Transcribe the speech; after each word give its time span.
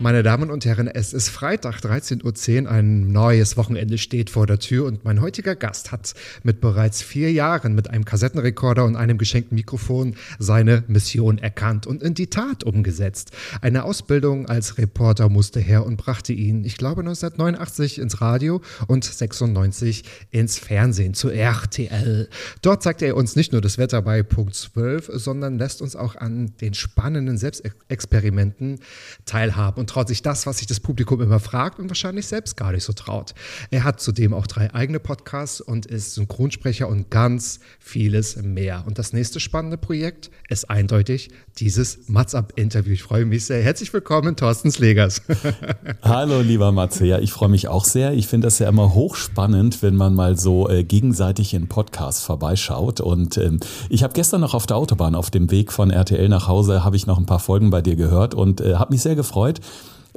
Meine 0.00 0.24
Damen 0.24 0.50
und 0.50 0.64
Herren, 0.64 0.88
es 0.88 1.12
ist 1.12 1.28
Freitag, 1.28 1.76
13.10 1.76 2.64
Uhr, 2.64 2.70
ein 2.70 3.12
neues 3.12 3.56
Wochenende 3.56 3.96
steht 3.96 4.28
vor 4.28 4.44
der 4.44 4.58
Tür 4.58 4.86
und 4.86 5.04
mein 5.04 5.20
heutiger 5.20 5.54
Gast 5.54 5.92
hat 5.92 6.14
mit 6.42 6.60
bereits 6.60 7.00
vier 7.00 7.30
Jahren 7.30 7.76
mit 7.76 7.90
einem 7.90 8.04
Kassettenrekorder 8.04 8.84
und 8.84 8.96
einem 8.96 9.18
geschenkten 9.18 9.54
Mikrofon 9.54 10.16
seine 10.40 10.82
Mission 10.88 11.38
erkannt 11.38 11.86
und 11.86 12.02
in 12.02 12.14
die 12.14 12.26
Tat 12.26 12.64
umgesetzt. 12.64 13.30
Eine 13.60 13.84
Ausbildung 13.84 14.46
als 14.48 14.78
Reporter 14.78 15.28
musste 15.28 15.60
her 15.60 15.86
und 15.86 15.96
brachte 15.96 16.32
ihn, 16.32 16.64
ich 16.64 16.76
glaube 16.76 17.02
1989 17.02 18.00
ins 18.00 18.20
Radio 18.20 18.62
und 18.88 19.04
96 19.04 20.02
ins 20.32 20.58
Fernsehen 20.58 21.14
zu 21.14 21.30
RTL. 21.30 22.28
Dort 22.62 22.82
zeigt 22.82 23.00
er 23.00 23.16
uns 23.16 23.36
nicht 23.36 23.52
nur 23.52 23.60
das 23.60 23.78
Wetter 23.78 24.02
bei 24.02 24.24
Punkt 24.24 24.56
12, 24.56 25.12
sondern 25.14 25.56
lässt 25.56 25.80
uns 25.80 25.94
auch 25.94 26.16
an 26.16 26.52
den 26.60 26.74
spannenden 26.74 27.38
Selbstexperimenten 27.38 28.80
teilhaben 29.24 29.84
und 29.84 29.90
traut 29.94 30.08
sich 30.08 30.22
das, 30.22 30.44
was 30.44 30.58
sich 30.58 30.66
das 30.66 30.80
Publikum 30.80 31.20
immer 31.20 31.38
fragt 31.38 31.78
und 31.78 31.88
wahrscheinlich 31.88 32.26
selbst 32.26 32.56
gar 32.56 32.72
nicht 32.72 32.82
so 32.82 32.92
traut. 32.92 33.32
Er 33.70 33.84
hat 33.84 34.00
zudem 34.00 34.34
auch 34.34 34.48
drei 34.48 34.74
eigene 34.74 34.98
Podcasts 34.98 35.60
und 35.60 35.86
ist 35.86 36.14
Synchronsprecher 36.14 36.88
und 36.88 37.10
ganz 37.10 37.60
vieles 37.78 38.34
mehr. 38.42 38.82
Und 38.88 38.98
das 38.98 39.12
nächste 39.12 39.38
spannende 39.38 39.76
Projekt 39.78 40.32
ist 40.48 40.68
eindeutig 40.68 41.30
dieses 41.58 42.08
Mats-Up-Interview. 42.08 42.94
Ich 42.94 43.04
freue 43.04 43.24
mich 43.24 43.46
sehr. 43.46 43.62
Herzlich 43.62 43.92
willkommen, 43.92 44.34
Thorsten 44.34 44.72
Slegers. 44.72 45.22
Hallo, 46.02 46.40
lieber 46.40 46.72
Matze. 46.72 47.06
Ja, 47.06 47.20
ich 47.20 47.32
freue 47.32 47.48
mich 47.48 47.68
auch 47.68 47.84
sehr. 47.84 48.14
Ich 48.14 48.26
finde 48.26 48.48
das 48.48 48.58
ja 48.58 48.68
immer 48.68 48.94
hochspannend, 48.94 49.80
wenn 49.82 49.94
man 49.94 50.16
mal 50.16 50.36
so 50.36 50.68
äh, 50.68 50.82
gegenseitig 50.82 51.54
in 51.54 51.68
Podcasts 51.68 52.24
vorbeischaut. 52.24 53.00
Und 53.00 53.38
ähm, 53.38 53.60
ich 53.90 54.02
habe 54.02 54.12
gestern 54.12 54.40
noch 54.40 54.54
auf 54.54 54.66
der 54.66 54.76
Autobahn 54.76 55.14
auf 55.14 55.30
dem 55.30 55.52
Weg 55.52 55.70
von 55.70 55.90
RTL 55.90 56.28
nach 56.28 56.48
Hause, 56.48 56.82
habe 56.82 56.96
ich 56.96 57.06
noch 57.06 57.18
ein 57.18 57.26
paar 57.26 57.38
Folgen 57.38 57.70
bei 57.70 57.80
dir 57.80 57.94
gehört 57.94 58.34
und 58.34 58.60
äh, 58.60 58.74
habe 58.74 58.92
mich 58.92 59.02
sehr 59.02 59.14
gefreut. 59.14 59.60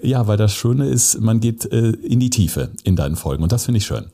Ja, 0.02 0.28
weil 0.28 0.38
das 0.38 0.54
Schöne 0.54 0.88
ist, 0.88 1.20
man 1.22 1.40
geht 1.40 1.66
äh, 1.72 1.90
in 1.90 2.20
die 2.20 2.30
Tiefe 2.30 2.70
in 2.84 2.96
deinen 2.96 3.16
Folgen 3.16 3.44
und 3.44 3.52
das 3.52 3.66
finde 3.66 3.80
ich 3.80 3.86
schön. 3.86 4.06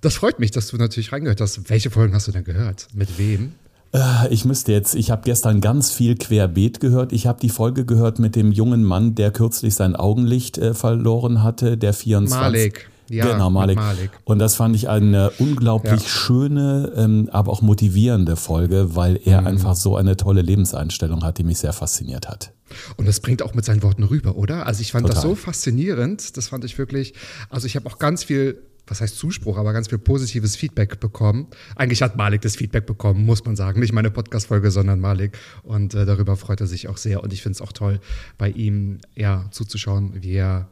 Das 0.00 0.14
freut 0.14 0.38
mich, 0.40 0.50
dass 0.50 0.68
du 0.68 0.76
natürlich 0.76 1.12
reingehört 1.12 1.40
hast. 1.40 1.70
Welche 1.70 1.90
Folgen 1.90 2.14
hast 2.14 2.26
du 2.28 2.32
denn 2.32 2.44
gehört? 2.44 2.88
Mit 2.92 3.18
wem? 3.18 3.52
Äh, 3.92 4.00
Ich 4.30 4.44
müsste 4.44 4.72
jetzt, 4.72 4.94
ich 4.94 5.10
habe 5.10 5.22
gestern 5.24 5.60
ganz 5.60 5.92
viel 5.92 6.16
querbeet 6.16 6.80
gehört. 6.80 7.12
Ich 7.12 7.26
habe 7.26 7.38
die 7.40 7.48
Folge 7.50 7.84
gehört 7.84 8.18
mit 8.18 8.34
dem 8.36 8.50
jungen 8.52 8.82
Mann, 8.84 9.14
der 9.14 9.30
kürzlich 9.30 9.74
sein 9.74 9.94
Augenlicht 9.96 10.58
äh, 10.58 10.74
verloren 10.74 11.42
hatte, 11.42 11.78
der 11.78 11.92
24. 11.94 12.40
Malik. 12.40 12.88
Ja, 13.08 13.30
genau, 13.32 13.50
Malik. 13.50 13.76
Malik. 13.76 14.10
Und 14.24 14.38
das 14.38 14.54
fand 14.54 14.74
ich 14.74 14.88
eine 14.88 15.30
unglaublich 15.38 16.00
Ja. 16.02 16.08
schöne, 16.08 16.92
ähm, 16.96 17.28
aber 17.30 17.52
auch 17.52 17.60
motivierende 17.60 18.36
Folge, 18.36 18.96
weil 18.96 19.20
er 19.24 19.42
Mhm. 19.42 19.46
einfach 19.48 19.76
so 19.76 19.96
eine 19.96 20.16
tolle 20.16 20.40
Lebenseinstellung 20.42 21.22
hat, 21.22 21.36
die 21.38 21.44
mich 21.44 21.58
sehr 21.58 21.72
fasziniert 21.74 22.28
hat. 22.28 22.52
Und 22.96 23.06
das 23.06 23.20
bringt 23.20 23.42
auch 23.42 23.54
mit 23.54 23.64
seinen 23.64 23.82
Worten 23.82 24.02
rüber, 24.02 24.36
oder? 24.36 24.66
Also 24.66 24.80
ich 24.80 24.92
fand 24.92 25.08
das 25.08 25.16
Total. 25.16 25.30
so 25.30 25.34
faszinierend. 25.36 26.36
Das 26.36 26.48
fand 26.48 26.64
ich 26.64 26.78
wirklich. 26.78 27.14
Also 27.48 27.66
ich 27.66 27.76
habe 27.76 27.86
auch 27.86 27.98
ganz 27.98 28.24
viel, 28.24 28.62
was 28.86 29.00
heißt 29.00 29.16
Zuspruch, 29.16 29.58
aber 29.58 29.72
ganz 29.72 29.88
viel 29.88 29.98
positives 29.98 30.56
Feedback 30.56 31.00
bekommen. 31.00 31.48
Eigentlich 31.76 32.02
hat 32.02 32.16
Malik 32.16 32.42
das 32.42 32.56
Feedback 32.56 32.86
bekommen, 32.86 33.24
muss 33.24 33.44
man 33.44 33.56
sagen. 33.56 33.80
Nicht 33.80 33.92
meine 33.92 34.10
Podcast-Folge, 34.10 34.70
sondern 34.70 35.00
Malik. 35.00 35.38
Und 35.62 35.94
äh, 35.94 36.04
darüber 36.04 36.36
freut 36.36 36.60
er 36.60 36.66
sich 36.66 36.88
auch 36.88 36.96
sehr. 36.96 37.22
Und 37.22 37.32
ich 37.32 37.42
finde 37.42 37.56
es 37.56 37.60
auch 37.60 37.72
toll, 37.72 38.00
bei 38.38 38.50
ihm 38.50 38.98
ja 39.14 39.46
zuzuschauen, 39.50 40.22
wie 40.22 40.34
er 40.34 40.68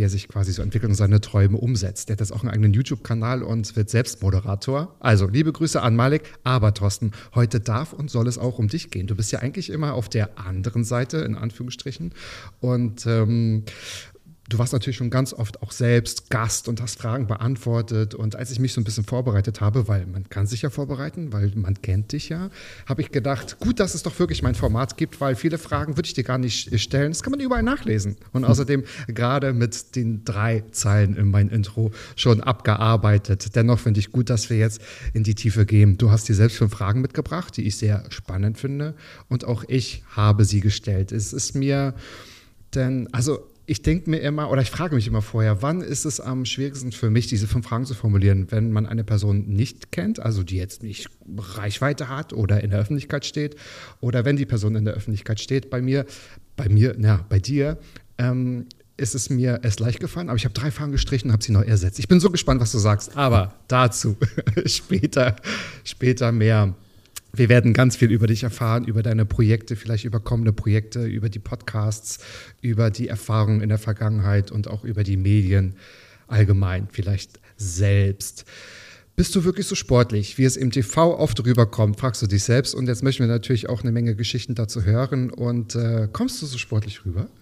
wie 0.00 0.04
er 0.04 0.08
sich 0.08 0.28
quasi 0.28 0.52
so 0.52 0.62
entwickelt 0.62 0.88
und 0.88 0.96
seine 0.96 1.20
Träume 1.20 1.58
umsetzt. 1.58 2.08
Der 2.08 2.14
hat 2.14 2.20
jetzt 2.20 2.32
auch 2.32 2.40
einen 2.40 2.48
eigenen 2.48 2.72
YouTube-Kanal 2.72 3.42
und 3.42 3.76
wird 3.76 3.90
selbst 3.90 4.22
Moderator. 4.22 4.96
Also, 4.98 5.26
liebe 5.26 5.52
Grüße 5.52 5.82
an 5.82 5.94
Malik. 5.94 6.22
Aber 6.42 6.72
Thorsten, 6.72 7.10
heute 7.34 7.60
darf 7.60 7.92
und 7.92 8.10
soll 8.10 8.26
es 8.26 8.38
auch 8.38 8.58
um 8.58 8.68
dich 8.68 8.90
gehen. 8.90 9.06
Du 9.06 9.14
bist 9.14 9.30
ja 9.30 9.40
eigentlich 9.40 9.68
immer 9.68 9.92
auf 9.92 10.08
der 10.08 10.38
anderen 10.38 10.84
Seite, 10.84 11.18
in 11.18 11.34
Anführungsstrichen. 11.34 12.14
Und 12.60 13.04
ähm, 13.04 13.64
Du 14.50 14.58
warst 14.58 14.72
natürlich 14.72 14.96
schon 14.96 15.10
ganz 15.10 15.32
oft 15.32 15.62
auch 15.62 15.70
selbst 15.70 16.28
Gast 16.28 16.66
und 16.66 16.82
hast 16.82 16.98
Fragen 16.98 17.28
beantwortet. 17.28 18.16
Und 18.16 18.34
als 18.34 18.50
ich 18.50 18.58
mich 18.58 18.72
so 18.72 18.80
ein 18.80 18.84
bisschen 18.84 19.04
vorbereitet 19.04 19.60
habe, 19.60 19.86
weil 19.86 20.06
man 20.06 20.28
kann 20.28 20.48
sich 20.48 20.62
ja 20.62 20.70
vorbereiten, 20.70 21.32
weil 21.32 21.52
man 21.54 21.80
kennt 21.80 22.10
dich 22.10 22.28
ja, 22.28 22.50
habe 22.86 23.00
ich 23.00 23.12
gedacht, 23.12 23.60
gut, 23.60 23.78
dass 23.78 23.94
es 23.94 24.02
doch 24.02 24.18
wirklich 24.18 24.42
mein 24.42 24.56
Format 24.56 24.96
gibt, 24.96 25.20
weil 25.20 25.36
viele 25.36 25.56
Fragen 25.56 25.96
würde 25.96 26.08
ich 26.08 26.14
dir 26.14 26.24
gar 26.24 26.36
nicht 26.36 26.80
stellen. 26.80 27.12
Das 27.12 27.22
kann 27.22 27.30
man 27.30 27.38
überall 27.38 27.62
nachlesen. 27.62 28.16
Und 28.32 28.44
außerdem 28.44 28.82
gerade 29.06 29.52
mit 29.52 29.94
den 29.94 30.24
drei 30.24 30.64
Zeilen 30.72 31.14
in 31.14 31.30
mein 31.30 31.48
Intro 31.48 31.92
schon 32.16 32.40
abgearbeitet. 32.40 33.54
Dennoch 33.54 33.78
finde 33.78 34.00
ich 34.00 34.10
gut, 34.10 34.30
dass 34.30 34.50
wir 34.50 34.58
jetzt 34.58 34.80
in 35.14 35.22
die 35.22 35.36
Tiefe 35.36 35.64
gehen. 35.64 35.96
Du 35.96 36.10
hast 36.10 36.28
dir 36.28 36.34
selbst 36.34 36.56
fünf 36.56 36.72
Fragen 36.72 37.02
mitgebracht, 37.02 37.56
die 37.56 37.68
ich 37.68 37.76
sehr 37.76 38.02
spannend 38.08 38.58
finde. 38.58 38.94
Und 39.28 39.44
auch 39.44 39.62
ich 39.68 40.02
habe 40.10 40.44
sie 40.44 40.58
gestellt. 40.58 41.12
Es 41.12 41.32
ist 41.32 41.54
mir 41.54 41.94
denn, 42.74 43.08
also 43.12 43.49
ich 43.70 43.82
denke 43.82 44.10
mir 44.10 44.18
immer, 44.18 44.50
oder 44.50 44.62
ich 44.62 44.70
frage 44.70 44.96
mich 44.96 45.06
immer 45.06 45.22
vorher, 45.22 45.62
wann 45.62 45.80
ist 45.80 46.04
es 46.04 46.18
am 46.18 46.44
schwierigsten 46.44 46.90
für 46.90 47.08
mich, 47.08 47.28
diese 47.28 47.46
fünf 47.46 47.68
Fragen 47.68 47.84
zu 47.84 47.94
formulieren, 47.94 48.48
wenn 48.50 48.72
man 48.72 48.84
eine 48.84 49.04
Person 49.04 49.46
nicht 49.46 49.92
kennt, 49.92 50.18
also 50.18 50.42
die 50.42 50.56
jetzt 50.56 50.82
nicht 50.82 51.08
Reichweite 51.36 52.08
hat 52.08 52.32
oder 52.32 52.64
in 52.64 52.70
der 52.70 52.80
Öffentlichkeit 52.80 53.24
steht, 53.24 53.54
oder 54.00 54.24
wenn 54.24 54.34
die 54.34 54.44
Person 54.44 54.74
in 54.74 54.86
der 54.86 54.94
Öffentlichkeit 54.94 55.38
steht, 55.38 55.70
bei 55.70 55.80
mir, 55.80 56.04
bei 56.56 56.68
mir, 56.68 56.96
na, 56.98 57.24
bei 57.28 57.38
dir, 57.38 57.78
ähm, 58.18 58.66
ist 58.96 59.14
es 59.14 59.30
mir 59.30 59.60
erst 59.62 59.78
leicht 59.78 60.00
gefallen, 60.00 60.30
aber 60.30 60.36
ich 60.36 60.46
habe 60.46 60.52
drei 60.52 60.72
Fragen 60.72 60.90
gestrichen 60.90 61.28
und 61.28 61.34
habe 61.34 61.44
sie 61.44 61.52
neu 61.52 61.62
ersetzt. 61.62 62.00
Ich 62.00 62.08
bin 62.08 62.18
so 62.18 62.28
gespannt, 62.30 62.60
was 62.60 62.72
du 62.72 62.78
sagst, 62.78 63.16
aber 63.16 63.54
dazu 63.68 64.16
später, 64.66 65.36
später 65.84 66.32
mehr. 66.32 66.74
Wir 67.32 67.48
werden 67.48 67.72
ganz 67.72 67.96
viel 67.96 68.10
über 68.10 68.26
dich 68.26 68.42
erfahren, 68.42 68.84
über 68.84 69.02
deine 69.02 69.24
Projekte, 69.24 69.76
vielleicht 69.76 70.04
über 70.04 70.20
kommende 70.20 70.52
Projekte, 70.52 71.04
über 71.04 71.28
die 71.28 71.38
Podcasts, 71.38 72.18
über 72.60 72.90
die 72.90 73.08
Erfahrungen 73.08 73.60
in 73.60 73.68
der 73.68 73.78
Vergangenheit 73.78 74.50
und 74.50 74.68
auch 74.68 74.84
über 74.84 75.04
die 75.04 75.16
Medien 75.16 75.76
allgemein, 76.26 76.88
vielleicht 76.90 77.40
selbst. 77.56 78.44
Bist 79.16 79.34
du 79.36 79.44
wirklich 79.44 79.66
so 79.66 79.74
sportlich, 79.74 80.38
wie 80.38 80.44
es 80.44 80.56
im 80.56 80.70
TV 80.70 81.18
oft 81.18 81.44
rüberkommt, 81.44 82.00
fragst 82.00 82.22
du 82.22 82.26
dich 82.26 82.42
selbst. 82.44 82.74
Und 82.74 82.86
jetzt 82.86 83.02
möchten 83.02 83.22
wir 83.22 83.28
natürlich 83.28 83.68
auch 83.68 83.82
eine 83.82 83.92
Menge 83.92 84.14
Geschichten 84.14 84.54
dazu 84.54 84.84
hören. 84.84 85.30
Und 85.30 85.74
äh, 85.74 86.08
kommst 86.10 86.40
du 86.40 86.46
so 86.46 86.56
sportlich 86.58 87.04
rüber? 87.04 87.26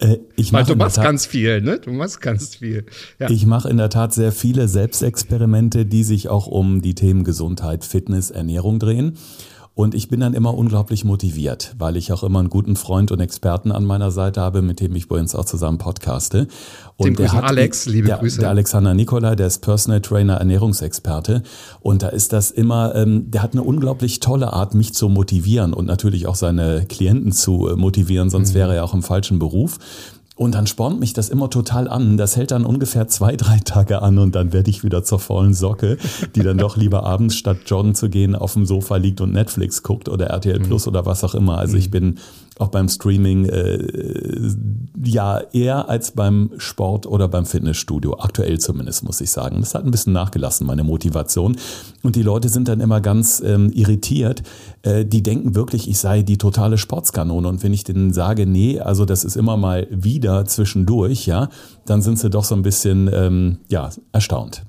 Äh, 0.00 0.18
ich 0.36 0.52
Weil 0.52 0.62
mache 0.62 0.72
du 0.72 0.76
machst 0.78 0.96
Tat- 0.96 1.04
ganz 1.04 1.26
viel, 1.26 1.60
ne? 1.60 1.78
Du 1.78 1.92
machst 1.92 2.20
ganz 2.20 2.56
viel. 2.56 2.84
Ja. 3.20 3.30
Ich 3.30 3.46
mache 3.46 3.68
in 3.68 3.76
der 3.76 3.88
Tat 3.88 4.12
sehr 4.14 4.32
viele 4.32 4.66
Selbstexperimente, 4.68 5.86
die 5.86 6.02
sich 6.02 6.28
auch 6.28 6.46
um 6.46 6.82
die 6.82 6.94
Themen 6.94 7.22
Gesundheit, 7.24 7.84
Fitness, 7.84 8.30
Ernährung 8.30 8.78
drehen. 8.78 9.16
Und 9.76 9.94
ich 9.94 10.08
bin 10.08 10.20
dann 10.20 10.32
immer 10.32 10.54
unglaublich 10.54 11.04
motiviert, 11.04 11.74
weil 11.78 11.98
ich 11.98 12.10
auch 12.10 12.22
immer 12.22 12.38
einen 12.38 12.48
guten 12.48 12.76
Freund 12.76 13.12
und 13.12 13.20
Experten 13.20 13.72
an 13.72 13.84
meiner 13.84 14.10
Seite 14.10 14.40
habe, 14.40 14.62
mit 14.62 14.80
dem 14.80 14.96
ich 14.96 15.04
übrigens 15.04 15.34
auch 15.34 15.44
zusammen 15.44 15.76
podcaste. 15.76 16.48
Und 16.96 17.08
Dem 17.08 17.16
der 17.16 17.26
grüßen 17.26 17.44
Alex, 17.44 17.84
liebe 17.84 18.06
der, 18.06 18.16
Grüße. 18.16 18.40
Der 18.40 18.48
Alexander 18.48 18.94
Nikola, 18.94 19.36
der 19.36 19.48
ist 19.48 19.58
Personal 19.58 20.00
Trainer, 20.00 20.36
Ernährungsexperte. 20.36 21.42
Und 21.80 22.02
da 22.02 22.08
ist 22.08 22.32
das 22.32 22.50
immer, 22.50 22.94
ähm, 22.94 23.30
der 23.30 23.42
hat 23.42 23.52
eine 23.52 23.64
unglaublich 23.64 24.20
tolle 24.20 24.50
Art, 24.54 24.74
mich 24.74 24.94
zu 24.94 25.10
motivieren 25.10 25.74
und 25.74 25.84
natürlich 25.84 26.26
auch 26.26 26.36
seine 26.36 26.86
Klienten 26.86 27.32
zu 27.32 27.68
äh, 27.68 27.76
motivieren, 27.76 28.30
sonst 28.30 28.54
wäre 28.54 28.76
er 28.76 28.82
auch 28.82 28.94
im 28.94 29.02
falschen 29.02 29.38
Beruf. 29.38 29.78
Und 30.36 30.54
dann 30.54 30.66
spornt 30.66 31.00
mich 31.00 31.14
das 31.14 31.30
immer 31.30 31.48
total 31.48 31.88
an. 31.88 32.18
Das 32.18 32.36
hält 32.36 32.50
dann 32.50 32.66
ungefähr 32.66 33.08
zwei, 33.08 33.36
drei 33.36 33.58
Tage 33.58 34.02
an 34.02 34.18
und 34.18 34.34
dann 34.34 34.52
werde 34.52 34.68
ich 34.68 34.84
wieder 34.84 35.02
zur 35.02 35.18
faulen 35.18 35.54
Socke, 35.54 35.96
die 36.34 36.42
dann 36.42 36.58
doch 36.58 36.76
lieber 36.76 37.04
abends 37.04 37.36
statt 37.36 37.56
joggen 37.66 37.94
zu 37.94 38.10
gehen 38.10 38.36
auf 38.36 38.52
dem 38.52 38.66
Sofa 38.66 38.96
liegt 38.96 39.22
und 39.22 39.32
Netflix 39.32 39.82
guckt 39.82 40.10
oder 40.10 40.26
RTL 40.26 40.60
Plus 40.60 40.86
oder 40.86 41.06
was 41.06 41.24
auch 41.24 41.34
immer. 41.34 41.56
Also 41.56 41.78
ich 41.78 41.90
bin 41.90 42.18
auch 42.58 42.68
beim 42.68 42.88
Streaming, 42.88 43.46
äh, 43.46 44.54
ja, 45.02 45.40
eher 45.52 45.88
als 45.88 46.12
beim 46.12 46.50
Sport 46.56 47.06
oder 47.06 47.28
beim 47.28 47.44
Fitnessstudio. 47.44 48.18
Aktuell 48.18 48.58
zumindest, 48.58 49.04
muss 49.04 49.20
ich 49.20 49.30
sagen. 49.30 49.60
Das 49.60 49.74
hat 49.74 49.84
ein 49.84 49.90
bisschen 49.90 50.12
nachgelassen, 50.12 50.66
meine 50.66 50.84
Motivation. 50.84 51.56
Und 52.02 52.16
die 52.16 52.22
Leute 52.22 52.48
sind 52.48 52.68
dann 52.68 52.80
immer 52.80 53.00
ganz 53.00 53.42
ähm, 53.44 53.70
irritiert. 53.72 54.42
Äh, 54.82 55.04
die 55.04 55.22
denken 55.22 55.54
wirklich, 55.54 55.88
ich 55.88 55.98
sei 55.98 56.22
die 56.22 56.38
totale 56.38 56.78
Sportskanone. 56.78 57.46
Und 57.46 57.62
wenn 57.62 57.74
ich 57.74 57.84
denen 57.84 58.12
sage, 58.12 58.46
nee, 58.46 58.80
also 58.80 59.04
das 59.04 59.24
ist 59.24 59.36
immer 59.36 59.56
mal 59.56 59.86
wieder 59.90 60.44
zwischendurch, 60.46 61.26
ja, 61.26 61.48
dann 61.84 62.00
sind 62.00 62.18
sie 62.18 62.30
doch 62.30 62.44
so 62.44 62.54
ein 62.54 62.62
bisschen, 62.62 63.10
ähm, 63.12 63.58
ja, 63.68 63.90
erstaunt. 64.12 64.64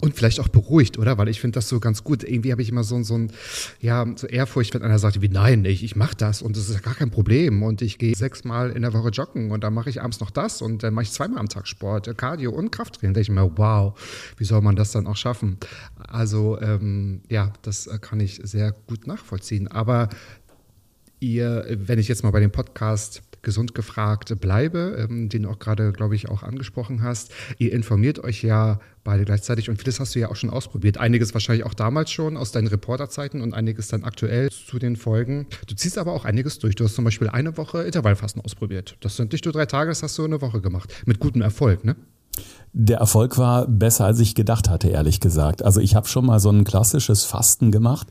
Und 0.00 0.14
vielleicht 0.14 0.40
auch 0.40 0.48
beruhigt, 0.48 0.98
oder? 0.98 1.16
Weil 1.16 1.28
ich 1.28 1.40
finde 1.40 1.56
das 1.56 1.68
so 1.68 1.80
ganz 1.80 2.04
gut. 2.04 2.22
Irgendwie 2.22 2.52
habe 2.52 2.60
ich 2.60 2.68
immer 2.68 2.84
so, 2.84 3.02
so 3.02 3.16
ein, 3.16 3.32
ja, 3.80 4.06
so 4.16 4.26
Ehrfurcht, 4.26 4.74
wenn 4.74 4.82
einer 4.82 4.98
sagt, 4.98 5.22
wie 5.22 5.28
nein, 5.28 5.64
ich, 5.64 5.82
ich 5.82 5.96
mache 5.96 6.14
das 6.16 6.42
und 6.42 6.56
das 6.56 6.68
ist 6.68 6.74
ja 6.74 6.80
gar 6.80 6.94
kein 6.94 7.10
Problem. 7.10 7.62
Und 7.62 7.80
ich 7.82 7.98
gehe 7.98 8.14
sechsmal 8.14 8.70
in 8.70 8.82
der 8.82 8.92
Woche 8.92 9.08
joggen 9.08 9.50
und 9.50 9.64
dann 9.64 9.72
mache 9.72 9.88
ich 9.88 10.02
abends 10.02 10.20
noch 10.20 10.30
das 10.30 10.60
und 10.60 10.82
dann 10.82 10.92
mache 10.92 11.04
ich 11.04 11.12
zweimal 11.12 11.38
am 11.38 11.48
Tag 11.48 11.66
Sport, 11.66 12.16
Cardio 12.18 12.50
und 12.52 12.70
Krafttraining. 12.70 13.14
Da 13.14 13.20
denke 13.20 13.32
ich 13.32 13.36
mir, 13.36 13.56
wow, 13.56 13.98
wie 14.36 14.44
soll 14.44 14.60
man 14.60 14.76
das 14.76 14.92
dann 14.92 15.06
auch 15.06 15.16
schaffen? 15.16 15.56
Also, 16.08 16.60
ähm, 16.60 17.22
ja, 17.28 17.52
das 17.62 17.88
kann 18.02 18.20
ich 18.20 18.40
sehr 18.42 18.72
gut 18.86 19.06
nachvollziehen. 19.06 19.68
Aber 19.68 20.10
ihr, 21.20 21.64
wenn 21.68 21.98
ich 21.98 22.08
jetzt 22.08 22.22
mal 22.22 22.30
bei 22.30 22.40
dem 22.40 22.50
Podcast 22.50 23.22
gesund 23.46 23.74
gefragt 23.74 24.38
bleibe, 24.40 25.06
ähm, 25.08 25.30
den 25.30 25.44
du 25.44 25.48
auch 25.48 25.58
gerade, 25.58 25.92
glaube 25.92 26.16
ich, 26.16 26.28
auch 26.28 26.42
angesprochen 26.42 27.02
hast. 27.02 27.32
Ihr 27.58 27.72
informiert 27.72 28.18
euch 28.18 28.42
ja 28.42 28.80
beide 29.04 29.24
gleichzeitig 29.24 29.70
und 29.70 29.78
vieles 29.78 30.00
hast 30.00 30.16
du 30.16 30.18
ja 30.18 30.28
auch 30.28 30.36
schon 30.36 30.50
ausprobiert. 30.50 30.98
Einiges 30.98 31.32
wahrscheinlich 31.32 31.64
auch 31.64 31.74
damals 31.74 32.10
schon 32.10 32.36
aus 32.36 32.50
deinen 32.50 32.66
Reporterzeiten 32.66 33.40
und 33.40 33.54
einiges 33.54 33.86
dann 33.86 34.02
aktuell 34.02 34.50
zu 34.50 34.80
den 34.80 34.96
Folgen. 34.96 35.46
Du 35.68 35.76
ziehst 35.76 35.96
aber 35.96 36.12
auch 36.12 36.24
einiges 36.24 36.58
durch. 36.58 36.74
Du 36.74 36.84
hast 36.84 36.96
zum 36.96 37.04
Beispiel 37.04 37.28
eine 37.28 37.56
Woche 37.56 37.84
Intervallfasten 37.84 38.42
ausprobiert. 38.42 38.96
Das 39.00 39.16
sind 39.16 39.32
nicht 39.32 39.44
nur 39.44 39.52
drei 39.52 39.66
Tage, 39.66 39.90
das 39.90 40.02
hast 40.02 40.18
du 40.18 40.24
eine 40.24 40.40
Woche 40.40 40.60
gemacht. 40.60 40.92
Mit 41.06 41.20
gutem 41.20 41.40
Erfolg, 41.40 41.84
ne? 41.84 41.94
Der 42.72 42.98
Erfolg 42.98 43.38
war 43.38 43.66
besser, 43.66 44.04
als 44.04 44.18
ich 44.18 44.34
gedacht 44.34 44.68
hatte, 44.68 44.88
ehrlich 44.88 45.20
gesagt. 45.20 45.62
Also 45.62 45.80
ich 45.80 45.94
habe 45.94 46.08
schon 46.08 46.26
mal 46.26 46.40
so 46.40 46.50
ein 46.50 46.64
klassisches 46.64 47.24
Fasten 47.24 47.70
gemacht 47.70 48.08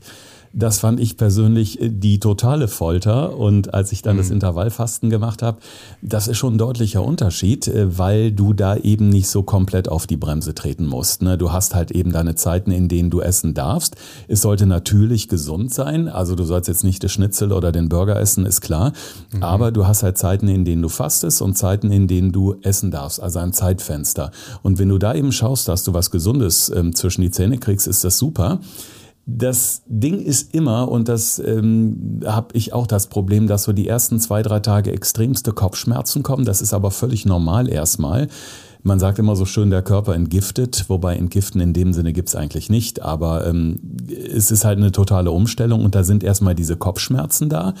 das 0.52 0.78
fand 0.78 1.00
ich 1.00 1.16
persönlich 1.16 1.80
äh, 1.80 1.88
die 1.90 2.20
totale 2.20 2.68
Folter. 2.68 3.36
Und 3.36 3.74
als 3.74 3.92
ich 3.92 4.02
dann 4.02 4.16
mhm. 4.16 4.20
das 4.20 4.30
Intervallfasten 4.30 5.10
gemacht 5.10 5.42
habe, 5.42 5.58
das 6.02 6.28
ist 6.28 6.38
schon 6.38 6.54
ein 6.54 6.58
deutlicher 6.58 7.02
Unterschied, 7.02 7.68
äh, 7.68 7.98
weil 7.98 8.32
du 8.32 8.52
da 8.52 8.76
eben 8.76 9.08
nicht 9.08 9.28
so 9.28 9.42
komplett 9.42 9.88
auf 9.88 10.06
die 10.06 10.16
Bremse 10.16 10.54
treten 10.54 10.86
musst. 10.86 11.22
Ne? 11.22 11.38
Du 11.38 11.52
hast 11.52 11.74
halt 11.74 11.90
eben 11.90 12.12
deine 12.12 12.34
Zeiten, 12.34 12.70
in 12.70 12.88
denen 12.88 13.10
du 13.10 13.20
essen 13.20 13.54
darfst. 13.54 13.96
Es 14.28 14.42
sollte 14.42 14.66
natürlich 14.66 15.28
gesund 15.28 15.72
sein. 15.72 16.08
Also 16.08 16.34
du 16.34 16.44
sollst 16.44 16.68
jetzt 16.68 16.84
nicht 16.84 17.02
das 17.04 17.12
Schnitzel 17.12 17.52
oder 17.52 17.72
den 17.72 17.88
Burger 17.88 18.18
essen, 18.18 18.46
ist 18.46 18.60
klar. 18.60 18.92
Mhm. 19.32 19.42
Aber 19.42 19.72
du 19.72 19.86
hast 19.86 20.02
halt 20.02 20.18
Zeiten, 20.18 20.48
in 20.48 20.64
denen 20.64 20.82
du 20.82 20.88
fastest 20.88 21.42
und 21.42 21.56
Zeiten, 21.56 21.90
in 21.90 22.08
denen 22.08 22.32
du 22.32 22.56
essen 22.62 22.90
darfst. 22.90 23.22
Also 23.22 23.38
ein 23.38 23.52
Zeitfenster. 23.52 24.30
Und 24.62 24.78
wenn 24.78 24.88
du 24.88 24.98
da 24.98 25.14
eben 25.14 25.32
schaust, 25.32 25.68
dass 25.68 25.84
du 25.84 25.94
was 25.94 26.10
Gesundes 26.10 26.70
ähm, 26.74 26.94
zwischen 26.94 27.22
die 27.22 27.30
Zähne 27.30 27.58
kriegst, 27.58 27.86
ist 27.86 28.04
das 28.04 28.18
super. 28.18 28.60
Das 29.28 29.82
Ding 29.86 30.20
ist 30.20 30.54
immer, 30.54 30.88
und 30.88 31.08
das 31.08 31.40
ähm, 31.40 32.20
habe 32.24 32.48
ich 32.52 32.72
auch 32.72 32.86
das 32.86 33.08
Problem, 33.08 33.48
dass 33.48 33.64
so 33.64 33.72
die 33.72 33.88
ersten 33.88 34.20
zwei, 34.20 34.40
drei 34.42 34.60
Tage 34.60 34.92
extremste 34.92 35.52
Kopfschmerzen 35.52 36.22
kommen. 36.22 36.44
Das 36.44 36.62
ist 36.62 36.72
aber 36.72 36.92
völlig 36.92 37.26
normal 37.26 37.68
erstmal. 37.68 38.28
Man 38.84 39.00
sagt 39.00 39.18
immer 39.18 39.34
so 39.34 39.44
schön, 39.44 39.70
der 39.70 39.82
Körper 39.82 40.14
entgiftet, 40.14 40.84
wobei 40.86 41.16
entgiften 41.16 41.60
in 41.60 41.72
dem 41.72 41.92
Sinne 41.92 42.12
gibt's 42.12 42.36
eigentlich 42.36 42.70
nicht, 42.70 43.02
aber 43.02 43.44
ähm, 43.44 43.80
es 44.08 44.52
ist 44.52 44.64
halt 44.64 44.78
eine 44.78 44.92
totale 44.92 45.32
Umstellung 45.32 45.84
und 45.84 45.96
da 45.96 46.04
sind 46.04 46.22
erstmal 46.22 46.54
diese 46.54 46.76
Kopfschmerzen 46.76 47.48
da. 47.48 47.74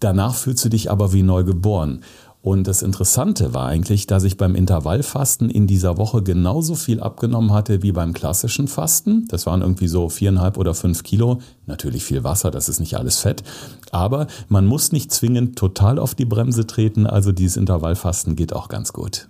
Danach 0.00 0.34
fühlst 0.34 0.64
du 0.64 0.68
dich 0.68 0.90
aber 0.90 1.12
wie 1.12 1.22
neu 1.22 1.44
geboren. 1.44 2.00
Und 2.48 2.66
das 2.66 2.80
Interessante 2.80 3.52
war 3.52 3.66
eigentlich, 3.66 4.06
dass 4.06 4.24
ich 4.24 4.38
beim 4.38 4.54
Intervallfasten 4.54 5.50
in 5.50 5.66
dieser 5.66 5.98
Woche 5.98 6.22
genauso 6.22 6.76
viel 6.76 6.98
abgenommen 6.98 7.52
hatte 7.52 7.82
wie 7.82 7.92
beim 7.92 8.14
klassischen 8.14 8.68
Fasten. 8.68 9.28
Das 9.28 9.44
waren 9.44 9.60
irgendwie 9.60 9.86
so 9.86 10.08
viereinhalb 10.08 10.56
oder 10.56 10.72
fünf 10.72 11.02
Kilo. 11.02 11.42
Natürlich 11.66 12.06
viel 12.06 12.24
Wasser, 12.24 12.50
das 12.50 12.70
ist 12.70 12.80
nicht 12.80 12.96
alles 12.96 13.18
Fett. 13.18 13.42
Aber 13.90 14.28
man 14.48 14.64
muss 14.64 14.92
nicht 14.92 15.12
zwingend 15.12 15.58
total 15.58 15.98
auf 15.98 16.14
die 16.14 16.24
Bremse 16.24 16.66
treten. 16.66 17.06
Also 17.06 17.32
dieses 17.32 17.58
Intervallfasten 17.58 18.34
geht 18.34 18.54
auch 18.54 18.70
ganz 18.70 18.94
gut. 18.94 19.28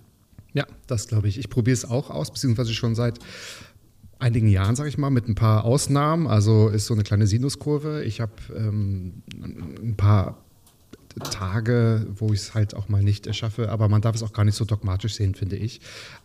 Ja, 0.53 0.65
das 0.87 1.09
glaube 1.09 1.27
ich. 1.27 1.37
Ich 1.39 1.49
probiere 1.49 1.73
es 1.73 1.83
auch 1.83 2.11
aus, 2.11 2.31
beziehungsweise 2.31 2.73
schon 2.73 2.95
seit 2.95 3.19
einigen 4.17 4.47
Jahren, 4.47 4.77
sage 4.77 4.87
ich 4.87 4.97
mal, 4.97 5.09
mit 5.09 5.27
ein 5.27 5.35
paar 5.35 5.65
Ausnahmen. 5.65 6.25
Also 6.25 6.69
ist 6.69 6.85
so 6.85 6.93
eine 6.93 7.03
kleine 7.03 7.27
Sinuskurve. 7.27 8.01
Ich 8.05 8.21
habe 8.21 8.31
ähm, 8.55 9.23
ein 9.83 9.95
paar 9.97 10.37
Tage, 11.19 12.07
wo 12.15 12.33
ich 12.33 12.39
es 12.39 12.53
halt 12.53 12.73
auch 12.75 12.89
mal 12.89 13.03
nicht 13.03 13.27
erschaffe. 13.27 13.69
Aber 13.69 13.89
man 13.89 14.01
darf 14.01 14.15
es 14.15 14.23
auch 14.23 14.33
gar 14.33 14.45
nicht 14.45 14.55
so 14.55 14.65
dogmatisch 14.65 15.15
sehen, 15.15 15.35
finde 15.35 15.55
ich. 15.55 15.81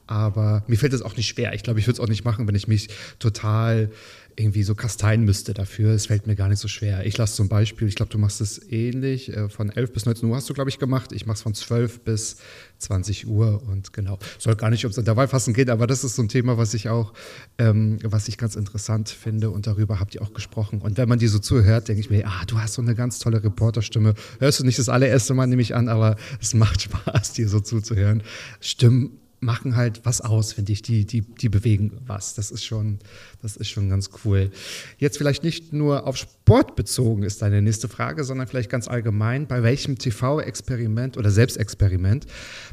Aber 0.07 0.65
mir 0.67 0.77
fällt 0.77 0.93
es 0.93 1.03
auch 1.03 1.17
nicht 1.17 1.29
schwer. 1.29 1.55
Ich 1.55 1.63
glaube, 1.63 1.81
ich 1.81 1.87
würde 1.87 1.95
es 1.95 2.01
auch 2.01 2.09
nicht 2.09 2.25
machen, 2.25 2.47
wenn 2.47 2.55
ich 2.55 2.69
mich 2.69 2.89
total 3.19 3.91
irgendwie 4.37 4.63
so 4.63 4.75
kasteien 4.75 5.25
müsste 5.25 5.55
dafür. 5.55 5.93
Es 5.93 6.07
fällt 6.07 6.27
mir 6.27 6.37
gar 6.37 6.49
nicht 6.49 6.59
so 6.59 6.69
schwer. 6.69 7.07
Ich 7.07 7.17
lasse 7.17 7.37
zum 7.37 7.49
Beispiel, 7.49 7.89
ich 7.89 7.95
glaube, 7.95 8.11
du 8.11 8.19
machst 8.19 8.41
es 8.41 8.61
ähnlich, 8.71 9.35
äh, 9.35 9.49
von 9.49 9.71
11 9.71 9.93
bis 9.93 10.07
19 10.07 10.29
Uhr 10.29 10.37
hast 10.37 10.49
du, 10.49 10.55
glaube 10.55 10.71
ich, 10.71 10.79
gemacht. 10.79 11.13
Ich 11.13 11.27
mache 11.27 11.37
es 11.37 11.43
von 11.43 11.55
12 11.55 12.01
bis 12.01 12.37
20 12.79 13.27
Uhr 13.27 13.63
und 13.67 13.93
genau. 13.93 14.19
Soll 14.39 14.57
gar 14.57 14.71
nicht 14.71 14.85
ums 14.85 14.99
Intervallfassen 14.99 15.55
gehen, 15.55 15.71
aber 15.71 15.87
das 15.87 16.05
ist 16.05 16.17
so 16.17 16.23
ein 16.23 16.29
Thema, 16.29 16.59
was 16.59 16.75
ich 16.75 16.89
auch, 16.89 17.13
ähm, 17.59 17.99
was 18.03 18.29
ich 18.29 18.39
ganz 18.39 18.57
interessant 18.57 19.09
finde 19.09 19.51
und 19.51 19.67
darüber 19.67 20.01
habt 20.01 20.15
ihr 20.15 20.23
auch 20.23 20.33
gesprochen. 20.33 20.81
Und 20.81 20.99
wenn 20.99 21.09
man 21.09 21.19
dir 21.19 21.29
so 21.29 21.39
zuhört, 21.39 21.89
denke 21.89 22.01
ich 22.01 22.11
mir, 22.11 22.27
ah, 22.27 22.45
du 22.47 22.59
hast 22.59 22.75
so 22.75 22.83
eine 22.83 22.95
ganz 22.95 23.19
tolle 23.19 23.43
Reporterstimme. 23.43 24.15
Hörst 24.41 24.61
du 24.61 24.65
nicht 24.65 24.79
das 24.79 24.89
allererste 24.89 25.35
Mal, 25.35 25.47
nehme 25.47 25.63
ich 25.63 25.75
an, 25.75 25.89
aber 25.89 26.17
es 26.41 26.55
macht 26.55 26.83
Spaß, 26.83 27.33
dir 27.33 27.49
so 27.49 27.61
zuzuhören. 27.61 28.23
Stimmen 28.61 29.19
machen 29.41 29.77
halt 29.77 30.01
was 30.05 30.21
aus, 30.21 30.53
finde 30.53 30.73
ich. 30.73 30.83
Die, 30.83 31.05
die, 31.07 31.21
die 31.21 31.49
bewegen 31.49 31.93
was. 32.07 32.35
Das 32.35 32.51
ist 32.51 32.65
schon, 32.65 32.99
das 33.43 33.57
ist 33.57 33.69
schon 33.69 33.89
ganz 33.89 34.11
cool. 34.25 34.51
Jetzt 34.99 35.19
vielleicht 35.19 35.45
nicht 35.45 35.73
nur 35.73 36.07
auf 36.07 36.17
Sport 36.17 36.77
bezogen 36.77 37.23
ist 37.23 37.43
deine 37.43 37.63
nächste 37.63 37.89
Frage, 37.89 38.25
sondern 38.25 38.47
vielleicht 38.47 38.71
ganz 38.71 38.89
allgemein. 38.89 39.47
Bei 39.47 39.63
welchem 39.63 39.99
TV-Experiment 39.99 41.17
oder 41.17 41.31
Selbstexperiment 41.31 42.27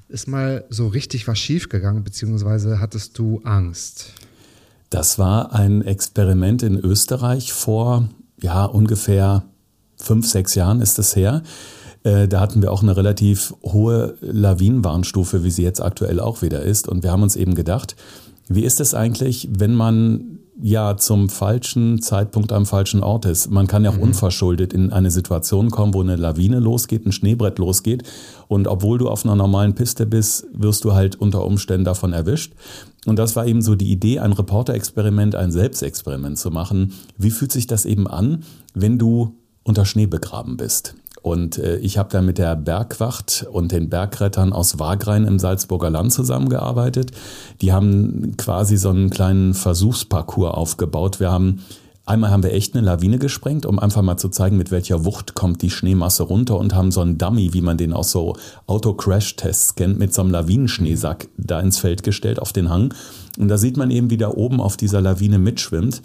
ist 0.08 0.28
mal 0.28 0.66
so 0.70 0.88
richtig 0.88 1.28
was 1.28 1.40
schiefgegangen, 1.40 2.04
beziehungsweise 2.04 2.80
hattest 2.80 3.18
du 3.18 3.42
Angst? 3.44 4.14
Das 4.90 5.18
war 5.18 5.54
ein 5.54 5.82
Experiment 5.82 6.64
in 6.64 6.78
Österreich 6.78 7.54
vor, 7.54 8.10
ja, 8.42 8.66
ungefähr 8.66 9.46
fünf, 9.96 10.28
sechs 10.28 10.56
Jahren 10.56 10.82
ist 10.82 11.00
es 11.00 11.16
her. 11.16 11.44
Äh, 12.04 12.28
da 12.28 12.40
hatten 12.40 12.62
wir 12.62 12.72
auch 12.72 12.84
eine 12.84 12.96
relativ 12.96 13.54
hohe 13.64 14.16
Lawinenwarnstufe, 14.22 15.44
wie 15.44 15.52
sie 15.52 15.64
jetzt 15.64 15.82
aktuell 15.82 16.20
auch 16.20 16.42
wieder 16.42 16.62
ist. 16.62 16.88
Und 16.88 17.04
wir 17.04 17.12
haben 17.12 17.24
uns 17.24 17.36
eben 17.36 17.56
gedacht, 17.56 17.96
wie 18.48 18.64
ist 18.64 18.80
es 18.80 18.94
eigentlich, 18.94 19.48
wenn 19.52 19.76
man 19.76 20.40
ja 20.62 20.98
zum 20.98 21.30
falschen 21.30 22.02
Zeitpunkt 22.02 22.52
am 22.52 22.66
falschen 22.66 23.02
Ort 23.02 23.26
ist. 23.26 23.50
Man 23.50 23.68
kann 23.68 23.84
ja 23.84 23.92
auch 23.92 23.96
mhm. 23.96 24.04
unverschuldet 24.04 24.74
in 24.74 24.92
eine 24.92 25.10
Situation 25.10 25.72
kommen, 25.72 25.94
wo 25.94 26.02
eine 26.02 26.16
Lawine 26.16 26.60
losgeht, 26.60 27.06
ein 27.06 27.12
Schneebrett 27.12 27.58
losgeht 27.58 28.04
und 28.48 28.68
obwohl 28.68 28.98
du 28.98 29.10
auf 29.10 29.26
einer 29.26 29.36
normalen 29.36 29.74
Piste 29.74 30.06
bist, 30.06 30.46
wirst 30.54 30.84
du 30.84 30.94
halt 30.94 31.16
unter 31.16 31.46
Umständen 31.46 31.86
davon 31.86 32.14
erwischt. 32.14 32.54
Und 33.06 33.18
das 33.18 33.36
war 33.36 33.48
eben 33.48 33.62
so 33.62 33.76
die 33.76 33.92
Idee, 33.92 34.20
ein 34.20 34.34
Reporterexperiment, 34.34 35.36
ein 35.36 35.52
Selbstexperiment 35.52 36.38
zu 36.38 36.52
machen. 36.52 36.94
Wie 37.18 37.32
fühlt 37.32 37.52
sich 37.52 37.66
das 37.66 37.86
eben 37.86 38.08
an, 38.08 38.44
wenn 38.76 39.00
du 39.00 39.36
unter 39.64 39.86
Schnee 39.86 40.06
begraben 40.06 40.58
bist? 40.58 40.96
Und 41.22 41.58
äh, 41.58 41.78
ich 41.78 41.98
habe 41.98 42.10
da 42.10 42.22
mit 42.22 42.38
der 42.38 42.56
Bergwacht 42.56 43.46
und 43.52 43.72
den 43.72 43.90
Bergrettern 43.90 44.54
aus 44.54 44.80
Wagrain 44.80 45.26
im 45.26 45.40
Salzburger 45.40 45.90
Land 45.90 46.14
zusammengearbeitet. 46.14 47.12
Die 47.62 47.72
haben 47.72 48.36
quasi 48.38 48.78
so 48.78 48.90
einen 48.90 49.10
kleinen 49.10 49.54
Versuchsparcours 49.54 50.54
aufgebaut. 50.54 51.20
Wir 51.20 51.32
haben 51.32 51.62
Einmal 52.04 52.32
haben 52.32 52.42
wir 52.42 52.52
echt 52.52 52.76
eine 52.76 52.86
Lawine 52.86 53.20
gesprengt, 53.20 53.66
um 53.66 53.78
einfach 53.78 54.02
mal 54.02 54.18
zu 54.18 54.30
zeigen, 54.30 54.58
mit 54.58 54.72
welcher 54.72 55.06
Wucht 55.06 55.36
kommt 55.36 55.62
die 55.62 55.70
Schneemasse 55.70 56.24
runter 56.24 56.58
und 56.58 56.74
haben 56.74 56.92
so 56.92 57.02
einen 57.02 57.20
Dummy, 57.20 57.54
wie 57.54 57.62
man 57.62 57.78
den 57.78 57.94
aus 57.94 58.12
so 58.12 58.36
Auto-Crash-Tests 58.66 59.76
kennt, 59.76 60.00
mit 60.00 60.14
so 60.14 60.24
einem 60.24 60.32
Lawinenschneesack 60.32 61.28
da 61.38 61.60
ins 61.60 61.78
Feld 61.78 62.02
gestellt 62.02 62.42
auf 62.42 62.54
den 62.54 62.70
Hang. 62.70 62.94
Und 63.38 63.48
da 63.50 63.58
sieht 63.58 63.78
man 63.78 63.92
eben, 63.92 64.10
wie 64.10 64.18
da 64.18 64.30
oben 64.30 64.60
auf 64.60 64.78
dieser 64.78 65.00
Lawine 65.00 65.38
mitschwimmt. 65.38 66.02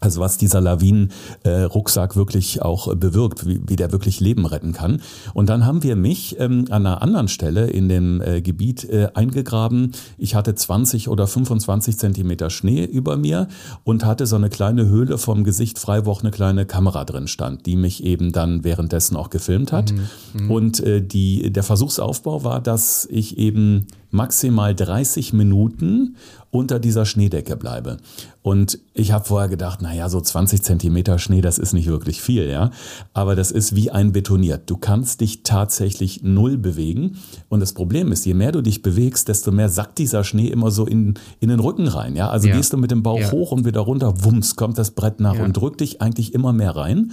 Also 0.00 0.20
was 0.20 0.38
dieser 0.38 0.60
Lawinen-Rucksack 0.60 2.12
äh, 2.12 2.16
wirklich 2.16 2.62
auch 2.62 2.92
äh, 2.92 2.96
bewirkt, 2.96 3.46
wie, 3.46 3.60
wie 3.66 3.76
der 3.76 3.92
wirklich 3.92 4.20
Leben 4.20 4.46
retten 4.46 4.72
kann. 4.72 5.00
Und 5.34 5.48
dann 5.48 5.64
haben 5.64 5.82
wir 5.82 5.96
mich 5.96 6.36
ähm, 6.38 6.66
an 6.70 6.86
einer 6.86 7.02
anderen 7.02 7.28
Stelle 7.28 7.68
in 7.68 7.88
dem 7.88 8.20
äh, 8.20 8.42
Gebiet 8.42 8.84
äh, 8.84 9.08
eingegraben. 9.14 9.92
Ich 10.18 10.34
hatte 10.34 10.54
20 10.54 11.08
oder 11.08 11.26
25 11.26 11.98
Zentimeter 11.98 12.50
Schnee 12.50 12.84
über 12.84 13.16
mir 13.16 13.48
und 13.84 14.04
hatte 14.04 14.26
so 14.26 14.36
eine 14.36 14.50
kleine 14.50 14.86
Höhle 14.86 15.18
vom 15.18 15.44
Gesicht 15.44 15.78
frei, 15.78 16.04
wo 16.04 16.10
auch 16.10 16.22
eine 16.22 16.30
kleine 16.30 16.66
Kamera 16.66 17.04
drin 17.04 17.28
stand, 17.28 17.66
die 17.66 17.76
mich 17.76 18.04
eben 18.04 18.32
dann 18.32 18.64
währenddessen 18.64 19.16
auch 19.16 19.30
gefilmt 19.30 19.72
hat. 19.72 19.92
Mhm. 19.92 20.44
Mhm. 20.44 20.50
Und 20.50 20.80
äh, 20.80 21.00
die, 21.00 21.52
der 21.52 21.62
Versuchsaufbau 21.62 22.44
war, 22.44 22.60
dass 22.60 23.06
ich 23.10 23.38
eben 23.38 23.86
maximal 24.10 24.74
30 24.74 25.32
Minuten 25.32 26.16
unter 26.50 26.78
dieser 26.78 27.04
Schneedecke 27.04 27.56
bleibe. 27.56 27.98
Und 28.42 28.78
ich 28.94 29.12
habe 29.12 29.24
vorher 29.24 29.48
gedacht, 29.48 29.82
naja, 29.82 30.08
so 30.08 30.20
20 30.20 30.62
Zentimeter 30.62 31.18
Schnee, 31.18 31.40
das 31.40 31.58
ist 31.58 31.72
nicht 31.72 31.86
wirklich 31.88 32.22
viel, 32.22 32.48
ja. 32.48 32.70
Aber 33.12 33.34
das 33.34 33.50
ist 33.50 33.74
wie 33.76 33.90
ein 33.90 34.12
betoniert. 34.12 34.70
Du 34.70 34.76
kannst 34.76 35.20
dich 35.20 35.42
tatsächlich 35.42 36.22
null 36.22 36.56
bewegen. 36.56 37.16
Und 37.48 37.60
das 37.60 37.72
Problem 37.72 38.12
ist, 38.12 38.24
je 38.24 38.34
mehr 38.34 38.52
du 38.52 38.62
dich 38.62 38.82
bewegst, 38.82 39.28
desto 39.28 39.50
mehr 39.52 39.68
sackt 39.68 39.98
dieser 39.98 40.24
Schnee 40.24 40.46
immer 40.48 40.70
so 40.70 40.86
in, 40.86 41.14
in 41.40 41.48
den 41.48 41.60
Rücken 41.60 41.88
rein, 41.88 42.16
ja. 42.16 42.30
Also 42.30 42.48
Ja. 42.48 42.56
gehst 42.56 42.72
du 42.72 42.76
mit 42.78 42.90
dem 42.90 43.02
Bauch 43.02 43.18
Ja. 43.20 43.32
hoch 43.32 43.52
und 43.52 43.64
wieder 43.64 43.80
runter, 43.80 44.24
wumms, 44.24 44.56
kommt 44.56 44.78
das 44.78 44.92
Brett 44.92 45.20
nach 45.20 45.34
Ja. 45.34 45.44
und 45.44 45.56
drückt 45.56 45.80
dich 45.80 46.00
eigentlich 46.00 46.32
immer 46.32 46.52
mehr 46.52 46.76
rein. 46.76 47.12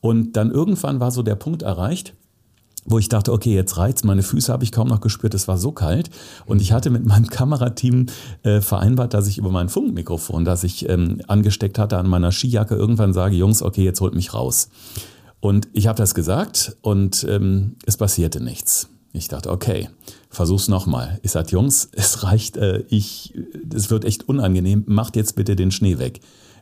Und 0.00 0.36
dann 0.36 0.50
irgendwann 0.50 0.98
war 0.98 1.10
so 1.10 1.22
der 1.22 1.34
Punkt 1.34 1.62
erreicht, 1.62 2.14
wo 2.84 2.98
ich 2.98 3.08
dachte, 3.08 3.32
okay, 3.32 3.54
jetzt 3.54 3.76
reizt, 3.76 4.04
meine 4.04 4.22
Füße 4.22 4.52
habe 4.52 4.64
ich 4.64 4.72
kaum 4.72 4.88
noch 4.88 5.00
gespürt, 5.00 5.34
es 5.34 5.48
war 5.48 5.58
so 5.58 5.72
kalt. 5.72 6.10
Und 6.46 6.62
ich 6.62 6.72
hatte 6.72 6.90
mit 6.90 7.04
meinem 7.04 7.26
Kamerateam 7.30 8.06
äh, 8.42 8.60
vereinbart, 8.60 9.14
dass 9.14 9.26
ich 9.26 9.38
über 9.38 9.50
mein 9.50 9.68
Funkmikrofon, 9.68 10.44
das 10.44 10.64
ich 10.64 10.88
ähm, 10.88 11.20
angesteckt 11.28 11.78
hatte 11.78 11.98
an 11.98 12.08
meiner 12.08 12.32
Skijacke, 12.32 12.74
irgendwann 12.74 13.12
sage, 13.12 13.36
Jungs, 13.36 13.62
okay, 13.62 13.84
jetzt 13.84 14.00
holt 14.00 14.14
mich 14.14 14.34
raus. 14.34 14.68
Und 15.40 15.68
ich 15.72 15.86
habe 15.86 15.96
das 15.96 16.14
gesagt 16.14 16.76
und 16.82 17.26
ähm, 17.28 17.76
es 17.86 17.96
passierte 17.96 18.42
nichts. 18.42 18.88
Ich 19.12 19.28
dachte, 19.28 19.50
okay, 19.50 19.88
versuch's 20.28 20.68
nochmal. 20.68 21.18
Ich 21.22 21.32
sagte, 21.32 21.52
Jungs, 21.52 21.88
es 21.92 22.22
reicht, 22.22 22.56
äh, 22.56 22.84
ich, 22.88 23.34
es 23.74 23.90
wird 23.90 24.04
echt 24.04 24.28
unangenehm, 24.28 24.84
macht 24.86 25.16
jetzt 25.16 25.36
bitte 25.36 25.56
den 25.56 25.70
Schnee 25.70 25.98
weg. 25.98 26.20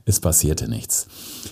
Es 0.09 0.21
passierte 0.21 0.71
nichts. 0.71 1.07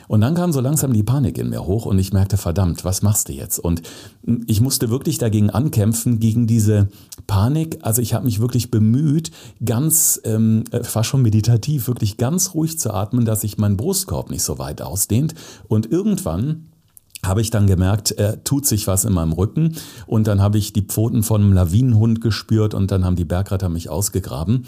Und 0.09 0.23
dann 0.23 0.35
kam 0.35 0.51
so 0.51 0.63
langsam 0.63 0.95
die 0.95 1.03
Panik 1.03 1.37
in 1.37 1.51
mir 1.51 1.67
hoch 1.67 1.85
und 1.85 1.99
ich 1.99 2.15
merkte, 2.15 2.39
verdammt, 2.39 2.87
was 2.87 3.03
machst 3.03 3.29
du 3.29 3.35
jetzt? 3.35 3.59
Und 3.59 3.83
ich 4.47 4.63
musste 4.63 4.89
wirklich 4.89 5.19
dagegen 5.19 5.51
ankämpfen, 5.51 6.21
gegen 6.21 6.47
diese 6.47 6.89
Panik. 7.27 7.81
Also 7.83 8.01
ich 8.01 8.15
habe 8.15 8.25
mich 8.25 8.41
wirklich 8.41 8.71
bemüht, 8.71 9.31
ganz, 9.63 10.19
ähm, 10.25 10.65
äh, 10.71 10.83
fast 10.83 11.11
schon 11.11 11.21
meditativ, 11.21 11.87
wirklich 11.87 12.17
ganz 12.17 12.55
ruhig 12.55 12.79
zu 12.79 12.95
atmen, 12.95 13.27
dass 13.27 13.43
sich 13.43 13.59
mein 13.59 13.77
Brustkorb 13.77 14.31
nicht 14.31 14.43
so 14.43 14.59
weit 14.59 14.81
ausdehnt. 14.81 15.35
Und 15.69 15.93
irgendwann 15.93 16.69
habe 17.23 17.43
ich 17.43 17.51
dann 17.51 17.67
gemerkt, 17.67 18.13
äh, 18.13 18.39
tut 18.43 18.65
sich 18.65 18.87
was 18.87 19.05
in 19.05 19.13
meinem 19.13 19.33
Rücken 19.33 19.77
und 20.07 20.27
dann 20.29 20.41
habe 20.41 20.57
ich 20.57 20.73
die 20.73 20.83
Pfoten 20.83 21.23
von 21.23 21.43
einem 21.43 21.53
Lawinenhund 21.53 22.23
gespürt 22.23 22.73
und 22.73 22.91
dann 22.91 23.05
haben 23.05 23.17
die 23.17 23.25
Bergretter 23.25 23.69
mich 23.69 23.91
ausgegraben 23.91 24.65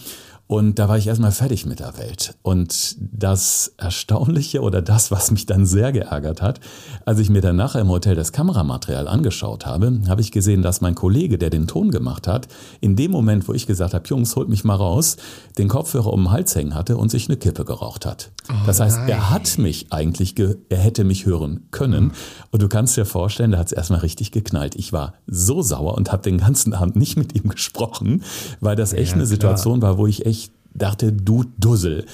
und 0.48 0.78
da 0.78 0.88
war 0.88 0.96
ich 0.96 1.06
erstmal 1.06 1.30
fertig 1.30 1.66
mit 1.66 1.78
der 1.78 1.98
Welt. 1.98 2.34
Und 2.40 2.96
das 3.00 3.74
Erstaunliche 3.76 4.62
oder 4.62 4.80
das, 4.80 5.10
was 5.10 5.30
mich 5.30 5.44
dann 5.44 5.66
sehr 5.66 5.92
geärgert 5.92 6.40
hat, 6.40 6.58
als 7.04 7.18
ich 7.18 7.28
mir 7.28 7.42
dann 7.42 7.54
nachher 7.56 7.82
im 7.82 7.90
Hotel 7.90 8.14
das 8.14 8.32
Kameramaterial 8.32 9.08
angeschaut 9.08 9.66
habe, 9.66 10.00
habe 10.08 10.22
ich 10.22 10.32
gesehen, 10.32 10.62
dass 10.62 10.80
mein 10.80 10.94
Kollege, 10.94 11.36
der 11.36 11.50
den 11.50 11.66
Ton 11.66 11.90
gemacht 11.90 12.26
hat, 12.26 12.48
in 12.80 12.96
dem 12.96 13.10
Moment, 13.10 13.46
wo 13.46 13.52
ich 13.52 13.66
gesagt 13.66 13.92
habe, 13.92 14.08
Jungs, 14.08 14.36
holt 14.36 14.48
mich 14.48 14.64
mal 14.64 14.74
raus, 14.74 15.18
den 15.58 15.68
Kopfhörer 15.68 16.10
um 16.14 16.24
den 16.24 16.30
Hals 16.30 16.54
hängen 16.56 16.74
hatte 16.74 16.96
und 16.96 17.10
sich 17.10 17.28
eine 17.28 17.36
Kippe 17.36 17.66
geraucht 17.66 18.06
hat. 18.06 18.30
das 18.64 18.80
heißt, 18.80 19.00
er 19.06 19.18
nein. 19.18 19.30
hat 19.30 19.58
mich 19.58 19.92
eigentlich, 19.92 20.34
ge 20.34 20.56
er 20.70 20.78
hätte 20.78 21.04
mich 21.04 21.26
hören 21.26 21.66
können. 21.72 22.12
Und 22.52 22.62
du 22.62 22.68
kannst 22.68 22.96
dir 22.96 23.04
vorstellen, 23.04 23.50
da 23.50 23.58
hat 23.58 23.66
es 23.66 23.72
erstmal 23.72 24.00
richtig 24.00 24.32
geknallt. 24.32 24.76
Ich 24.76 24.94
war 24.94 25.12
so 25.26 25.60
sauer 25.60 25.94
und 25.98 26.10
habe 26.10 26.22
den 26.22 26.38
ganzen 26.38 26.72
Abend 26.72 26.96
nicht 26.96 27.18
mit 27.18 27.34
ihm 27.34 27.50
gesprochen, 27.50 28.22
weil 28.60 28.76
das 28.76 28.94
echt 28.94 29.08
Ja, 29.10 29.16
eine 29.16 29.24
klar. 29.24 29.26
Situation 29.26 29.82
war, 29.82 29.98
wo 29.98 30.06
ich 30.06 30.24
echt 30.24 30.37
dachte, 30.78 31.12
du 31.12 31.44
Dussel. 31.58 32.06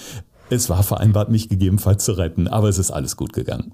Es 0.51 0.69
war 0.69 0.83
vereinbart, 0.83 1.31
mich 1.31 1.49
gegebenenfalls 1.49 2.05
zu 2.05 2.13
retten, 2.13 2.49
aber 2.49 2.69
es 2.69 2.79
ist 2.79 2.91
alles 2.91 3.17
gut 3.17 3.33
gegangen. 3.33 3.73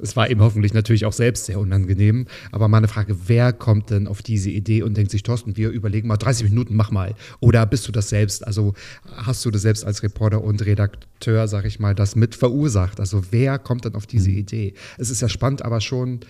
Es 0.00 0.14
war 0.14 0.30
ihm 0.30 0.40
hoffentlich 0.40 0.72
natürlich 0.72 1.06
auch 1.06 1.12
selbst 1.12 1.46
sehr 1.46 1.58
unangenehm. 1.58 2.26
Aber 2.52 2.68
meine 2.68 2.86
Frage, 2.86 3.16
wer 3.26 3.52
kommt 3.52 3.90
denn 3.90 4.06
auf 4.06 4.22
diese 4.22 4.48
Idee 4.48 4.82
und 4.82 4.96
denkt 4.96 5.10
sich, 5.10 5.24
Thorsten, 5.24 5.56
wir 5.56 5.70
überlegen 5.70 6.06
mal 6.06 6.16
30 6.16 6.48
Minuten, 6.48 6.76
mach 6.76 6.92
mal. 6.92 7.14
Oder 7.40 7.66
bist 7.66 7.88
du 7.88 7.92
das 7.92 8.08
selbst? 8.08 8.46
Also 8.46 8.74
hast 9.16 9.44
du 9.44 9.50
das 9.50 9.62
selbst 9.62 9.84
als 9.84 10.04
Reporter 10.04 10.44
und 10.44 10.64
Redakteur, 10.64 11.48
sag 11.48 11.64
ich 11.64 11.80
mal, 11.80 11.96
das 11.96 12.14
mit 12.14 12.36
verursacht? 12.36 13.00
Also 13.00 13.24
wer 13.32 13.58
kommt 13.58 13.86
denn 13.86 13.96
auf 13.96 14.06
diese 14.06 14.30
Idee? 14.30 14.74
Es 14.98 15.10
ist 15.10 15.20
ja 15.20 15.28
spannend, 15.28 15.62
aber 15.62 15.80
schon, 15.80 16.20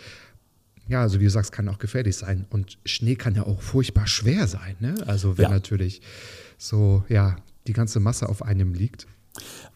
ja, 0.89 1.03
also 1.03 1.21
wie 1.21 1.25
du 1.25 1.31
sagst, 1.31 1.53
kann 1.53 1.69
auch 1.69 1.79
gefährlich 1.79 2.17
sein. 2.17 2.47
Und 2.49 2.79
Schnee 2.87 3.17
kann 3.17 3.35
ja 3.35 3.43
auch 3.43 3.61
furchtbar 3.61 4.07
schwer 4.07 4.47
sein, 4.47 4.77
ne? 4.81 4.95
Also 5.07 5.37
wenn 5.37 5.45
Ja. 5.45 5.51
natürlich 5.51 6.01
so, 6.57 7.05
ja, 7.11 7.37
die 7.69 7.75
ganze 7.75 8.01
Masse 8.01 8.29
auf 8.29 8.43
einem 8.43 8.75
liegt. 8.75 9.07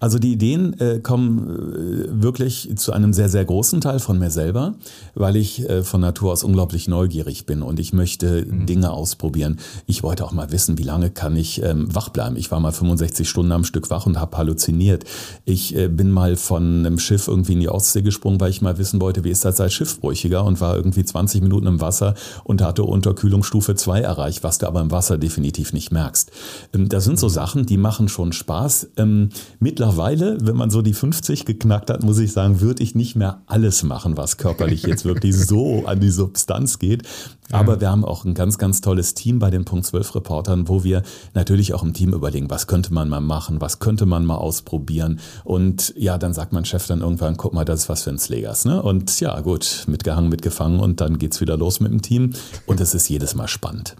Also 0.02 0.18
die 0.18 0.32
Ideen 0.32 0.78
äh, 0.80 0.98
kommen 0.98 1.38
äh, 1.38 2.22
wirklich 2.22 2.72
zu 2.74 2.92
einem 2.92 3.12
sehr, 3.12 3.28
sehr 3.28 3.44
großen 3.44 3.80
Teil 3.80 4.00
von 4.00 4.18
mir 4.18 4.32
selber, 4.32 4.74
weil 5.14 5.36
ich 5.36 5.68
äh, 5.70 5.84
von 5.84 6.00
Natur 6.00 6.32
aus 6.32 6.42
unglaublich 6.42 6.88
neugierig 6.88 7.46
bin 7.46 7.62
und 7.62 7.78
ich 7.78 7.92
möchte 7.92 8.44
Dinge 8.44 8.90
ausprobieren. 8.90 9.60
Ich 9.86 10.02
wollte 10.02 10.24
auch 10.24 10.32
mal 10.32 10.50
wissen, 10.50 10.76
wie 10.76 10.82
lange 10.82 11.10
kann 11.10 11.36
ich 11.36 11.62
ähm, 11.62 11.94
wach 11.94 12.08
bleiben. 12.08 12.36
Ich 12.36 12.50
war 12.50 12.58
mal 12.58 12.72
65 12.72 13.28
Stunden 13.28 13.52
am 13.52 13.62
Stück 13.62 13.90
wach 13.90 14.06
und 14.06 14.18
habe 14.18 14.36
halluziniert. 14.36 15.04
Ich 15.44 15.76
äh, 15.76 15.86
bin 15.86 16.10
mal 16.10 16.34
von 16.34 16.84
einem 16.84 16.98
Schiff 16.98 17.28
irgendwie 17.28 17.52
in 17.52 17.60
die 17.60 17.68
Ostsee 17.68 18.02
gesprungen, 18.02 18.40
weil 18.40 18.50
ich 18.50 18.60
mal 18.60 18.78
wissen 18.78 19.00
wollte, 19.00 19.22
wie 19.22 19.30
ist 19.30 19.44
das 19.44 19.60
als 19.60 19.72
Schiffbrüchiger 19.72 20.44
und 20.44 20.60
war 20.60 20.74
irgendwie 20.76 21.04
20 21.04 21.42
Minuten 21.42 21.68
im 21.68 21.80
Wasser 21.80 22.14
und 22.42 22.60
hatte 22.60 22.82
Unterkühlungsstufe 22.82 23.76
2 23.76 24.00
erreicht, 24.00 24.42
was 24.42 24.58
du 24.58 24.66
aber 24.66 24.80
im 24.80 24.90
Wasser 24.90 25.16
definitiv 25.16 25.72
nicht 25.72 25.92
merkst. 25.92 26.32
Ähm, 26.74 26.88
das 26.88 27.04
sind 27.04 27.20
so 27.20 27.28
Sachen, 27.28 27.66
die 27.66 27.76
machen 27.76 28.08
schon 28.08 28.32
Spaß. 28.32 28.88
Ähm, 28.96 29.28
mittlerweile, 29.60 30.38
wenn 30.40 30.56
man 30.56 30.70
so 30.70 30.82
die 30.82 30.94
50 30.94 31.44
geknackt 31.44 31.90
hat, 31.90 32.02
muss 32.02 32.18
ich 32.18 32.32
sagen, 32.32 32.60
würde 32.60 32.82
ich 32.82 32.94
nicht 32.94 33.16
mehr 33.16 33.42
alles 33.46 33.82
machen, 33.82 34.16
was 34.16 34.36
körperlich 34.36 34.82
jetzt 34.84 35.04
wirklich 35.04 35.36
so 35.36 35.86
an 35.86 36.00
die 36.00 36.10
Substanz 36.10 36.78
geht. 36.78 37.02
Aber 37.50 37.80
wir 37.80 37.90
haben 37.90 38.04
auch 38.04 38.24
ein 38.24 38.34
ganz, 38.34 38.56
ganz 38.56 38.80
tolles 38.80 39.14
Team 39.14 39.38
bei 39.38 39.50
den 39.50 39.64
Punkt 39.64 39.84
12 39.86 40.14
Reportern, 40.14 40.68
wo 40.68 40.84
wir 40.84 41.02
natürlich 41.34 41.74
auch 41.74 41.82
im 41.82 41.92
Team 41.92 42.14
überlegen, 42.14 42.48
was 42.48 42.66
könnte 42.66 42.94
man 42.94 43.08
mal 43.08 43.20
machen, 43.20 43.60
was 43.60 43.78
könnte 43.78 44.06
man 44.06 44.24
mal 44.24 44.36
ausprobieren. 44.36 45.20
Und 45.44 45.92
ja, 45.96 46.16
dann 46.16 46.32
sagt 46.32 46.52
mein 46.52 46.64
Chef 46.64 46.86
dann 46.86 47.02
irgendwann, 47.02 47.36
guck 47.36 47.52
mal, 47.52 47.64
das 47.64 47.80
ist 47.80 47.88
was 47.88 48.04
für 48.04 48.10
ein 48.10 48.18
Slegers. 48.18 48.64
Ne? 48.64 48.82
Und 48.82 49.20
ja, 49.20 49.38
gut, 49.40 49.84
mitgehangen, 49.86 50.30
mitgefangen 50.30 50.80
und 50.80 51.00
dann 51.00 51.18
geht's 51.18 51.40
wieder 51.40 51.56
los 51.56 51.80
mit 51.80 51.92
dem 51.92 52.00
Team. 52.00 52.32
Und 52.66 52.80
es 52.80 52.94
ist 52.94 53.08
jedes 53.08 53.34
Mal 53.34 53.48
spannend. 53.48 53.96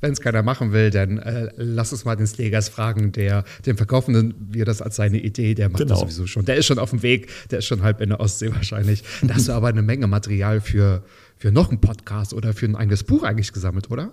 Wenn 0.00 0.12
es 0.12 0.20
keiner 0.20 0.42
machen 0.42 0.72
will, 0.72 0.90
dann 0.90 1.18
äh, 1.18 1.50
lass 1.56 1.92
uns 1.92 2.04
mal 2.04 2.14
den 2.14 2.26
Slegers 2.26 2.68
fragen, 2.68 3.10
der 3.12 3.42
dem 3.66 3.76
Verkaufenden 3.76 4.34
wir 4.50 4.64
das 4.64 4.80
als 4.80 4.96
seine 4.96 5.18
Idee, 5.18 5.54
der 5.54 5.68
macht 5.68 5.78
Genau. 5.82 5.90
das 5.94 6.00
sowieso 6.00 6.26
schon. 6.26 6.44
Der 6.44 6.56
ist 6.56 6.66
schon 6.66 6.78
auf 6.78 6.90
dem 6.90 7.02
Weg, 7.02 7.28
der 7.50 7.58
ist 7.58 7.66
schon 7.66 7.82
halb 7.82 8.00
in 8.00 8.10
der 8.10 8.20
Ostsee 8.20 8.52
wahrscheinlich. 8.54 9.02
Da 9.22 9.34
hast 9.34 9.48
du 9.48 9.52
aber 9.58 9.68
eine 9.68 9.82
Menge 9.82 10.06
Material 10.06 10.60
für, 10.60 11.02
für 11.36 11.50
noch 11.50 11.68
einen 11.70 11.80
Podcast 11.80 12.32
oder 12.32 12.52
für 12.52 12.66
ein 12.66 12.76
eigenes 12.76 13.02
Buch 13.02 13.24
eigentlich 13.24 13.52
gesammelt, 13.52 13.90
oder? 13.90 14.12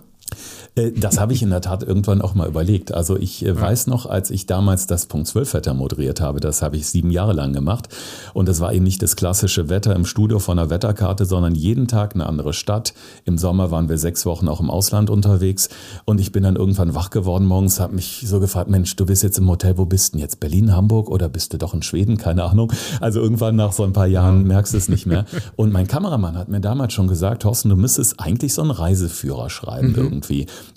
Äh, 0.74 0.92
Das 0.92 1.18
habe 1.18 1.32
ich 1.32 1.42
in 1.42 1.50
der 1.50 1.60
Tat 1.60 1.82
irgendwann 1.82 2.20
auch 2.22 2.34
mal 2.34 2.48
überlegt. 2.48 2.92
Also 2.92 3.16
ich 3.16 3.44
äh, 3.44 3.58
weiß 3.58 3.86
noch, 3.86 4.06
als 4.06 4.30
ich 4.30 4.46
damals 4.46 4.86
das 4.86 5.06
Punkt 5.06 5.26
12 5.28 5.54
Wetter 5.54 5.74
moderiert 5.74 6.20
habe, 6.20 6.40
das 6.40 6.62
habe 6.62 6.76
ich 6.76 6.86
sieben 6.86 7.10
Jahre 7.10 7.32
lang 7.32 7.52
gemacht. 7.52 7.88
Und 8.34 8.48
das 8.48 8.60
war 8.60 8.72
eben 8.72 8.84
nicht 8.84 9.02
das 9.02 9.16
klassische 9.16 9.68
Wetter 9.68 9.94
im 9.94 10.04
Studio 10.04 10.38
von 10.38 10.58
einer 10.58 10.70
Wetterkarte, 10.70 11.24
sondern 11.24 11.54
jeden 11.54 11.88
Tag 11.88 12.14
eine 12.14 12.26
andere 12.26 12.52
Stadt. 12.52 12.94
Im 13.24 13.38
Sommer 13.38 13.70
waren 13.70 13.88
wir 13.88 13.98
sechs 13.98 14.26
Wochen 14.26 14.48
auch 14.48 14.60
im 14.60 14.70
Ausland 14.70 15.10
unterwegs. 15.10 15.68
Und 16.04 16.20
ich 16.20 16.32
bin 16.32 16.42
dann 16.42 16.56
irgendwann 16.56 16.94
wach 16.94 17.10
geworden 17.10 17.46
morgens, 17.46 17.80
habe 17.80 17.94
mich 17.94 18.24
so 18.26 18.40
gefragt, 18.40 18.70
Mensch, 18.70 18.96
du 18.96 19.06
bist 19.06 19.22
jetzt 19.22 19.38
im 19.38 19.48
Hotel, 19.48 19.78
wo 19.78 19.84
bist 19.86 20.08
du 20.08 20.16
denn 20.16 20.20
jetzt? 20.20 20.40
Berlin, 20.40 20.74
Hamburg 20.74 21.08
oder 21.08 21.28
bist 21.28 21.52
du 21.52 21.58
doch 21.58 21.74
in 21.74 21.82
Schweden? 21.82 22.16
Keine 22.16 22.44
Ahnung. 22.44 22.72
Also 23.00 23.20
irgendwann 23.20 23.56
nach 23.56 23.72
so 23.72 23.84
ein 23.84 23.92
paar 23.92 24.06
Jahren 24.06 24.44
merkst 24.44 24.74
du 24.74 24.78
es 24.78 24.88
nicht 24.88 25.06
mehr. 25.06 25.24
Und 25.56 25.72
mein 25.72 25.86
Kameramann 25.86 26.36
hat 26.36 26.48
mir 26.48 26.60
damals 26.60 26.92
schon 26.92 27.08
gesagt, 27.08 27.42
Thorsten, 27.42 27.68
du 27.70 27.76
müsstest 27.76 28.20
eigentlich 28.20 28.54
so 28.54 28.62
einen 28.62 28.70
Reiseführer 28.70 29.50
schreiben 29.50 29.94
irgendwie. 29.96 30.15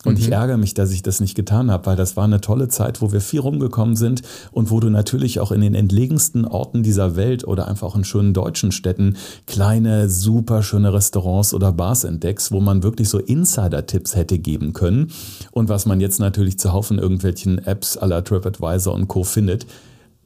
Und 0.06 0.20
ich 0.20 0.32
ärgere 0.32 0.58
mich, 0.58 0.74
dass 0.74 0.92
ich 0.92 1.02
das 1.02 1.20
nicht 1.20 1.36
getan 1.36 1.72
habe, 1.72 1.86
weil 1.86 1.96
das 1.96 2.18
war 2.18 2.24
eine 2.24 2.42
tolle 2.42 2.68
Zeit, 2.68 3.02
wo 3.02 3.12
wir 3.12 3.22
viel 3.22 3.40
rumgekommen 3.40 3.96
sind 3.96 4.22
und 4.52 4.72
wo 4.72 4.80
du 4.80 4.90
natürlich 4.90 5.40
auch 5.40 5.52
in 5.52 5.62
den 5.62 5.76
entlegensten 5.76 6.46
Orten 6.46 6.84
dieser 6.84 7.16
Welt 7.16 7.46
oder 7.46 7.68
einfach 7.68 7.88
auch 7.88 7.96
in 7.96 8.04
schönen 8.04 8.34
deutschen 8.34 8.72
Städten 8.72 9.18
kleine, 9.48 10.10
super 10.10 10.64
schöne 10.64 10.94
Restaurants 10.94 11.54
oder 11.54 11.72
Bars 11.72 12.04
entdeckst, 12.04 12.52
wo 12.52 12.60
man 12.60 12.84
wirklich 12.84 13.10
so 13.10 13.20
Insider-Tipps 13.20 14.16
hätte 14.16 14.40
geben 14.40 14.74
können. 14.74 15.12
Und 15.52 15.70
was 15.70 15.86
man 15.86 16.00
jetzt 16.02 16.20
natürlich 16.20 16.60
zuhauf 16.60 16.92
in 16.92 17.00
irgendwelchen 17.00 17.60
Apps 17.66 17.98
la 18.02 18.22
TripAdvisor 18.22 18.94
und 18.94 19.08
Co. 19.08 19.24
findet, 19.24 19.66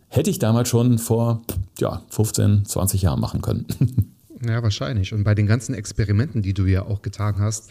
hätte 0.09 0.29
ich 0.29 0.39
damals 0.39 0.69
schon 0.69 0.99
vor 0.99 1.41
ja, 1.79 2.01
15, 2.09 2.65
20 2.65 3.01
Jahren 3.01 3.19
machen 3.19 3.41
können. 3.41 3.65
Ja, 4.45 4.61
wahrscheinlich. 4.61 5.13
Und 5.13 5.23
bei 5.23 5.35
den 5.35 5.47
ganzen 5.47 5.73
Experimenten, 5.73 6.41
die 6.41 6.53
du 6.53 6.65
ja 6.65 6.83
auch 6.83 7.01
getan 7.01 7.35
hast, 7.39 7.69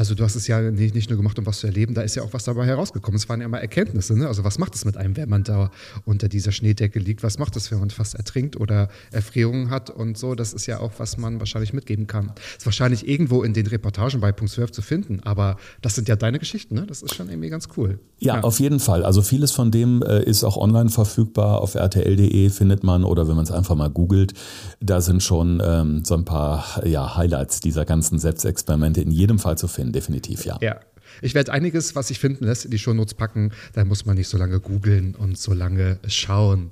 also 0.00 0.14
du 0.14 0.24
hast 0.24 0.34
es 0.34 0.46
ja 0.46 0.62
nicht, 0.62 0.94
nicht 0.94 1.10
nur 1.10 1.18
gemacht, 1.18 1.38
um 1.38 1.44
was 1.44 1.58
zu 1.58 1.66
erleben, 1.66 1.92
da 1.92 2.00
ist 2.00 2.14
ja 2.14 2.22
auch 2.22 2.32
was 2.32 2.44
dabei 2.44 2.64
herausgekommen. 2.64 3.18
Es 3.18 3.28
waren 3.28 3.40
ja 3.40 3.46
immer 3.46 3.60
Erkenntnisse. 3.60 4.18
Ne? 4.18 4.28
Also 4.28 4.44
was 4.44 4.58
macht 4.58 4.74
es 4.74 4.86
mit 4.86 4.96
einem, 4.96 5.14
wenn 5.18 5.28
man 5.28 5.44
da 5.44 5.70
unter 6.06 6.26
dieser 6.26 6.52
Schneedecke 6.52 6.98
liegt? 6.98 7.22
Was 7.22 7.38
macht 7.38 7.54
es, 7.56 7.70
wenn 7.70 7.80
man 7.80 7.90
fast 7.90 8.14
ertrinkt 8.14 8.58
oder 8.58 8.88
Erfrierungen 9.12 9.68
hat 9.68 9.90
und 9.90 10.16
so? 10.16 10.34
Das 10.34 10.54
ist 10.54 10.64
ja 10.64 10.80
auch, 10.80 10.92
was 10.96 11.18
man 11.18 11.38
wahrscheinlich 11.38 11.74
mitgeben 11.74 12.06
kann. 12.06 12.32
Ist 12.56 12.64
wahrscheinlich 12.64 13.06
irgendwo 13.06 13.42
in 13.42 13.52
den 13.52 13.66
Reportagen 13.66 14.20
bei 14.20 14.32
Punkt 14.32 14.54
12 14.54 14.72
zu 14.72 14.80
finden, 14.80 15.20
aber 15.22 15.58
das 15.82 15.96
sind 15.96 16.08
ja 16.08 16.16
deine 16.16 16.38
Geschichten. 16.38 16.76
Ne? 16.76 16.86
Das 16.86 17.02
ist 17.02 17.14
schon 17.14 17.28
irgendwie 17.28 17.50
ganz 17.50 17.68
cool. 17.76 17.98
Ja, 18.20 18.40
auf 18.40 18.58
jeden 18.58 18.80
Fall. 18.80 19.04
Also 19.04 19.20
vieles 19.20 19.52
von 19.52 19.70
dem 19.70 20.02
äh, 20.02 20.22
ist 20.24 20.44
auch 20.44 20.56
online 20.56 20.88
verfügbar. 20.88 21.60
Auf 21.60 21.74
rtl.de 21.74 22.48
findet 22.48 22.84
man 22.84 23.04
oder 23.04 23.28
wenn 23.28 23.36
man 23.36 23.44
es 23.44 23.50
einfach 23.50 23.76
mal 23.76 23.90
googelt, 23.90 24.32
da 24.80 25.02
sind 25.02 25.22
schon 25.22 25.62
ähm, 25.62 26.06
so 26.06 26.14
ein 26.14 26.24
paar 26.24 26.86
ja, 26.86 27.16
Highlights 27.16 27.60
dieser 27.60 27.84
ganzen 27.84 28.18
Selbstexperimente 28.18 29.02
in 29.02 29.10
jedem 29.10 29.38
Fall 29.38 29.58
zu 29.58 29.68
finden, 29.68 29.89
definitiv 29.92 30.44
ja. 30.44 30.58
Ja. 30.60 30.80
Ich 31.22 31.34
werde 31.34 31.52
einiges, 31.52 31.94
was 31.94 32.10
ich 32.10 32.18
finden 32.18 32.44
lässt, 32.44 32.64
in 32.64 32.70
die 32.70 32.78
Shownotes 32.78 33.14
packen. 33.14 33.52
Da 33.74 33.84
muss 33.84 34.06
man 34.06 34.16
nicht 34.16 34.28
so 34.28 34.38
lange 34.38 34.60
googeln 34.60 35.14
und 35.14 35.38
so 35.38 35.52
lange 35.52 35.98
schauen. 36.06 36.70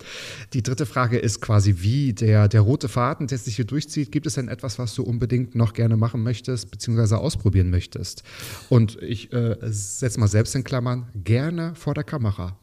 Die 0.52 0.62
dritte 0.62 0.87
Frage 0.87 1.19
ist 1.19 1.40
quasi, 1.40 1.76
wie 1.78 2.12
der, 2.12 2.49
der 2.49 2.61
rote 2.61 2.88
Faden, 2.88 3.26
der 3.26 3.38
sich 3.38 3.57
hier 3.57 3.64
durchzieht. 3.64 4.12
Gibt 4.12 4.26
es 4.26 4.35
denn 4.35 4.49
etwas, 4.49 4.78
was 4.78 4.95
du 4.95 5.02
unbedingt 5.02 5.55
noch 5.55 5.73
gerne 5.73 5.97
machen 5.97 6.23
möchtest, 6.23 6.71
beziehungsweise 6.71 7.19
ausprobieren 7.19 7.71
möchtest? 7.71 8.23
Und 8.69 8.99
ich 9.02 9.33
äh, 9.33 9.57
setze 9.62 10.21
mal 10.21 10.28
selbst 10.28 10.55
in 10.55 10.64
Klammern, 10.64 11.07
gerne 11.14 11.75
vor 11.75 11.95
der 11.95 12.05
Kamera. 12.05 12.59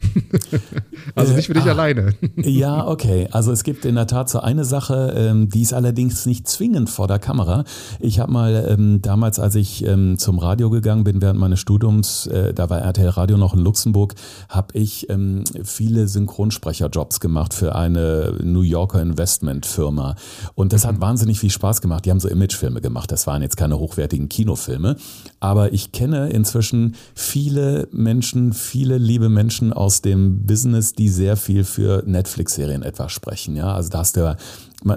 also 1.16 1.34
nicht 1.34 1.48
für 1.48 1.54
dich 1.54 1.66
ah, 1.66 1.72
alleine. 1.72 2.14
ja, 2.38 2.88
okay. 2.88 3.28
Also 3.32 3.52
es 3.52 3.64
gibt 3.64 3.86
in 3.86 3.96
der 3.96 4.08
Tat 4.08 4.30
so 4.30 4.40
eine 4.40 4.66
Sache, 4.66 5.14
ähm, 5.16 5.50
die 5.50 5.62
ist 5.62 5.74
allerdings 5.74 6.26
nicht 6.26 6.48
zwingend 6.48 6.90
vor 6.90 7.08
der 7.08 7.20
Kamera. 7.20 7.64
Ich 8.00 8.20
habe 8.20 8.32
mal 8.32 8.66
ähm, 8.70 9.02
damals, 9.02 9.40
als 9.40 9.56
ich 9.56 9.86
ähm, 9.86 10.18
zum 10.18 10.40
Radio 10.40 10.70
gegangen 10.70 11.04
bin 11.04 11.22
während 11.22 11.40
meines 11.40 11.60
Studiums, 11.60 11.75
äh, 11.84 12.54
da 12.54 12.70
war 12.70 12.80
RTL 12.80 13.10
Radio 13.10 13.38
noch 13.38 13.54
in 13.54 13.60
Luxemburg, 13.60 14.16
habe 14.50 14.78
ich 14.78 15.10
ähm, 15.10 15.44
viele 15.64 16.08
Synchronsprecherjobs 16.08 17.20
gemacht 17.20 17.54
für 17.54 17.76
eine 17.76 18.36
New 18.44 18.62
Yorker 18.62 19.02
Investmentfirma. 19.02 20.16
Und 20.56 20.74
das 20.74 20.84
mhm. 20.84 20.88
hat 20.88 21.02
wahnsinnig 21.02 21.40
viel 21.40 21.52
Spaß 21.52 21.82
gemacht. 21.82 22.06
Die 22.06 22.12
haben 22.12 22.20
so 22.20 22.30
Imagefilme 22.30 22.82
gemacht. 22.82 23.12
Das 23.12 23.28
waren 23.28 23.42
jetzt 23.42 23.58
keine 23.58 23.80
hochwertigen 23.80 24.30
Kinofilme. 24.30 24.98
Aber 25.40 25.74
ich 25.74 25.92
kenne 25.92 26.30
inzwischen 26.30 26.96
viele 27.14 27.88
Menschen, 27.92 28.54
viele 28.54 28.98
liebe 28.98 29.30
Menschen 29.30 29.74
aus 29.74 30.02
dem 30.02 30.46
Business, 30.46 30.94
die 30.94 31.10
sehr 31.10 31.38
viel 31.38 31.64
für 31.64 32.04
Netflix-Serien 32.06 32.84
etwa 32.84 33.10
sprechen. 33.10 33.56
Ja, 33.56 33.74
also 33.74 33.90
da 33.90 34.00
hast 34.00 34.16
du 34.16 34.22
ja 34.22 34.38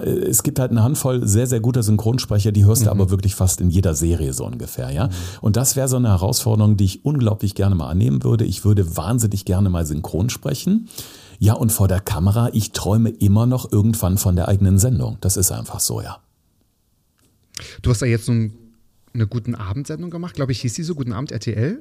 es 0.05 0.43
gibt 0.43 0.59
halt 0.59 0.71
eine 0.71 0.83
Handvoll 0.83 1.27
sehr, 1.27 1.47
sehr 1.47 1.59
guter 1.59 1.81
Synchronsprecher, 1.81 2.51
die 2.51 2.65
hörst 2.65 2.83
du 2.83 2.85
mhm. 2.85 2.91
aber 2.91 3.09
wirklich 3.09 3.33
fast 3.33 3.59
in 3.59 3.69
jeder 3.69 3.95
Serie 3.95 4.33
so 4.33 4.45
ungefähr, 4.45 4.91
ja. 4.91 5.07
Mhm. 5.07 5.11
Und 5.41 5.57
das 5.57 5.75
wäre 5.75 5.87
so 5.87 5.95
eine 5.95 6.09
Herausforderung, 6.09 6.77
die 6.77 6.85
ich 6.85 7.05
unglaublich 7.05 7.55
gerne 7.55 7.75
mal 7.75 7.89
annehmen 7.89 8.23
würde. 8.23 8.45
Ich 8.45 8.65
würde 8.65 8.97
wahnsinnig 8.97 9.45
gerne 9.45 9.69
mal 9.69 9.85
synchron 9.85 10.29
sprechen. 10.29 10.89
Ja, 11.39 11.53
und 11.53 11.71
vor 11.71 11.87
der 11.87 12.01
Kamera, 12.01 12.49
ich 12.53 12.71
träume 12.71 13.09
immer 13.09 13.45
noch 13.45 13.71
irgendwann 13.71 14.17
von 14.17 14.35
der 14.35 14.47
eigenen 14.47 14.77
Sendung. 14.77 15.17
Das 15.21 15.37
ist 15.37 15.51
einfach 15.51 15.79
so, 15.79 16.01
ja. 16.01 16.17
Du 17.81 17.89
hast 17.89 18.01
da 18.01 18.05
jetzt 18.05 18.25
so 18.25 18.33
eine 19.19 19.27
guten 19.27 19.55
Abendsendung 19.55 20.09
gemacht, 20.09 20.35
glaube 20.35 20.51
ich, 20.51 20.61
hieß 20.61 20.73
die 20.73 20.83
so 20.83 20.95
Guten 20.95 21.13
Abend 21.13 21.31
RTL 21.31 21.79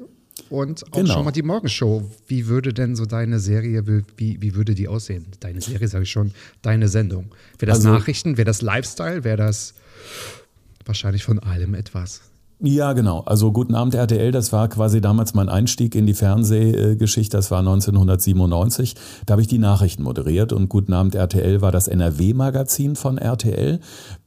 und 0.51 0.85
auch 0.93 0.99
genau. 0.99 1.15
schon 1.15 1.25
mal 1.25 1.31
die 1.33 1.43
Morgenshow. 1.43 2.11
Wie 2.27 2.47
würde 2.47 2.73
denn 2.73 2.97
so 2.97 3.07
deine 3.07 3.39
Serie, 3.39 3.87
wie, 4.17 4.41
wie 4.41 4.55
würde 4.55 4.75
die 4.75 4.89
aussehen? 4.89 5.27
Deine 5.41 5.61
Serie, 5.61 5.89
sage 5.89 6.05
ich 6.05 6.11
schon, 6.11 6.33
deine 6.63 6.89
Sendung. 6.89 7.35
Wäre 7.59 7.71
das 7.71 7.79
also, 7.79 7.91
Nachrichten, 7.91 8.37
wäre 8.37 8.45
das 8.45 8.63
Lifestyle, 8.63 9.25
wäre 9.25 9.37
das 9.37 9.75
wahrscheinlich 10.85 11.25
von 11.25 11.39
allem 11.39 11.75
etwas? 11.75 12.23
Ja, 12.61 12.93
genau. 12.93 13.21
Also 13.21 13.53
Guten 13.53 13.77
Abend 13.77 13.95
RTL, 13.95 14.33
das 14.33 14.53
war 14.53 14.67
quasi 14.67 15.01
damals 15.01 15.33
mein 15.33 15.49
Einstieg 15.49 15.95
in 15.95 16.07
die 16.07 16.15
Fernsehgeschichte. 16.15 17.37
Das 17.37 17.53
war 17.53 17.61
1997. 17.61 18.97
Da 19.27 19.33
habe 19.33 19.43
ich 19.43 19.47
die 19.47 19.59
Nachrichten 19.59 20.03
moderiert 20.03 20.53
und 20.53 20.69
Guten 20.69 20.93
Abend 20.93 21.15
RTL 21.15 21.63
war 21.63 21.71
das 21.71 21.87
NRW-Magazin 21.87 22.97
von 22.97 23.17
RTL. 23.17 23.79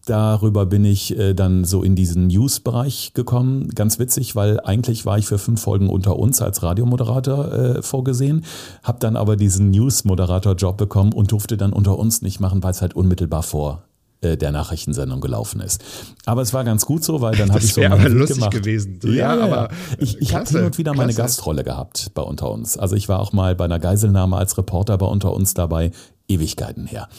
Darüber 0.06 0.66
bin 0.66 0.86
ich 0.86 1.20
äh, 1.20 1.34
dann 1.34 1.66
so 1.66 1.84
in 1.84 1.98
diesen 1.98 2.28
News-Bereich 2.28 3.14
gekommen. 3.14 3.68
Ganz 3.76 4.00
witzig, 4.00 4.34
weil 4.34 4.62
eigentlich 4.62 5.06
war 5.06 5.18
ich 5.18 5.28
für 5.28 5.38
fünf 5.38 5.62
Folgen 5.62 5.90
unter 5.90 6.18
uns 6.18 6.42
als 6.42 6.64
Radiomoderator 6.64 7.52
äh, 7.52 7.82
vorgesehen, 7.82 8.46
habe 8.82 9.00
dann 9.00 9.18
aber 9.18 9.36
diesen 9.36 9.72
News-Moderator-Job 9.72 10.78
bekommen 10.78 11.12
und 11.12 11.34
durfte 11.34 11.58
dann 11.58 11.74
unter 11.74 12.00
uns 12.00 12.22
nicht 12.22 12.40
machen, 12.40 12.64
weil 12.64 12.72
es 12.72 12.82
halt 12.82 12.96
unmittelbar 12.96 13.44
vor 13.44 13.84
äh, 14.22 14.38
der 14.38 14.52
Nachrichtensendung 14.52 15.20
gelaufen 15.20 15.62
ist. 15.62 15.84
Aber 16.26 16.42
es 16.42 16.54
war 16.54 16.64
ganz 16.64 16.86
gut 16.86 17.04
so, 17.04 17.22
weil 17.22 17.36
dann 17.36 17.50
habe 17.50 17.64
ich 17.64 17.74
so 17.74 17.84
aber 17.84 18.08
lustig 18.08 18.38
gemacht. 18.38 18.52
gewesen. 18.52 19.00
Ja, 19.04 19.12
ja, 19.12 19.36
ja. 19.36 19.44
aber 19.44 19.70
ich, 19.98 20.22
ich 20.22 20.36
habe 20.36 20.48
hin 20.48 20.64
und 20.64 20.78
wieder 20.78 20.92
klasse. 20.92 21.08
meine 21.08 21.14
Gastrolle 21.16 21.64
gehabt 21.64 22.12
bei 22.14 22.22
Unter 22.22 22.52
uns. 22.52 22.78
Also 22.78 22.96
ich 22.96 23.10
war 23.10 23.20
auch 23.20 23.34
mal 23.34 23.56
bei 23.56 23.66
einer 23.66 23.80
Geiselnahme 23.80 24.38
als 24.38 24.58
Reporter 24.58 24.98
bei 24.98 25.08
Unter 25.08 25.34
uns 25.34 25.54
dabei. 25.54 25.92
Ewigkeiten 26.28 26.86
her. 26.86 27.10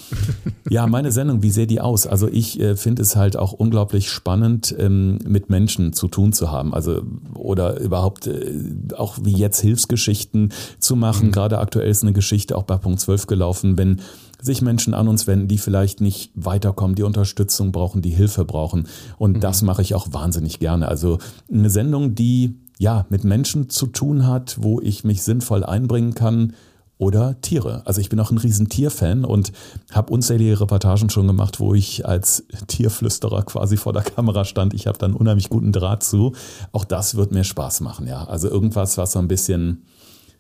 Ja, 0.70 0.86
meine 0.86 1.12
Sendung, 1.12 1.42
wie 1.42 1.50
sähe 1.50 1.66
die 1.66 1.82
aus? 1.82 2.06
Also 2.06 2.28
ich 2.28 2.58
äh, 2.58 2.76
finde 2.76 3.02
es 3.02 3.14
halt 3.14 3.36
auch 3.36 3.52
unglaublich 3.52 4.08
spannend, 4.08 4.74
ähm, 4.78 5.18
mit 5.26 5.50
Menschen 5.50 5.92
zu 5.92 6.08
tun 6.08 6.32
zu 6.32 6.50
haben. 6.50 6.72
Also 6.72 7.02
oder 7.34 7.78
überhaupt 7.78 8.26
äh, 8.26 8.54
auch 8.96 9.18
wie 9.22 9.34
jetzt 9.34 9.60
Hilfsgeschichten 9.60 10.52
zu 10.78 10.96
machen. 10.96 11.26
Mhm. 11.26 11.32
Gerade 11.32 11.58
aktuell 11.58 11.90
ist 11.90 12.02
eine 12.02 12.14
Geschichte 12.14 12.56
auch 12.56 12.62
bei 12.62 12.78
Punkt 12.78 13.00
12 13.00 13.26
gelaufen, 13.26 13.76
wenn 13.76 14.00
sich 14.42 14.60
Menschen 14.60 14.92
an 14.92 15.08
uns 15.08 15.26
wenden, 15.26 15.48
die 15.48 15.58
vielleicht 15.58 16.00
nicht 16.00 16.32
weiterkommen, 16.34 16.96
die 16.96 17.04
Unterstützung 17.04 17.72
brauchen, 17.72 18.02
die 18.02 18.10
Hilfe 18.10 18.44
brauchen. 18.44 18.88
Und 19.16 19.36
mhm. 19.36 19.40
das 19.40 19.62
mache 19.62 19.82
ich 19.82 19.94
auch 19.94 20.08
wahnsinnig 20.10 20.58
gerne. 20.58 20.88
Also 20.88 21.18
eine 21.50 21.70
Sendung, 21.70 22.14
die 22.14 22.58
ja 22.78 23.06
mit 23.08 23.24
Menschen 23.24 23.70
zu 23.70 23.86
tun 23.86 24.26
hat, 24.26 24.56
wo 24.60 24.80
ich 24.80 25.04
mich 25.04 25.22
sinnvoll 25.22 25.64
einbringen 25.64 26.14
kann 26.14 26.54
oder 26.98 27.40
Tiere. 27.40 27.82
Also 27.84 28.00
ich 28.00 28.08
bin 28.08 28.20
auch 28.20 28.30
ein 28.30 28.38
riesen 28.38 28.68
Tierfan 28.68 29.24
und 29.24 29.52
habe 29.92 30.12
unzählige 30.12 30.60
Reportagen 30.60 31.10
schon 31.10 31.26
gemacht, 31.26 31.58
wo 31.60 31.74
ich 31.74 32.06
als 32.06 32.44
Tierflüsterer 32.66 33.42
quasi 33.42 33.76
vor 33.76 33.92
der 33.92 34.02
Kamera 34.02 34.44
stand. 34.44 34.74
Ich 34.74 34.86
habe 34.86 34.98
dann 34.98 35.14
unheimlich 35.14 35.48
guten 35.48 35.72
Draht 35.72 36.02
zu. 36.02 36.32
Auch 36.70 36.84
das 36.84 37.14
wird 37.14 37.32
mir 37.32 37.44
Spaß 37.44 37.80
machen, 37.80 38.06
ja. 38.06 38.24
Also 38.24 38.48
irgendwas, 38.48 38.98
was 38.98 39.12
so 39.12 39.18
ein 39.18 39.28
bisschen 39.28 39.82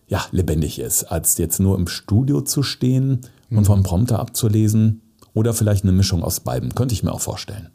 ja, 0.06 0.24
lebendig 0.30 0.78
ist, 0.78 1.04
als 1.04 1.38
jetzt 1.38 1.58
nur 1.58 1.76
im 1.76 1.88
Studio 1.88 2.42
zu 2.42 2.62
stehen 2.62 3.20
und 3.56 3.64
vom 3.64 3.82
Prompter 3.82 4.18
abzulesen 4.18 5.02
oder 5.34 5.54
vielleicht 5.54 5.84
eine 5.84 5.92
Mischung 5.92 6.22
aus 6.22 6.40
beiden, 6.40 6.74
könnte 6.74 6.94
ich 6.94 7.02
mir 7.02 7.12
auch 7.12 7.20
vorstellen. 7.20 7.70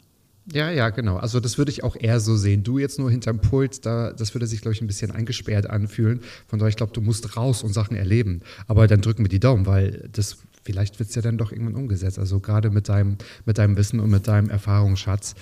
Ja, 0.50 0.70
ja, 0.70 0.88
genau. 0.88 1.16
Also 1.16 1.40
das 1.40 1.58
würde 1.58 1.70
ich 1.70 1.84
auch 1.84 1.94
eher 1.94 2.20
so 2.20 2.36
sehen. 2.36 2.62
Du 2.62 2.78
jetzt 2.78 2.98
nur 2.98 3.10
hinterm 3.10 3.38
Pult, 3.38 3.84
da, 3.84 4.12
das 4.12 4.34
würde 4.34 4.46
sich, 4.46 4.62
glaube 4.62 4.74
ich, 4.74 4.80
ein 4.80 4.86
bisschen 4.86 5.10
eingesperrt 5.10 5.68
anfühlen. 5.68 6.20
Von 6.46 6.58
daher, 6.58 6.70
ich 6.70 6.76
glaube, 6.76 6.92
du 6.92 7.02
musst 7.02 7.36
raus 7.36 7.62
und 7.62 7.74
Sachen 7.74 7.96
erleben. 7.96 8.40
Aber 8.66 8.86
dann 8.86 9.02
drücken 9.02 9.24
wir 9.24 9.28
die 9.28 9.40
Daumen, 9.40 9.66
weil 9.66 10.08
das 10.10 10.38
vielleicht 10.62 10.98
wird 10.98 11.08
es 11.08 11.14
ja 11.14 11.22
dann 11.22 11.38
doch 11.38 11.52
irgendwann 11.52 11.76
umgesetzt. 11.76 12.18
Also 12.18 12.40
gerade 12.40 12.70
mit 12.70 12.88
deinem, 12.88 13.16
mit 13.44 13.58
deinem 13.58 13.76
Wissen 13.76 14.00
und 14.00 14.10
mit 14.10 14.28
deinem 14.28 14.50
Erfahrungsschatz. 14.50 15.34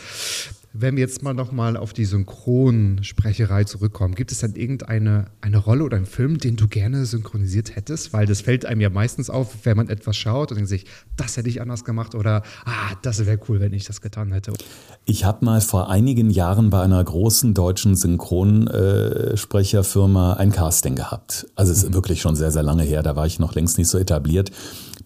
Wenn 0.79 0.97
wir 0.97 1.01
jetzt 1.01 1.23
mal 1.23 1.33
nochmal 1.33 1.79
auf 1.79 1.95
die 1.95 2.05
Synchronsprecherei 2.05 3.65
zurückkommen, 3.65 4.15
gibt 4.15 4.31
es 4.31 4.41
dann 4.41 4.57
irgendeine 4.57 5.29
eine 5.41 5.57
Rolle 5.57 5.85
oder 5.85 5.97
einen 5.97 6.05
Film, 6.05 6.37
den 6.37 6.57
du 6.57 6.69
gerne 6.69 7.07
synchronisiert 7.07 7.77
hättest? 7.77 8.13
Weil 8.13 8.27
das 8.27 8.43
fällt 8.43 8.67
einem 8.67 8.83
ja 8.83 8.91
meistens 8.91 9.31
auf, 9.31 9.65
wenn 9.65 9.79
man 9.79 9.89
etwas 9.89 10.19
schaut 10.19 10.51
und 10.51 10.57
denkt 10.57 10.69
sich, 10.69 10.85
das 11.17 11.39
hätte 11.39 11.49
ich 11.49 11.63
anders 11.63 11.87
gemacht 11.87 12.15
oder 12.15 12.43
ah, 12.67 12.95
das 13.01 13.25
wäre 13.25 13.39
cool, 13.49 13.61
wenn 13.61 13.73
ich 13.73 13.85
das 13.85 14.03
getan 14.03 14.33
hätte. 14.33 14.53
Ich 15.07 15.25
habe 15.25 15.47
mal 15.47 15.63
vor 15.63 15.89
einigen 15.89 16.29
Jahren 16.29 16.69
bei 16.69 16.83
einer 16.83 17.03
großen 17.03 17.55
deutschen 17.55 17.97
Synchronsprecherfirma 17.97 20.35
ein 20.35 20.53
Casting 20.53 20.95
gehabt. 20.95 21.47
Also 21.55 21.73
es 21.73 21.85
ist 21.85 21.91
mhm. 21.91 21.95
wirklich 21.95 22.21
schon 22.21 22.37
sehr, 22.37 22.51
sehr 22.51 22.63
lange 22.63 22.83
her, 22.83 23.03
da 23.03 23.17
war 23.17 23.25
ich 23.25 23.39
noch 23.39 23.55
längst 23.55 23.79
nicht 23.79 23.89
so 23.89 23.97
etabliert 23.97 24.53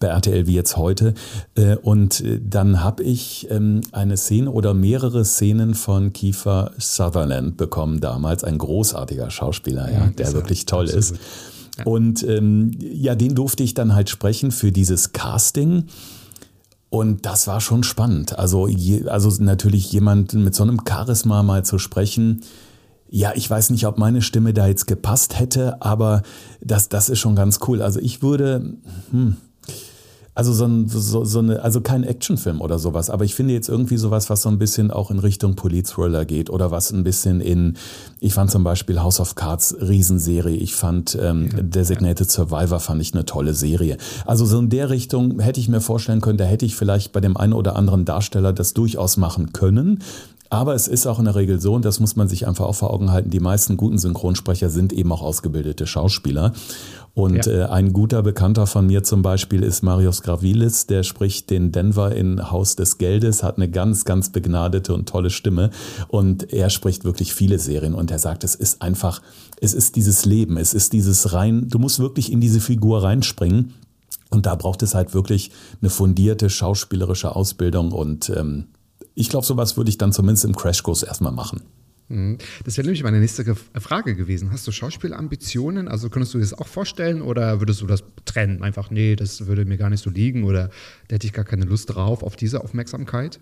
bei 0.01 0.09
RTL 0.09 0.47
wie 0.47 0.55
jetzt 0.55 0.77
heute. 0.77 1.15
Äh, 1.55 1.77
und 1.77 2.21
äh, 2.23 2.41
dann 2.43 2.83
habe 2.83 3.05
ich 3.05 3.47
ähm, 3.51 3.83
eine 3.93 4.17
Szene 4.17 4.51
oder 4.51 4.75
mehrere 4.75 5.25
Szenen 5.25 5.75
von 5.75 6.13
Kiefer 6.13 6.73
Sutherland 6.79 7.57
bekommen 7.57 8.01
damals, 8.01 8.43
ein 8.43 8.59
großartiger 8.59 9.31
Schauspieler, 9.31 9.93
ja, 9.93 10.07
der 10.09 10.33
wirklich 10.33 10.67
toll 10.67 10.87
absolut. 10.87 11.05
ist. 11.05 11.21
Und 11.85 12.23
ähm, 12.25 12.73
ja, 12.81 13.15
den 13.15 13.35
durfte 13.35 13.63
ich 13.63 13.75
dann 13.75 13.95
halt 13.95 14.11
sprechen 14.11 14.51
für 14.51 14.73
dieses 14.73 15.13
Casting. 15.13 15.85
Und 16.89 17.25
das 17.25 17.47
war 17.47 17.61
schon 17.61 17.85
spannend. 17.85 18.39
Also, 18.39 18.67
je, 18.67 19.07
also 19.09 19.31
natürlich 19.43 19.93
jemanden 19.93 20.43
mit 20.43 20.55
so 20.55 20.65
einem 20.65 20.81
Charisma 20.87 21.43
mal 21.43 21.65
zu 21.65 21.79
sprechen. 21.79 22.43
Ja, 23.09 23.33
ich 23.35 23.49
weiß 23.49 23.71
nicht, 23.71 23.87
ob 23.87 23.99
meine 23.99 24.23
Stimme 24.23 24.53
da 24.53 24.67
jetzt 24.67 24.87
gepasst 24.87 25.39
hätte, 25.39 25.81
aber 25.83 26.23
das, 26.61 26.89
das 26.89 27.09
ist 27.09 27.19
schon 27.21 27.37
ganz 27.37 27.61
cool. 27.67 27.81
Also 27.83 28.01
ich 28.01 28.23
würde, 28.23 28.77
hm, 29.11 29.37
also 30.35 30.53
so, 30.53 30.65
ein, 30.65 30.89
so, 30.89 31.25
so 31.25 31.39
eine, 31.41 31.63
also 31.63 31.81
kein 31.81 32.05
Actionfilm 32.05 32.61
oder 32.61 32.79
sowas, 32.79 33.11
aber 33.11 33.25
ich 33.25 33.35
finde 33.35 33.53
jetzt 33.55 33.69
irgendwie 33.69 33.97
sowas, 33.97 34.31
was 34.31 34.43
so 34.43 34.49
ein 34.49 34.59
bisschen 34.59 34.91
auch 34.91 35.11
in 35.11 35.19
Richtung 35.19 35.57
Polit-Thriller 35.57 36.25
geht 36.25 36.51
oder 36.51 36.71
was 36.71 36.93
ein 36.93 37.05
bisschen 37.05 37.41
in, 37.41 37.77
ich 38.21 38.35
fand 38.35 38.51
zum 38.51 38.63
Beispiel 38.63 39.01
House 39.01 39.21
of 39.21 39.35
Cards 39.35 39.77
Riesenserie, 39.81 40.57
ich 40.57 40.75
fand 40.75 41.19
ähm, 41.21 41.49
ja. 41.53 41.63
Designated 41.63 42.31
Survivor 42.31 42.81
fand 42.81 43.03
ich 43.03 43.13
eine 43.13 43.25
tolle 43.25 43.55
Serie. 43.55 43.97
Also 44.25 44.47
so 44.47 44.59
in 44.59 44.71
der 44.71 44.91
Richtung 44.91 45.41
hätte 45.41 45.61
ich 45.61 45.69
mir 45.69 45.81
vorstellen 45.81 46.21
können, 46.21 46.39
da 46.39 46.45
hätte 46.45 46.65
ich 46.65 46.77
vielleicht 46.77 47.13
bei 47.13 47.21
dem 47.21 47.37
einen 47.37 47.53
oder 47.53 47.77
anderen 47.77 48.05
Darsteller 48.05 48.53
das 48.53 48.73
durchaus 48.73 49.17
machen 49.17 49.53
können. 49.53 50.01
Aber 50.53 50.75
es 50.75 50.89
ist 50.89 51.07
auch 51.07 51.21
in 51.21 51.27
der 51.27 51.37
Regel 51.37 51.61
so, 51.61 51.75
und 51.75 51.85
das 51.85 52.01
muss 52.01 52.17
man 52.17 52.27
sich 52.27 52.49
einfach 52.49 52.67
auch 52.67 52.75
vor 52.75 52.93
Augen 52.93 53.13
halten, 53.13 53.31
die 53.31 53.39
meisten 53.39 53.77
guten 53.77 53.99
Synchronsprecher 53.99 54.69
sind 54.69 54.93
eben 54.93 55.13
auch 55.13 55.23
ausgebildete 55.23 55.87
Schauspieler. 55.87 56.53
Und 57.21 57.47
ja. 57.47 57.53
äh, 57.53 57.65
ein 57.67 57.93
guter 57.93 58.23
Bekannter 58.23 58.67
von 58.67 58.87
mir 58.87 59.03
zum 59.03 59.21
Beispiel 59.21 59.63
ist 59.63 59.83
Marius 59.83 60.23
Gravilis, 60.23 60.87
der 60.87 61.03
spricht 61.03 61.51
den 61.51 61.71
Denver 61.71 62.15
in 62.15 62.51
Haus 62.51 62.77
des 62.77 62.97
Geldes, 62.97 63.43
hat 63.43 63.57
eine 63.57 63.71
ganz, 63.71 64.07
ganz 64.07 64.31
begnadete 64.31 64.95
und 64.95 65.09
tolle 65.09 65.29
Stimme. 65.29 65.71
Und 66.09 66.53
er 66.53 66.71
spricht 66.71 67.05
wirklich 67.05 67.35
viele 67.35 67.59
Serien 67.59 67.95
und 67.95 68.11
er 68.11 68.19
sagt, 68.19 68.43
es 68.43 68.55
ist 68.55 68.81
einfach, 68.81 69.21
es 69.61 69.75
ist 69.75 69.97
dieses 69.97 70.25
Leben, 70.25 70.57
es 70.57 70.73
ist 70.73 70.95
dieses 70.95 71.35
rein, 71.35 71.69
du 71.69 71.79
musst 71.79 71.99
wirklich 71.99 72.33
in 72.33 72.41
diese 72.41 72.61
Figur 72.61 73.03
reinspringen. 73.03 73.75
Und 74.31 74.47
da 74.47 74.55
braucht 74.55 74.83
es 74.83 74.95
halt 74.95 75.13
wirklich 75.13 75.51
eine 75.83 75.91
fundierte 75.91 76.49
schauspielerische 76.49 77.35
Ausbildung 77.35 77.91
und 77.91 78.31
ähm, 78.31 78.69
ich 79.17 79.29
glaube, 79.29 79.45
sowas 79.45 79.77
würde 79.77 79.91
ich 79.91 79.99
dann 79.99 80.13
zumindest 80.13 80.45
im 80.45 80.55
Crashkurs 80.55 81.03
erstmal 81.03 81.33
machen. 81.33 81.63
Mhm. 82.11 82.39
Das 82.65 82.77
wäre 82.77 82.87
nämlich 82.87 83.03
meine 83.05 83.21
nächste 83.21 83.55
Frage 83.55 84.17
gewesen. 84.17 84.51
Hast 84.51 84.67
du 84.67 84.73
Schauspielambitionen? 84.73 85.89
Also 85.89 86.11
könntest 86.11 86.35
du 86.35 86.39
dir 86.39 86.45
das 86.45 86.55
auch 86.55 86.67
vorstellen 86.67 87.23
oder 87.23 87.61
würdest 87.61 87.81
du 87.81 87.87
das 87.87 88.03
trennen? 88.25 88.63
Einfach, 88.63 88.91
nee, 88.91 89.17
das 89.17 89.47
würde 89.47 89.65
mir 89.65 89.79
gar 89.79 89.91
nicht 89.91 90.03
so 90.03 90.11
liegen 90.11 90.45
oder 90.45 90.71
da 91.09 91.15
hätte 91.15 91.27
ich 91.27 91.33
gar 91.33 91.45
keine 91.45 91.65
Lust 91.65 91.95
drauf, 91.95 92.23
auf 92.23 92.37
diese 92.37 92.63
Aufmerksamkeit? 92.63 93.39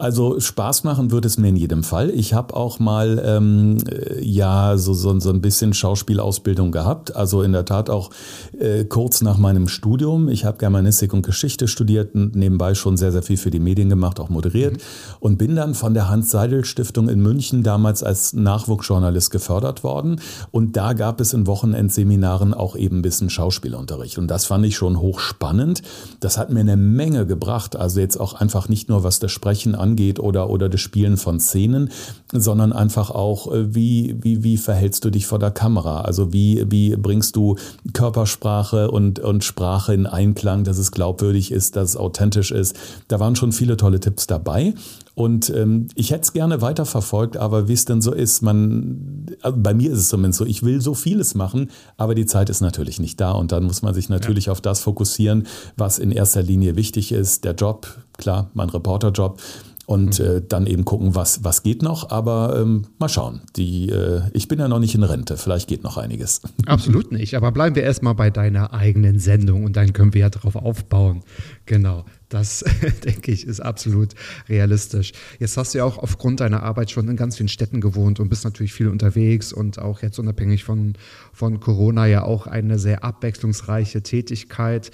Also 0.00 0.38
Spaß 0.38 0.84
machen 0.84 1.10
wird 1.10 1.24
es 1.24 1.38
mir 1.38 1.48
in 1.48 1.56
jedem 1.56 1.82
Fall. 1.82 2.10
Ich 2.10 2.32
habe 2.32 2.54
auch 2.54 2.78
mal 2.78 3.20
ähm, 3.24 3.78
ja 4.20 4.76
so, 4.76 4.94
so, 4.94 5.18
so 5.18 5.30
ein 5.30 5.40
bisschen 5.40 5.74
Schauspielausbildung 5.74 6.70
gehabt. 6.70 7.16
Also 7.16 7.42
in 7.42 7.50
der 7.50 7.64
Tat 7.64 7.90
auch 7.90 8.10
äh, 8.56 8.84
kurz 8.84 9.22
nach 9.22 9.38
meinem 9.38 9.66
Studium. 9.66 10.28
Ich 10.28 10.44
habe 10.44 10.56
Germanistik 10.58 11.12
und 11.12 11.26
Geschichte 11.26 11.66
studiert 11.66 12.14
und 12.14 12.36
nebenbei 12.36 12.74
schon 12.74 12.96
sehr, 12.96 13.10
sehr 13.10 13.24
viel 13.24 13.38
für 13.38 13.50
die 13.50 13.58
Medien 13.58 13.88
gemacht, 13.88 14.20
auch 14.20 14.28
moderiert. 14.28 14.74
Mhm. 14.74 14.78
Und 15.18 15.38
bin 15.38 15.56
dann 15.56 15.74
von 15.74 15.94
der 15.94 16.08
Hans-Seidel-Stiftung 16.08 17.08
in 17.08 17.20
München 17.20 17.64
damals 17.64 18.04
als 18.04 18.34
Nachwuchsjournalist 18.34 19.32
gefördert 19.32 19.82
worden. 19.82 20.20
Und 20.52 20.76
da 20.76 20.92
gab 20.92 21.20
es 21.20 21.32
in 21.32 21.48
Wochenendseminaren 21.48 22.54
auch 22.54 22.76
eben 22.76 22.98
ein 22.98 23.02
bisschen 23.02 23.30
Schauspielunterricht. 23.30 24.16
Und 24.18 24.28
das 24.28 24.46
fand 24.46 24.64
ich 24.64 24.76
schon 24.76 25.00
hochspannend. 25.00 25.82
Das 26.20 26.38
hat 26.38 26.50
mir 26.50 26.60
eine 26.60 26.76
Menge 26.76 27.26
gebracht. 27.26 27.74
Also 27.74 27.98
jetzt 27.98 28.20
auch 28.20 28.34
einfach 28.34 28.68
nicht 28.68 28.88
nur, 28.88 29.02
was 29.02 29.18
das 29.18 29.32
Sprechen 29.32 29.74
an 29.74 29.87
angeht 29.88 30.20
oder, 30.20 30.50
oder 30.50 30.68
das 30.68 30.80
Spielen 30.80 31.16
von 31.16 31.40
Szenen, 31.40 31.90
sondern 32.32 32.72
einfach 32.72 33.10
auch, 33.10 33.52
äh, 33.52 33.74
wie, 33.74 34.16
wie, 34.20 34.42
wie 34.42 34.56
verhältst 34.56 35.04
du 35.04 35.10
dich 35.10 35.26
vor 35.26 35.38
der 35.38 35.50
Kamera? 35.50 36.02
Also 36.02 36.32
wie, 36.32 36.64
wie 36.68 36.96
bringst 36.96 37.36
du 37.36 37.56
Körpersprache 37.92 38.90
und, 38.90 39.18
und 39.20 39.44
Sprache 39.44 39.94
in 39.94 40.06
Einklang, 40.06 40.64
dass 40.64 40.78
es 40.78 40.92
glaubwürdig 40.92 41.52
ist, 41.52 41.76
dass 41.76 41.90
es 41.90 41.96
authentisch 41.96 42.50
ist. 42.50 42.76
Da 43.08 43.18
waren 43.20 43.36
schon 43.36 43.52
viele 43.52 43.76
tolle 43.76 44.00
Tipps 44.00 44.26
dabei. 44.26 44.74
Und 45.14 45.50
ähm, 45.50 45.88
ich 45.96 46.12
hätte 46.12 46.22
es 46.22 46.32
gerne 46.32 46.60
weiterverfolgt, 46.62 47.36
aber 47.36 47.66
wie 47.66 47.72
es 47.72 47.84
denn 47.84 48.00
so 48.00 48.12
ist, 48.12 48.40
man, 48.40 49.26
also 49.42 49.58
bei 49.60 49.74
mir 49.74 49.90
ist 49.90 49.98
es 49.98 50.08
zumindest 50.10 50.38
so, 50.38 50.46
ich 50.46 50.62
will 50.62 50.80
so 50.80 50.94
vieles 50.94 51.34
machen, 51.34 51.70
aber 51.96 52.14
die 52.14 52.26
Zeit 52.26 52.50
ist 52.50 52.60
natürlich 52.60 53.00
nicht 53.00 53.20
da 53.20 53.32
und 53.32 53.50
dann 53.50 53.64
muss 53.64 53.82
man 53.82 53.94
sich 53.94 54.08
natürlich 54.08 54.46
ja. 54.46 54.52
auf 54.52 54.60
das 54.60 54.78
fokussieren, 54.78 55.48
was 55.76 55.98
in 55.98 56.12
erster 56.12 56.44
Linie 56.44 56.76
wichtig 56.76 57.10
ist. 57.10 57.42
Der 57.42 57.54
Job, 57.54 57.88
klar, 58.16 58.50
mein 58.54 58.68
Reporterjob 58.68 59.40
und 59.88 60.20
mhm. 60.20 60.26
äh, 60.26 60.42
dann 60.46 60.66
eben 60.66 60.84
gucken, 60.84 61.14
was, 61.14 61.44
was 61.44 61.62
geht 61.62 61.80
noch. 61.80 62.10
Aber 62.10 62.60
ähm, 62.60 62.84
mal 62.98 63.08
schauen. 63.08 63.40
Die, 63.56 63.88
äh, 63.88 64.20
ich 64.34 64.46
bin 64.46 64.58
ja 64.58 64.68
noch 64.68 64.80
nicht 64.80 64.94
in 64.94 65.02
Rente. 65.02 65.38
Vielleicht 65.38 65.66
geht 65.66 65.82
noch 65.82 65.96
einiges. 65.96 66.42
Absolut 66.66 67.10
nicht. 67.10 67.34
Aber 67.34 67.52
bleiben 67.52 67.74
wir 67.74 67.84
erstmal 67.84 68.14
bei 68.14 68.28
deiner 68.28 68.74
eigenen 68.74 69.18
Sendung 69.18 69.64
und 69.64 69.76
dann 69.76 69.94
können 69.94 70.12
wir 70.12 70.20
ja 70.20 70.28
darauf 70.28 70.56
aufbauen. 70.56 71.22
Genau. 71.64 72.04
Das, 72.28 72.62
denke 73.04 73.32
ich, 73.32 73.46
ist 73.46 73.60
absolut 73.60 74.10
realistisch. 74.50 75.12
Jetzt 75.38 75.56
hast 75.56 75.72
du 75.72 75.78
ja 75.78 75.84
auch 75.84 75.96
aufgrund 75.96 76.40
deiner 76.40 76.62
Arbeit 76.62 76.90
schon 76.90 77.08
in 77.08 77.16
ganz 77.16 77.38
vielen 77.38 77.48
Städten 77.48 77.80
gewohnt 77.80 78.20
und 78.20 78.28
bist 78.28 78.44
natürlich 78.44 78.74
viel 78.74 78.88
unterwegs 78.88 79.54
und 79.54 79.78
auch 79.78 80.02
jetzt 80.02 80.18
unabhängig 80.18 80.64
von, 80.64 80.92
von 81.32 81.60
Corona 81.60 82.04
ja 82.04 82.24
auch 82.24 82.46
eine 82.46 82.78
sehr 82.78 83.04
abwechslungsreiche 83.04 84.02
Tätigkeit. 84.02 84.90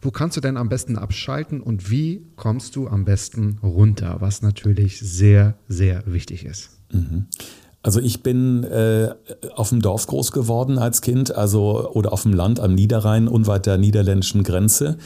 Wo 0.00 0.10
kannst 0.10 0.36
du 0.36 0.40
denn 0.40 0.56
am 0.56 0.68
besten 0.68 0.96
abschalten 0.96 1.60
und 1.60 1.90
wie 1.90 2.26
kommst 2.36 2.76
du 2.76 2.88
am 2.88 3.04
besten 3.04 3.58
runter, 3.62 4.16
was 4.20 4.42
natürlich 4.42 5.00
sehr, 5.00 5.56
sehr 5.68 6.02
wichtig 6.06 6.44
ist? 6.44 6.70
Mhm. 6.92 7.26
Also 7.86 8.00
ich 8.00 8.24
bin 8.24 8.64
äh, 8.64 9.14
auf 9.54 9.68
dem 9.68 9.80
Dorf 9.80 10.08
groß 10.08 10.32
geworden 10.32 10.76
als 10.76 11.02
Kind, 11.02 11.32
also 11.32 11.88
oder 11.92 12.12
auf 12.12 12.22
dem 12.22 12.32
Land 12.32 12.58
am 12.58 12.74
Niederrhein, 12.74 13.28
unweit 13.28 13.66
der 13.66 13.78
niederländischen 13.78 14.42
Grenze. 14.42 14.98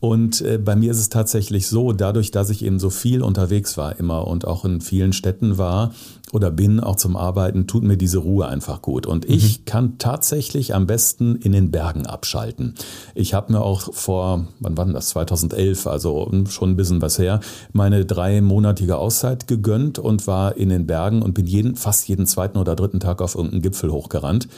Und 0.00 0.42
äh, 0.42 0.58
bei 0.58 0.76
mir 0.76 0.92
ist 0.92 0.98
es 0.98 1.08
tatsächlich 1.08 1.66
so, 1.66 1.92
dadurch, 1.92 2.30
dass 2.30 2.50
ich 2.50 2.64
eben 2.64 2.78
so 2.78 2.90
viel 2.90 3.22
unterwegs 3.22 3.76
war 3.76 3.98
immer 3.98 4.28
und 4.28 4.46
auch 4.46 4.64
in 4.64 4.80
vielen 4.80 5.12
Städten 5.12 5.58
war 5.58 5.92
oder 6.32 6.50
bin, 6.50 6.78
auch 6.78 6.96
zum 6.96 7.16
Arbeiten, 7.16 7.66
tut 7.66 7.82
mir 7.82 7.96
diese 7.96 8.18
Ruhe 8.18 8.46
einfach 8.46 8.80
gut. 8.82 9.06
Und 9.06 9.28
mhm. 9.28 9.34
ich 9.34 9.64
kann 9.64 9.98
tatsächlich 9.98 10.74
am 10.74 10.86
besten 10.86 11.36
in 11.36 11.52
den 11.52 11.70
Bergen 11.70 12.06
abschalten. 12.06 12.74
Ich 13.14 13.34
habe 13.34 13.52
mir 13.52 13.62
auch 13.62 13.92
vor, 13.92 14.46
wann 14.60 14.76
war 14.76 14.84
denn 14.84 14.94
das, 14.94 15.08
2011, 15.08 15.86
also 15.86 16.30
schon 16.48 16.70
ein 16.70 16.76
bisschen 16.76 17.02
was 17.02 17.18
her, 17.18 17.40
meine 17.72 18.04
dreimonatige 18.04 18.98
Auszeit 18.98 19.48
gegönnt 19.48 19.98
und 19.98 20.26
war 20.26 20.56
in 20.56 20.68
den 20.68 20.86
Bergen 20.86 21.22
und 21.22 21.34
bin 21.34 21.46
jeden, 21.46 21.74
fast 21.74 22.08
jeden 22.08 22.26
zweiten 22.26 22.58
oder 22.58 22.76
dritten 22.76 23.00
Tag 23.00 23.20
auf 23.20 23.34
irgendeinen 23.34 23.62
Gipfel 23.62 23.90
hochgerannt 23.90 24.48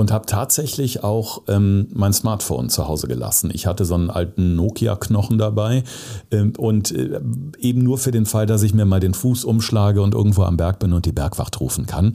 und 0.00 0.10
habe 0.10 0.24
tatsächlich 0.24 1.04
auch 1.04 1.42
ähm, 1.46 1.88
mein 1.92 2.14
Smartphone 2.14 2.70
zu 2.70 2.88
Hause 2.88 3.06
gelassen. 3.06 3.50
Ich 3.52 3.66
hatte 3.66 3.84
so 3.84 3.94
einen 3.94 4.08
alten 4.08 4.56
Nokia-Knochen 4.56 5.36
dabei 5.36 5.84
ähm, 6.30 6.54
und 6.56 6.90
äh, 6.90 7.20
eben 7.58 7.82
nur 7.82 7.98
für 7.98 8.10
den 8.10 8.24
Fall, 8.24 8.46
dass 8.46 8.62
ich 8.62 8.72
mir 8.72 8.86
mal 8.86 9.00
den 9.00 9.12
Fuß 9.12 9.44
umschlage 9.44 10.00
und 10.00 10.14
irgendwo 10.14 10.44
am 10.44 10.56
Berg 10.56 10.78
bin 10.78 10.94
und 10.94 11.04
die 11.04 11.12
Bergwacht 11.12 11.60
rufen 11.60 11.84
kann. 11.84 12.14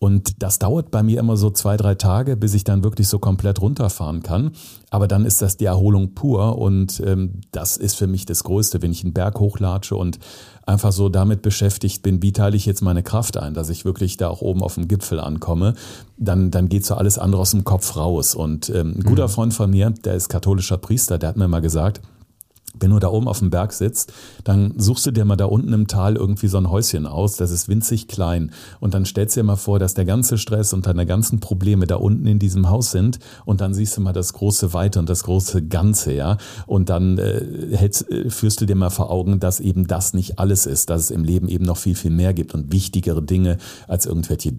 Und 0.00 0.42
das 0.42 0.58
dauert 0.58 0.90
bei 0.90 1.04
mir 1.04 1.20
immer 1.20 1.36
so 1.36 1.50
zwei, 1.50 1.76
drei 1.76 1.94
Tage, 1.94 2.36
bis 2.36 2.52
ich 2.54 2.64
dann 2.64 2.82
wirklich 2.82 3.06
so 3.06 3.20
komplett 3.20 3.60
runterfahren 3.60 4.24
kann. 4.24 4.50
Aber 4.90 5.06
dann 5.06 5.24
ist 5.24 5.40
das 5.40 5.56
die 5.56 5.66
Erholung 5.66 6.14
pur 6.14 6.58
und 6.58 7.00
ähm, 7.06 7.42
das 7.52 7.76
ist 7.76 7.94
für 7.94 8.08
mich 8.08 8.26
das 8.26 8.42
Größte, 8.42 8.82
wenn 8.82 8.90
ich 8.90 9.04
einen 9.04 9.12
Berg 9.12 9.38
hochlatsche 9.38 9.94
und 9.94 10.18
einfach 10.70 10.92
so 10.92 11.08
damit 11.08 11.42
beschäftigt 11.42 12.02
bin, 12.02 12.22
wie 12.22 12.32
teile 12.32 12.56
ich 12.56 12.66
jetzt 12.66 12.80
meine 12.80 13.02
Kraft 13.02 13.36
ein, 13.36 13.54
dass 13.54 13.68
ich 13.68 13.84
wirklich 13.84 14.16
da 14.16 14.28
auch 14.28 14.40
oben 14.40 14.62
auf 14.62 14.74
dem 14.74 14.88
Gipfel 14.88 15.20
ankomme, 15.20 15.74
dann, 16.16 16.50
dann 16.50 16.68
geht 16.68 16.86
so 16.86 16.94
alles 16.94 17.18
andere 17.18 17.42
aus 17.42 17.50
dem 17.50 17.64
Kopf 17.64 17.96
raus. 17.96 18.34
Und 18.34 18.70
ähm, 18.70 18.94
ein 18.96 19.02
guter 19.02 19.28
mhm. 19.28 19.32
Freund 19.32 19.54
von 19.54 19.70
mir, 19.70 19.90
der 19.90 20.14
ist 20.14 20.28
katholischer 20.28 20.78
Priester, 20.78 21.18
der 21.18 21.30
hat 21.30 21.36
mir 21.36 21.48
mal 21.48 21.60
gesagt, 21.60 22.00
wenn 22.80 22.90
du 22.90 22.98
da 22.98 23.08
oben 23.08 23.28
auf 23.28 23.38
dem 23.38 23.50
Berg 23.50 23.72
sitzt, 23.72 24.12
dann 24.44 24.74
suchst 24.76 25.06
du 25.06 25.10
dir 25.10 25.24
mal 25.24 25.36
da 25.36 25.44
unten 25.44 25.72
im 25.72 25.86
Tal 25.86 26.16
irgendwie 26.16 26.48
so 26.48 26.58
ein 26.58 26.70
Häuschen 26.70 27.06
aus, 27.06 27.36
das 27.36 27.50
ist 27.50 27.68
winzig 27.68 28.08
klein. 28.08 28.50
Und 28.80 28.94
dann 28.94 29.04
stellst 29.04 29.36
du 29.36 29.40
dir 29.40 29.44
mal 29.44 29.56
vor, 29.56 29.78
dass 29.78 29.94
der 29.94 30.04
ganze 30.04 30.38
Stress 30.38 30.72
und 30.72 30.86
deine 30.86 31.06
ganzen 31.06 31.40
Probleme 31.40 31.86
da 31.86 31.96
unten 31.96 32.26
in 32.26 32.38
diesem 32.38 32.68
Haus 32.68 32.90
sind. 32.90 33.18
Und 33.44 33.60
dann 33.60 33.74
siehst 33.74 33.96
du 33.96 34.00
mal 34.00 34.12
das 34.12 34.32
große 34.32 34.72
Weite 34.72 34.98
und 34.98 35.08
das 35.08 35.24
große 35.24 35.66
Ganze, 35.66 36.12
ja. 36.12 36.38
Und 36.66 36.88
dann 36.88 37.18
äh, 37.18 37.76
hältst, 37.76 38.10
äh, 38.10 38.30
führst 38.30 38.60
du 38.60 38.66
dir 38.66 38.76
mal 38.76 38.90
vor 38.90 39.10
Augen, 39.10 39.40
dass 39.40 39.60
eben 39.60 39.86
das 39.86 40.14
nicht 40.14 40.38
alles 40.38 40.66
ist, 40.66 40.90
dass 40.90 41.02
es 41.02 41.10
im 41.10 41.24
Leben 41.24 41.48
eben 41.48 41.64
noch 41.64 41.76
viel, 41.76 41.94
viel 41.94 42.10
mehr 42.10 42.34
gibt 42.34 42.54
und 42.54 42.72
wichtigere 42.72 43.22
Dinge 43.22 43.58
als 43.86 44.06
irgendwelche 44.06 44.54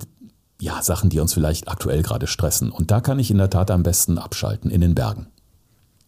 ja, 0.62 0.82
Sachen, 0.84 1.10
die 1.10 1.20
uns 1.20 1.34
vielleicht 1.34 1.68
aktuell 1.68 2.04
gerade 2.04 2.28
stressen. 2.28 2.70
Und 2.70 2.92
da 2.92 3.02
kann 3.02 3.20
ich 3.20 3.32
in 3.32 3.40
der 3.40 3.50
Tat 3.50 3.72
am 3.72 3.84
besten 3.84 4.20
abschalten 4.20 4.70
in 4.70 4.82
den 4.82 4.94
Bergen. 4.94 5.28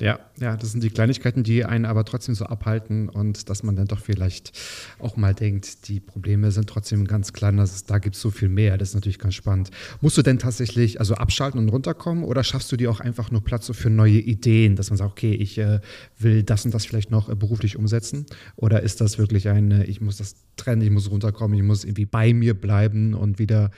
Ja, 0.04 0.20
ja, 0.38 0.58
das 0.58 0.74
sind 0.74 0.84
die 0.84 0.90
Kleinigkeiten, 0.90 1.44
die 1.44 1.64
einen 1.64 1.86
aber 1.86 2.04
trotzdem 2.04 2.36
so 2.36 2.44
abhalten 2.44 3.08
und 3.08 3.50
dass 3.50 3.64
man 3.64 3.78
dann 3.78 3.88
doch 3.88 4.02
vielleicht 4.02 4.52
auch 5.00 5.16
mal 5.16 5.34
denkt, 5.34 5.88
die 5.88 6.02
Probleme 6.02 6.52
sind 6.52 6.68
trotzdem 6.68 7.08
ganz 7.08 7.32
klein, 7.32 7.56
dass 7.56 7.86
da 7.86 8.00
gibt 8.00 8.18
es 8.18 8.22
so 8.22 8.30
viel 8.30 8.50
mehr. 8.50 8.78
Das 8.78 8.90
ist 8.90 8.96
natürlich 8.96 9.18
ganz 9.18 9.36
spannend. 9.36 9.72
Musst 10.02 10.18
du 10.18 10.22
denn 10.22 10.40
tatsächlich 10.40 11.00
also 11.00 11.16
abschalten 11.16 11.58
und 11.58 11.70
runterkommen 11.70 12.26
oder 12.26 12.44
schaffst 12.44 12.70
du 12.74 12.76
dir 12.76 12.92
auch 12.92 13.00
einfach 13.00 13.32
nur 13.32 13.46
Platz 13.46 13.66
so 13.66 13.72
für 13.72 13.90
neue 13.90 14.20
Ideen, 14.20 14.76
dass 14.76 14.90
man 14.90 14.98
sagt, 14.98 15.12
okay, 15.12 15.36
ich 15.36 15.58
äh, 15.58 15.80
will 16.20 16.44
das 16.44 16.66
und 16.66 16.74
das 16.74 16.86
vielleicht 16.86 17.10
noch 17.10 17.30
äh, 17.30 17.36
beruflich 17.36 17.78
umsetzen? 17.78 18.26
Oder 18.58 18.82
ist 18.82 19.00
das 19.00 19.18
wirklich 19.18 19.48
ein, 19.48 19.72
äh, 19.72 19.84
ich 19.86 20.02
muss 20.02 20.18
das 20.18 20.36
trennen, 20.58 20.82
ich 20.82 20.92
muss 20.92 21.10
runterkommen, 21.10 21.58
ich 21.58 21.64
muss 21.64 21.86
irgendwie 21.86 22.06
bei 22.06 22.34
mir 22.34 22.56
bleiben 22.56 23.14
und 23.14 23.40
wieder 23.40 23.72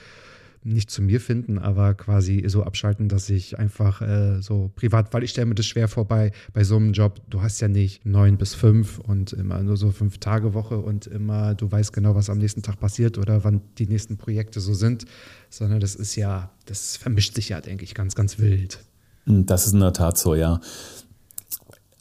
nicht 0.66 0.90
zu 0.90 1.00
mir 1.00 1.20
finden, 1.20 1.58
aber 1.58 1.94
quasi 1.94 2.44
so 2.48 2.64
abschalten, 2.64 3.08
dass 3.08 3.30
ich 3.30 3.58
einfach 3.58 4.02
äh, 4.02 4.40
so 4.42 4.70
privat, 4.74 5.14
weil 5.14 5.22
ich 5.22 5.30
stelle 5.30 5.46
mir 5.46 5.54
das 5.54 5.66
schwer 5.66 5.88
vor 5.88 6.06
bei, 6.06 6.32
bei 6.52 6.64
so 6.64 6.76
einem 6.76 6.92
Job. 6.92 7.20
Du 7.30 7.42
hast 7.42 7.60
ja 7.60 7.68
nicht 7.68 8.04
neun 8.04 8.36
bis 8.36 8.54
fünf 8.54 8.98
und 8.98 9.32
immer 9.32 9.62
nur 9.62 9.76
so 9.76 9.90
fünf 9.90 10.18
Tage 10.18 10.54
Woche 10.54 10.78
und 10.78 11.06
immer 11.06 11.54
du 11.54 11.70
weißt 11.70 11.92
genau, 11.92 12.14
was 12.14 12.28
am 12.28 12.38
nächsten 12.38 12.62
Tag 12.62 12.80
passiert 12.80 13.16
oder 13.16 13.44
wann 13.44 13.60
die 13.78 13.86
nächsten 13.86 14.16
Projekte 14.16 14.60
so 14.60 14.74
sind, 14.74 15.04
sondern 15.50 15.80
das 15.80 15.94
ist 15.94 16.16
ja, 16.16 16.50
das 16.66 16.96
vermischt 16.96 17.34
sich 17.34 17.50
ja, 17.50 17.60
denke 17.60 17.84
ich, 17.84 17.94
ganz, 17.94 18.14
ganz 18.14 18.38
wild. 18.38 18.80
Hm, 19.26 19.46
das 19.46 19.66
ist 19.66 19.72
in 19.72 19.80
der 19.80 19.92
Tat 19.92 20.18
so, 20.18 20.34
ja. 20.34 20.60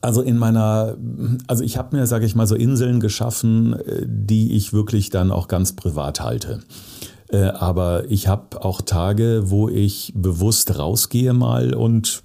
Also 0.01 0.21
in 0.21 0.37
meiner, 0.37 0.97
also 1.47 1.63
ich 1.63 1.77
habe 1.77 1.95
mir, 1.95 2.05
sage 2.05 2.25
ich 2.25 2.35
mal, 2.35 2.45
so 2.45 2.55
Inseln 2.55 2.99
geschaffen, 2.99 3.73
äh, 3.73 4.05
die 4.07 4.55
ich 4.55 4.73
wirklich 4.73 5.09
dann 5.09 5.31
auch 5.31 5.47
ganz 5.47 5.73
privat 5.73 6.21
halte. 6.21 6.61
Äh, 7.29 7.37
aber 7.37 8.03
ich 8.09 8.27
habe 8.27 8.63
auch 8.63 8.81
Tage, 8.81 9.43
wo 9.45 9.69
ich 9.69 10.13
bewusst 10.15 10.77
rausgehe 10.77 11.33
mal 11.33 11.73
und 11.73 12.23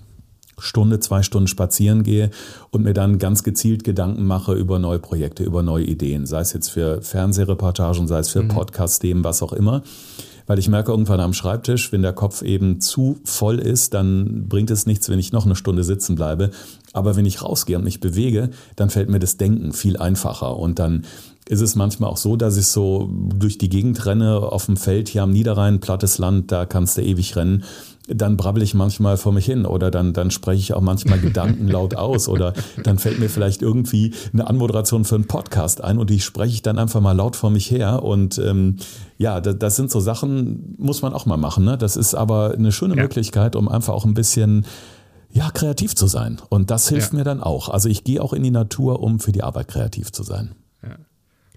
Stunde, 0.61 1.01
zwei 1.01 1.23
Stunden 1.23 1.49
spazieren 1.49 2.03
gehe 2.03 2.31
und 2.71 2.85
mir 2.85 2.93
dann 2.93 3.19
ganz 3.19 3.43
gezielt 3.43 3.85
Gedanken 3.85 4.25
mache 4.25 4.55
über 4.55 4.79
neue 4.79 4.99
Projekte, 4.99 5.43
über 5.43 5.63
neue 5.63 5.85
Ideen, 5.85 6.27
sei 6.27 6.41
es 6.41 6.53
jetzt 6.53 6.69
für 6.69 7.03
Fernsehreportagen, 7.03 8.07
sei 8.07 8.19
es 8.19 8.29
für 8.29 8.43
mhm. 8.43 8.49
Podcast-Themen, 8.49 9.25
was 9.25 9.43
auch 9.43 9.53
immer. 9.53 9.83
Weil 10.47 10.59
ich 10.59 10.69
merke 10.69 10.91
irgendwann 10.91 11.21
am 11.21 11.33
Schreibtisch, 11.33 11.93
wenn 11.93 12.03
der 12.03 12.13
Kopf 12.13 12.43
eben 12.43 12.81
zu 12.81 13.21
voll 13.25 13.61
ist, 13.61 13.95
dann 13.95 14.49
bringt 14.49 14.71
es 14.71 14.85
nichts, 14.85 15.09
wenn 15.09 15.21
ich 15.21 15.33
noch 15.33 15.47
eine 15.47 15.55
Stunde 15.55 15.85
sitzen 15.85 16.17
bleibe. 16.17 16.51
Aber 16.93 17.15
wenn 17.15 17.25
ich 17.25 17.43
rausgehe 17.43 17.77
und 17.79 17.85
mich 17.85 18.01
bewege, 18.01 18.51
dann 18.75 18.91
fällt 18.91 19.09
mir 19.09 19.21
das 19.21 19.37
Denken 19.37 19.73
viel 19.73 19.97
einfacher 19.97 20.57
und 20.57 20.81
dann 20.81 21.07
ist 21.49 21.61
es 21.61 21.75
manchmal 21.75 22.11
auch 22.11 22.17
so, 22.17 22.37
dass 22.37 22.57
ich 22.57 22.67
so 22.67 23.09
durch 23.13 23.59
die 23.59 23.69
Gegend 23.69 24.07
renne, 24.07 24.39
auf 24.39 24.67
dem 24.67 24.77
Feld 24.77 25.09
hier 25.09 25.23
am 25.23 25.31
Niederrhein, 25.31 25.81
plattes 25.81 26.19
Land, 26.19 26.53
da 26.53 26.67
kannst 26.67 26.97
du 26.97 27.03
ewig 27.03 27.37
rennen 27.37 27.65
dann 28.15 28.37
brabbel 28.37 28.63
ich 28.63 28.75
manchmal 28.75 29.17
vor 29.17 29.33
mich 29.33 29.47
hin 29.47 29.67
oder 29.67 29.91
dann, 29.91 30.13
dann 30.13 30.31
spreche 30.31 30.61
ich 30.61 30.75
auch 30.75 30.81
manchmal 30.81 31.19
Gedanken 31.21 31.69
laut 31.69 31.95
aus 31.95 32.29
oder 32.29 32.53
dann 32.83 32.99
fällt 32.99 33.19
mir 33.19 33.29
vielleicht 33.29 33.63
irgendwie 33.63 34.13
eine 34.33 34.47
Anmoderation 34.47 35.05
für 35.05 35.15
einen 35.15 35.27
Podcast 35.27 35.83
ein 35.83 35.99
und 35.99 36.11
die 36.11 36.21
spreche 36.21 36.55
ich 36.55 36.63
dann 36.63 36.79
einfach 36.79 37.01
mal 37.01 37.13
laut 37.13 37.37
vor 37.37 37.51
mich 37.51 37.71
her 37.71 38.03
und 38.03 38.39
ähm, 38.39 38.77
ja, 39.19 39.41
das, 39.41 39.59
das 39.59 39.77
sind 39.77 39.91
so 39.91 40.01
Sachen, 40.01 40.75
muss 40.79 41.03
man 41.03 41.13
auch 41.13 41.27
mal 41.27 41.37
machen. 41.37 41.65
Ne? 41.65 41.79
Das 41.79 41.97
ist 41.97 42.15
aber 42.15 42.55
eine 42.55 42.73
schöne 42.73 42.97
ja. 42.97 43.03
Möglichkeit, 43.03 43.55
um 43.55 43.69
einfach 43.69 43.95
auch 43.95 44.05
ein 44.05 44.15
bisschen 44.15 44.67
ja, 45.33 45.51
kreativ 45.51 45.95
zu 45.95 46.07
sein. 46.09 46.41
Und 46.49 46.71
das 46.71 46.89
hilft 46.89 47.13
ja. 47.13 47.19
mir 47.19 47.25
dann 47.25 47.41
auch. 47.41 47.69
Also 47.69 47.89
ich 47.89 48.03
gehe 48.03 48.21
auch 48.21 48.33
in 48.33 48.43
die 48.43 48.51
Natur, 48.51 49.01
um 49.01 49.21
für 49.21 49.31
die 49.31 49.45
Arbeit 49.45 49.69
kreativ 49.69 50.11
zu 50.11 50.25
sein. 50.25 50.57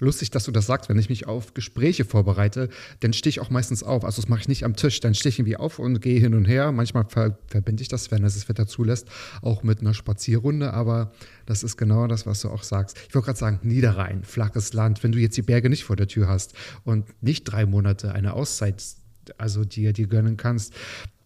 Lustig, 0.03 0.31
dass 0.31 0.43
du 0.43 0.51
das 0.51 0.65
sagst, 0.65 0.89
wenn 0.89 0.99
ich 0.99 1.09
mich 1.09 1.27
auf 1.27 1.53
Gespräche 1.53 2.03
vorbereite, 2.03 2.69
dann 2.99 3.13
stehe 3.13 3.29
ich 3.29 3.39
auch 3.39 3.49
meistens 3.49 3.83
auf. 3.83 4.03
Also 4.03 4.21
das 4.21 4.29
mache 4.29 4.41
ich 4.41 4.47
nicht 4.47 4.65
am 4.65 4.75
Tisch, 4.75 4.99
dann 4.99 5.15
stehe 5.15 5.29
ich 5.29 5.39
irgendwie 5.39 5.55
auf 5.55 5.79
und 5.79 6.01
gehe 6.01 6.19
hin 6.19 6.33
und 6.33 6.45
her. 6.45 6.71
Manchmal 6.71 7.05
ver 7.07 7.37
verbinde 7.47 7.81
ich 7.81 7.87
das, 7.87 8.11
wenn 8.11 8.23
es 8.23 8.33
das 8.35 8.49
Wetter 8.49 8.67
zulässt, 8.67 9.07
auch 9.41 9.63
mit 9.63 9.79
einer 9.79 9.93
Spazierrunde. 9.93 10.73
Aber 10.73 11.13
das 11.45 11.63
ist 11.63 11.77
genau 11.77 12.07
das, 12.07 12.25
was 12.25 12.41
du 12.41 12.49
auch 12.49 12.63
sagst. 12.63 12.97
Ich 13.07 13.15
wollte 13.15 13.27
gerade 13.27 13.39
sagen, 13.39 13.59
Niederrhein, 13.63 14.23
flaches 14.23 14.73
Land. 14.73 15.03
Wenn 15.03 15.13
du 15.13 15.19
jetzt 15.19 15.37
die 15.37 15.41
Berge 15.41 15.69
nicht 15.69 15.85
vor 15.85 15.95
der 15.95 16.07
Tür 16.07 16.27
hast 16.27 16.53
und 16.83 17.05
nicht 17.23 17.45
drei 17.45 17.65
Monate 17.65 18.13
eine 18.13 18.33
Auszeit 18.33 18.83
also 19.37 19.63
dir, 19.63 19.93
dir 19.93 20.07
gönnen 20.07 20.35
kannst, 20.35 20.73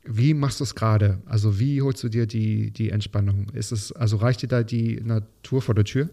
wie 0.03 0.33
machst 0.33 0.59
du 0.59 0.63
es 0.63 0.75
gerade? 0.75 1.19
Also 1.25 1.59
wie 1.59 1.81
holst 1.81 2.03
du 2.03 2.09
dir 2.09 2.27
die, 2.27 2.71
die 2.71 2.91
Entspannung? 2.91 3.49
Ist 3.53 3.71
es, 3.71 3.91
also 3.91 4.17
reicht 4.17 4.43
dir 4.43 4.47
da 4.47 4.63
die 4.63 5.01
Natur 5.01 5.61
vor 5.61 5.73
der 5.75 5.83
Tür? 5.83 6.09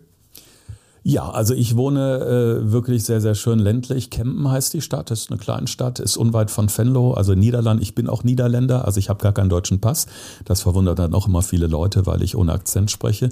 Ja, 1.06 1.28
also 1.28 1.52
ich 1.52 1.76
wohne 1.76 2.62
äh, 2.64 2.72
wirklich 2.72 3.04
sehr, 3.04 3.20
sehr 3.20 3.34
schön 3.34 3.58
ländlich. 3.58 4.08
Kempen 4.08 4.50
heißt 4.50 4.72
die 4.72 4.80
Stadt, 4.80 5.10
ist 5.10 5.30
eine 5.30 5.38
Kleinstadt, 5.38 5.98
ist 5.98 6.16
unweit 6.16 6.50
von 6.50 6.74
Venlo, 6.74 7.12
also 7.12 7.34
Niederland. 7.34 7.82
Ich 7.82 7.94
bin 7.94 8.08
auch 8.08 8.24
Niederländer, 8.24 8.86
also 8.86 8.98
ich 8.98 9.10
habe 9.10 9.22
gar 9.22 9.34
keinen 9.34 9.50
deutschen 9.50 9.82
Pass. 9.82 10.06
Das 10.46 10.62
verwundert 10.62 10.98
dann 10.98 11.12
auch 11.12 11.28
immer 11.28 11.42
viele 11.42 11.66
Leute, 11.66 12.06
weil 12.06 12.22
ich 12.22 12.36
ohne 12.36 12.52
Akzent 12.52 12.90
spreche. 12.90 13.28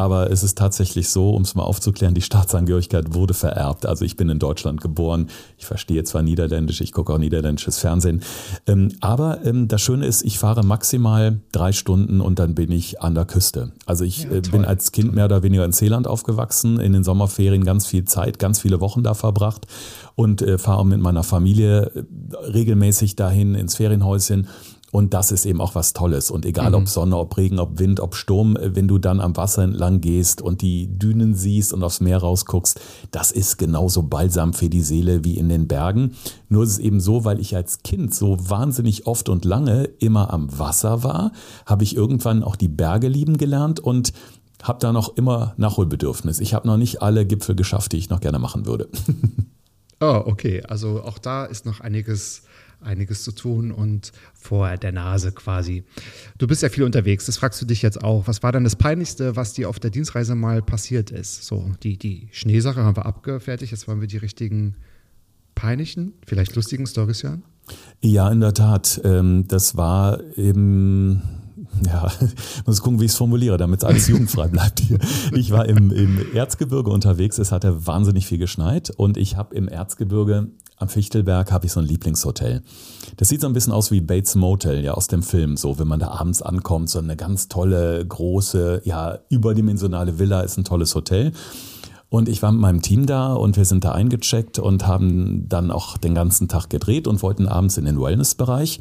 Aber 0.00 0.30
es 0.30 0.42
ist 0.42 0.56
tatsächlich 0.56 1.10
so, 1.10 1.28
um 1.28 1.42
es 1.42 1.54
mal 1.54 1.62
aufzuklären, 1.62 2.14
die 2.14 2.22
Staatsangehörigkeit 2.22 3.12
wurde 3.12 3.34
vererbt. 3.34 3.84
Also 3.84 4.06
ich 4.06 4.16
bin 4.16 4.30
in 4.30 4.38
Deutschland 4.38 4.80
geboren. 4.80 5.26
Ich 5.58 5.66
verstehe 5.66 6.04
zwar 6.04 6.22
Niederländisch, 6.22 6.80
ich 6.80 6.92
gucke 6.92 7.12
auch 7.12 7.18
niederländisches 7.18 7.76
Fernsehen. 7.76 8.22
Ähm, 8.66 8.92
aber 9.02 9.44
ähm, 9.44 9.68
das 9.68 9.82
Schöne 9.82 10.06
ist, 10.06 10.22
ich 10.22 10.38
fahre 10.38 10.64
maximal 10.64 11.40
drei 11.52 11.72
Stunden 11.72 12.22
und 12.22 12.38
dann 12.38 12.54
bin 12.54 12.72
ich 12.72 13.02
an 13.02 13.14
der 13.14 13.26
Küste. 13.26 13.72
Also 13.84 14.06
ich 14.06 14.22
ja, 14.22 14.30
äh, 14.30 14.40
bin 14.40 14.64
als 14.64 14.92
Kind 14.92 15.14
mehr 15.14 15.26
oder 15.26 15.42
weniger 15.42 15.66
in 15.66 15.72
Seeland 15.72 16.06
aufgewachsen, 16.06 16.80
in 16.80 16.94
den 16.94 17.04
Sommerferien 17.04 17.62
ganz 17.62 17.86
viel 17.86 18.06
Zeit, 18.06 18.38
ganz 18.38 18.58
viele 18.58 18.80
Wochen 18.80 19.02
da 19.02 19.12
verbracht 19.12 19.66
und 20.14 20.40
äh, 20.40 20.56
fahre 20.56 20.86
mit 20.86 21.02
meiner 21.02 21.24
Familie 21.24 21.90
äh, 21.94 22.02
regelmäßig 22.46 23.16
dahin 23.16 23.54
ins 23.54 23.74
Ferienhäuschen. 23.74 24.48
Und 24.92 25.14
das 25.14 25.30
ist 25.30 25.46
eben 25.46 25.60
auch 25.60 25.74
was 25.74 25.92
Tolles. 25.92 26.30
Und 26.30 26.44
egal 26.44 26.70
mhm. 26.70 26.76
ob 26.76 26.88
Sonne, 26.88 27.16
ob 27.16 27.36
Regen, 27.36 27.60
ob 27.60 27.78
Wind, 27.78 28.00
ob 28.00 28.14
Sturm, 28.14 28.56
äh, 28.56 28.74
wenn 28.74 28.88
du 28.88 28.98
dann 28.98 29.20
am 29.20 29.36
Wasser 29.36 29.62
entlang 29.62 30.00
gehst 30.00 30.42
und 30.42 30.62
die 30.62 30.88
Dünen 30.98 31.34
siehst 31.34 31.72
und 31.72 31.82
aufs 31.84 32.00
Meer 32.00 32.18
rausguckst, 32.18 32.80
das 33.10 33.30
ist 33.30 33.56
genauso 33.56 34.02
balsam 34.02 34.52
für 34.52 34.68
die 34.68 34.82
Seele 34.82 35.24
wie 35.24 35.38
in 35.38 35.48
den 35.48 35.68
Bergen. 35.68 36.16
Nur 36.48 36.64
ist 36.64 36.70
es 36.70 36.78
eben 36.78 37.00
so, 37.00 37.24
weil 37.24 37.40
ich 37.40 37.54
als 37.54 37.82
Kind 37.82 38.14
so 38.14 38.36
wahnsinnig 38.50 39.06
oft 39.06 39.28
und 39.28 39.44
lange 39.44 39.84
immer 39.84 40.32
am 40.32 40.58
Wasser 40.58 41.04
war, 41.04 41.32
habe 41.66 41.84
ich 41.84 41.94
irgendwann 41.94 42.42
auch 42.42 42.56
die 42.56 42.68
Berge 42.68 43.08
lieben 43.08 43.36
gelernt 43.36 43.78
und 43.78 44.12
habe 44.62 44.78
da 44.80 44.92
noch 44.92 45.16
immer 45.16 45.54
Nachholbedürfnis. 45.56 46.40
Ich 46.40 46.52
habe 46.52 46.66
noch 46.66 46.76
nicht 46.76 47.00
alle 47.00 47.24
Gipfel 47.24 47.54
geschafft, 47.54 47.92
die 47.92 47.96
ich 47.96 48.10
noch 48.10 48.20
gerne 48.20 48.38
machen 48.38 48.66
würde. 48.66 48.88
oh, 50.00 50.22
okay. 50.26 50.62
Also 50.62 51.02
auch 51.02 51.18
da 51.18 51.44
ist 51.44 51.64
noch 51.64 51.80
einiges 51.80 52.42
einiges 52.80 53.22
zu 53.22 53.32
tun 53.32 53.72
und 53.72 54.12
vor 54.34 54.76
der 54.76 54.92
Nase 54.92 55.32
quasi. 55.32 55.84
Du 56.38 56.46
bist 56.46 56.62
ja 56.62 56.68
viel 56.68 56.84
unterwegs, 56.84 57.26
das 57.26 57.36
fragst 57.36 57.60
du 57.60 57.66
dich 57.66 57.82
jetzt 57.82 58.02
auch. 58.02 58.26
Was 58.26 58.42
war 58.42 58.52
dann 58.52 58.64
das 58.64 58.76
Peinlichste, 58.76 59.36
was 59.36 59.52
dir 59.52 59.68
auf 59.68 59.78
der 59.78 59.90
Dienstreise 59.90 60.34
mal 60.34 60.62
passiert 60.62 61.10
ist? 61.10 61.44
So, 61.44 61.72
die, 61.82 61.96
die 61.96 62.28
Schneesache 62.32 62.82
haben 62.82 62.96
wir 62.96 63.06
abgefertigt, 63.06 63.72
jetzt 63.72 63.88
wollen 63.88 64.00
wir 64.00 64.08
die 64.08 64.18
richtigen 64.18 64.76
peinlichen, 65.54 66.14
vielleicht 66.26 66.56
lustigen 66.56 66.86
Storys 66.86 67.22
hören? 67.22 67.42
Ja, 68.00 68.30
in 68.30 68.40
der 68.40 68.54
Tat. 68.54 69.00
Ähm, 69.04 69.44
das 69.46 69.76
war 69.76 70.20
eben 70.36 71.22
ja, 71.86 72.10
muss 72.66 72.80
gucken, 72.80 73.00
wie 73.00 73.06
ich 73.06 73.12
es 73.12 73.16
formuliere, 73.16 73.56
damit 73.56 73.80
es 73.80 73.84
alles 73.84 74.08
jugendfrei 74.08 74.48
bleibt 74.48 74.80
hier. 74.80 74.98
Ich 75.32 75.50
war 75.50 75.66
im, 75.66 75.90
im 75.90 76.34
Erzgebirge 76.34 76.90
unterwegs, 76.90 77.38
es 77.38 77.52
hatte 77.52 77.86
wahnsinnig 77.86 78.26
viel 78.26 78.38
geschneit 78.38 78.90
und 78.96 79.16
ich 79.16 79.36
habe 79.36 79.54
im 79.54 79.68
Erzgebirge 79.68 80.48
am 80.80 80.88
Fichtelberg 80.88 81.52
habe 81.52 81.66
ich 81.66 81.72
so 81.72 81.80
ein 81.80 81.86
Lieblingshotel. 81.86 82.62
Das 83.18 83.28
sieht 83.28 83.42
so 83.42 83.46
ein 83.46 83.52
bisschen 83.52 83.74
aus 83.74 83.90
wie 83.90 84.00
Bates 84.00 84.34
Motel, 84.34 84.82
ja, 84.82 84.94
aus 84.94 85.08
dem 85.08 85.22
Film. 85.22 85.58
So, 85.58 85.78
wenn 85.78 85.86
man 85.86 86.00
da 86.00 86.08
abends 86.08 86.40
ankommt, 86.40 86.88
so 86.88 86.98
eine 86.98 87.16
ganz 87.16 87.48
tolle, 87.48 88.04
große, 88.06 88.80
ja, 88.84 89.18
überdimensionale 89.28 90.18
Villa 90.18 90.40
ist 90.40 90.56
ein 90.56 90.64
tolles 90.64 90.94
Hotel. 90.94 91.32
Und 92.08 92.30
ich 92.30 92.42
war 92.42 92.50
mit 92.50 92.62
meinem 92.62 92.82
Team 92.82 93.04
da 93.04 93.34
und 93.34 93.56
wir 93.58 93.66
sind 93.66 93.84
da 93.84 93.92
eingecheckt 93.92 94.58
und 94.58 94.86
haben 94.86 95.48
dann 95.48 95.70
auch 95.70 95.98
den 95.98 96.14
ganzen 96.14 96.48
Tag 96.48 96.70
gedreht 96.70 97.06
und 97.06 97.22
wollten 97.22 97.46
abends 97.46 97.76
in 97.76 97.84
den 97.84 98.00
Wellnessbereich. 98.00 98.80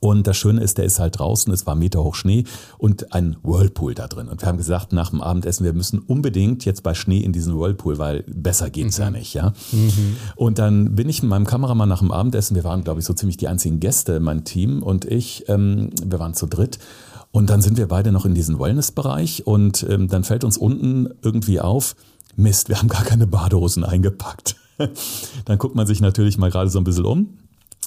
Und 0.00 0.26
das 0.26 0.36
Schöne 0.36 0.60
ist, 0.60 0.78
der 0.78 0.84
ist 0.84 0.98
halt 0.98 1.18
draußen, 1.18 1.52
es 1.52 1.66
war 1.66 1.74
Meter 1.74 2.02
hoch 2.02 2.14
Schnee 2.14 2.44
und 2.78 3.12
ein 3.12 3.36
Whirlpool 3.42 3.94
da 3.94 4.08
drin. 4.08 4.28
Und 4.28 4.40
wir 4.40 4.48
haben 4.48 4.58
gesagt, 4.58 4.92
nach 4.92 5.10
dem 5.10 5.20
Abendessen, 5.20 5.64
wir 5.64 5.72
müssen 5.72 5.98
unbedingt 6.00 6.64
jetzt 6.64 6.82
bei 6.82 6.94
Schnee 6.94 7.20
in 7.20 7.32
diesen 7.32 7.58
Whirlpool, 7.58 7.98
weil 7.98 8.24
besser 8.26 8.70
geht's 8.70 8.98
mhm. 8.98 9.04
ja 9.04 9.10
nicht, 9.10 9.34
ja. 9.34 9.52
Mhm. 9.72 10.16
Und 10.36 10.58
dann 10.58 10.94
bin 10.94 11.08
ich 11.08 11.22
mit 11.22 11.30
meinem 11.30 11.46
Kameramann 11.46 11.88
nach 11.88 12.00
dem 12.00 12.12
Abendessen, 12.12 12.54
wir 12.54 12.64
waren, 12.64 12.84
glaube 12.84 13.00
ich, 13.00 13.06
so 13.06 13.14
ziemlich 13.14 13.36
die 13.36 13.48
einzigen 13.48 13.80
Gäste, 13.80 14.20
mein 14.20 14.44
Team 14.44 14.82
und 14.82 15.04
ich, 15.04 15.48
ähm, 15.48 15.90
wir 16.04 16.18
waren 16.18 16.34
zu 16.34 16.46
dritt. 16.46 16.78
Und 17.30 17.48
dann 17.48 17.62
sind 17.62 17.78
wir 17.78 17.88
beide 17.88 18.12
noch 18.12 18.26
in 18.26 18.34
diesem 18.34 18.58
Wellness-Bereich 18.58 19.46
und 19.46 19.86
ähm, 19.88 20.08
dann 20.08 20.22
fällt 20.22 20.44
uns 20.44 20.58
unten 20.58 21.08
irgendwie 21.22 21.60
auf, 21.60 21.96
Mist, 22.36 22.68
wir 22.68 22.78
haben 22.78 22.88
gar 22.88 23.04
keine 23.04 23.26
Badehosen 23.26 23.84
eingepackt. 23.84 24.56
dann 25.44 25.58
guckt 25.58 25.74
man 25.74 25.86
sich 25.86 26.00
natürlich 26.00 26.38
mal 26.38 26.50
gerade 26.50 26.70
so 26.70 26.78
ein 26.78 26.84
bisschen 26.84 27.04
um 27.04 27.38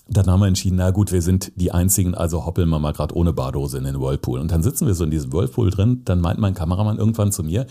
dann 0.08 0.28
haben 0.28 0.40
wir 0.40 0.48
entschieden, 0.48 0.78
na 0.78 0.92
gut, 0.92 1.12
wir 1.12 1.22
sind 1.22 1.52
die 1.56 1.72
Einzigen, 1.72 2.14
also 2.14 2.46
hoppeln 2.46 2.70
wir 2.70 2.80
mal 2.80 2.94
gerade 2.94 3.16
ohne 3.16 3.34
Badehose 3.34 3.78
in 3.78 3.86
den 3.86 4.00
Whirlpool. 4.00 4.40
Und 4.40 4.52
dann 4.52 4.62
sitzen 4.62 4.86
wir 4.86 4.94
so 4.94 5.04
in 5.04 5.12
diesem 5.12 5.34
Whirlpool 5.34 5.72
drin, 5.72 6.02
dann 6.06 6.22
meint 6.22 6.40
mein 6.40 6.54
Kameramann 6.54 6.98
irgendwann 6.98 7.32
zu 7.32 7.44
mir, 7.44 7.66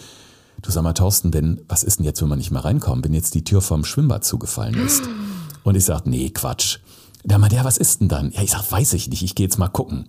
du 0.61 0.70
sag 0.70 0.83
mal, 0.83 0.94
Thorsten, 0.94 1.31
denn 1.31 1.61
was 1.68 1.85
ist 1.85 1.99
denn 1.99 2.07
jetzt, 2.07 2.20
wenn 2.23 2.29
wir 2.29 2.37
nicht 2.37 2.51
mehr 2.51 2.64
reinkommen, 2.64 3.05
wenn 3.05 3.14
jetzt 3.14 3.35
die 3.35 3.44
Tür 3.44 3.61
vom 3.61 3.85
Schwimmbad 3.85 4.25
zugefallen 4.25 4.75
ist? 4.75 5.05
Und 5.62 5.77
ich 5.77 5.85
sag, 5.85 6.07
nee, 6.07 6.31
Quatsch. 6.31 6.79
Der 7.27 7.38
meint, 7.38 7.55
ja, 7.55 7.64
was 7.64 7.79
ist 7.79 8.03
denn 8.03 8.09
dann? 8.09 8.33
Ja, 8.33 8.42
ich 8.42 8.51
sag, 8.51 8.70
weiß 8.70 8.92
ich 8.92 9.09
nicht, 9.09 9.23
ich 9.23 9.35
gehe 9.35 9.47
jetzt 9.47 9.59
mal 9.59 9.68
gucken. 9.68 10.07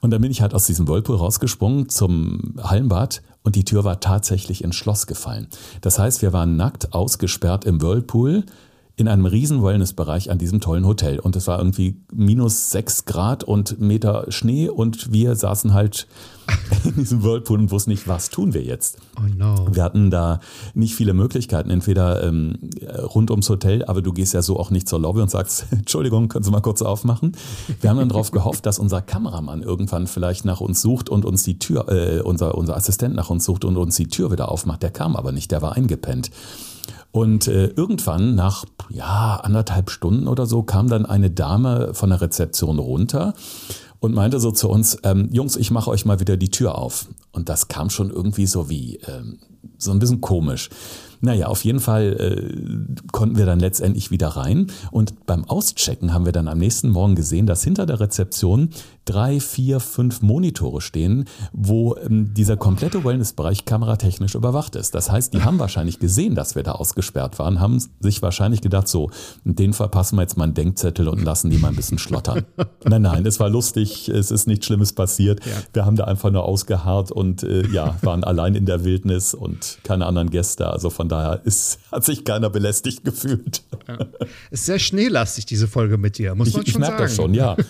Und 0.00 0.10
dann 0.10 0.22
bin 0.22 0.30
ich 0.30 0.40
halt 0.40 0.54
aus 0.54 0.64
diesem 0.64 0.88
Whirlpool 0.88 1.16
rausgesprungen 1.16 1.90
zum 1.90 2.54
Hallenbad 2.62 3.22
und 3.42 3.54
die 3.54 3.64
Tür 3.64 3.84
war 3.84 4.00
tatsächlich 4.00 4.64
ins 4.64 4.76
Schloss 4.76 5.06
gefallen. 5.06 5.48
Das 5.82 5.98
heißt, 5.98 6.22
wir 6.22 6.32
waren 6.32 6.56
nackt 6.56 6.94
ausgesperrt 6.94 7.66
im 7.66 7.82
Whirlpool, 7.82 8.44
in 8.96 9.08
einem 9.08 9.26
riesen 9.26 9.64
Wellnessbereich 9.64 10.30
an 10.30 10.38
diesem 10.38 10.60
tollen 10.60 10.86
Hotel. 10.86 11.18
Und 11.18 11.34
es 11.34 11.48
war 11.48 11.58
irgendwie 11.58 11.96
minus 12.12 12.70
sechs 12.70 13.04
Grad 13.04 13.42
und 13.42 13.80
Meter 13.80 14.26
Schnee 14.28 14.68
und 14.68 15.12
wir 15.12 15.34
saßen 15.34 15.74
halt 15.74 16.06
in 16.84 16.94
diesem 16.94 17.24
Whirlpool 17.24 17.58
und 17.58 17.70
wussten 17.72 17.90
nicht, 17.90 18.06
was 18.06 18.30
tun 18.30 18.54
wir 18.54 18.62
jetzt. 18.62 18.98
Oh 19.18 19.26
no. 19.36 19.66
Wir 19.72 19.82
hatten 19.82 20.10
da 20.10 20.38
nicht 20.74 20.94
viele 20.94 21.12
Möglichkeiten, 21.12 21.70
entweder 21.70 22.22
ähm, 22.22 22.70
rund 23.14 23.32
ums 23.32 23.48
Hotel, 23.48 23.84
aber 23.84 24.00
du 24.00 24.12
gehst 24.12 24.32
ja 24.32 24.42
so 24.42 24.60
auch 24.60 24.70
nicht 24.70 24.88
zur 24.88 25.00
Lobby 25.00 25.20
und 25.22 25.30
sagst, 25.30 25.66
Entschuldigung, 25.72 26.28
können 26.28 26.44
Sie 26.44 26.52
mal 26.52 26.60
kurz 26.60 26.80
aufmachen? 26.80 27.32
Wir 27.80 27.90
haben 27.90 27.98
dann 27.98 28.10
darauf 28.10 28.30
gehofft, 28.30 28.64
dass 28.64 28.78
unser 28.78 29.02
Kameramann 29.02 29.62
irgendwann 29.62 30.06
vielleicht 30.06 30.44
nach 30.44 30.60
uns 30.60 30.80
sucht 30.80 31.08
und 31.08 31.24
uns 31.24 31.42
die 31.42 31.58
Tür, 31.58 31.88
äh, 31.88 32.20
unser, 32.20 32.56
unser 32.56 32.76
Assistent 32.76 33.16
nach 33.16 33.30
uns 33.30 33.44
sucht 33.44 33.64
und 33.64 33.76
uns 33.76 33.96
die 33.96 34.06
Tür 34.06 34.30
wieder 34.30 34.50
aufmacht. 34.50 34.84
Der 34.84 34.90
kam 34.90 35.16
aber 35.16 35.32
nicht, 35.32 35.50
der 35.50 35.62
war 35.62 35.72
eingepennt. 35.72 36.30
Und 37.14 37.46
äh, 37.46 37.66
irgendwann, 37.66 38.34
nach 38.34 38.64
ja, 38.88 39.36
anderthalb 39.36 39.90
Stunden 39.90 40.26
oder 40.26 40.46
so, 40.46 40.64
kam 40.64 40.88
dann 40.88 41.06
eine 41.06 41.30
Dame 41.30 41.94
von 41.94 42.10
der 42.10 42.20
Rezeption 42.20 42.80
runter 42.80 43.34
und 44.00 44.14
meinte 44.14 44.40
so 44.40 44.50
zu 44.50 44.68
uns, 44.68 44.98
ähm, 45.04 45.28
Jungs, 45.30 45.54
ich 45.54 45.70
mache 45.70 45.90
euch 45.90 46.04
mal 46.06 46.18
wieder 46.18 46.36
die 46.36 46.50
Tür 46.50 46.76
auf. 46.76 47.06
Und 47.30 47.48
das 47.48 47.68
kam 47.68 47.88
schon 47.88 48.10
irgendwie 48.10 48.46
so 48.46 48.68
wie, 48.68 48.96
ähm, 49.06 49.38
so 49.78 49.92
ein 49.92 50.00
bisschen 50.00 50.22
komisch. 50.22 50.70
Naja, 51.20 51.46
auf 51.46 51.64
jeden 51.64 51.78
Fall 51.78 52.16
äh, 52.18 53.02
konnten 53.12 53.38
wir 53.38 53.46
dann 53.46 53.60
letztendlich 53.60 54.10
wieder 54.10 54.28
rein. 54.28 54.66
Und 54.90 55.24
beim 55.24 55.44
Auschecken 55.44 56.12
haben 56.12 56.24
wir 56.24 56.32
dann 56.32 56.48
am 56.48 56.58
nächsten 56.58 56.90
Morgen 56.90 57.14
gesehen, 57.14 57.46
dass 57.46 57.62
hinter 57.62 57.86
der 57.86 58.00
Rezeption 58.00 58.70
drei, 59.04 59.40
vier, 59.40 59.80
fünf 59.80 60.22
Monitore 60.22 60.80
stehen, 60.80 61.26
wo 61.52 61.96
ähm, 61.96 62.32
dieser 62.34 62.56
komplette 62.56 63.04
Wellnessbereich 63.04 63.64
kameratechnisch 63.64 64.34
überwacht 64.34 64.76
ist. 64.76 64.94
Das 64.94 65.10
heißt, 65.10 65.34
die 65.34 65.42
haben 65.42 65.58
wahrscheinlich 65.58 65.98
gesehen, 65.98 66.34
dass 66.34 66.54
wir 66.54 66.62
da 66.62 66.72
ausgesperrt 66.72 67.38
waren, 67.38 67.60
haben 67.60 67.82
sich 68.00 68.22
wahrscheinlich 68.22 68.60
gedacht, 68.60 68.88
so, 68.88 69.10
den 69.44 69.72
verpassen 69.72 70.16
wir 70.16 70.22
jetzt 70.22 70.36
mal 70.36 70.44
einen 70.44 70.54
Denkzettel 70.54 71.08
und 71.08 71.22
lassen 71.22 71.50
die 71.50 71.58
mal 71.58 71.68
ein 71.68 71.76
bisschen 71.76 71.98
schlottern. 71.98 72.44
nein, 72.84 73.02
nein, 73.02 73.26
es 73.26 73.40
war 73.40 73.50
lustig, 73.50 74.08
es 74.08 74.30
ist 74.30 74.46
nichts 74.46 74.66
Schlimmes 74.66 74.92
passiert. 74.92 75.44
Ja. 75.44 75.52
Wir 75.72 75.84
haben 75.86 75.96
da 75.96 76.04
einfach 76.04 76.30
nur 76.30 76.44
ausgeharrt 76.44 77.12
und 77.12 77.42
äh, 77.42 77.66
ja, 77.68 77.96
waren 78.02 78.24
allein 78.24 78.54
in 78.54 78.66
der 78.66 78.84
Wildnis 78.84 79.34
und 79.34 79.78
keine 79.82 80.06
anderen 80.06 80.30
Gäste. 80.30 80.68
Also 80.68 80.90
von 80.90 81.08
daher 81.08 81.42
ist, 81.44 81.78
hat 81.92 82.04
sich 82.04 82.24
keiner 82.24 82.50
belästigt 82.50 83.04
gefühlt. 83.04 83.62
Ja. 83.86 83.98
Ist 84.50 84.66
sehr 84.66 84.78
schneelastig, 84.78 85.46
diese 85.46 85.68
Folge 85.68 85.98
mit 85.98 86.18
dir, 86.18 86.34
muss 86.34 86.48
ich, 86.48 86.54
man 86.54 86.64
schon 86.64 86.70
ich 86.70 86.78
merke 86.78 87.02
das 87.02 87.14
schon, 87.14 87.34
ja. 87.34 87.56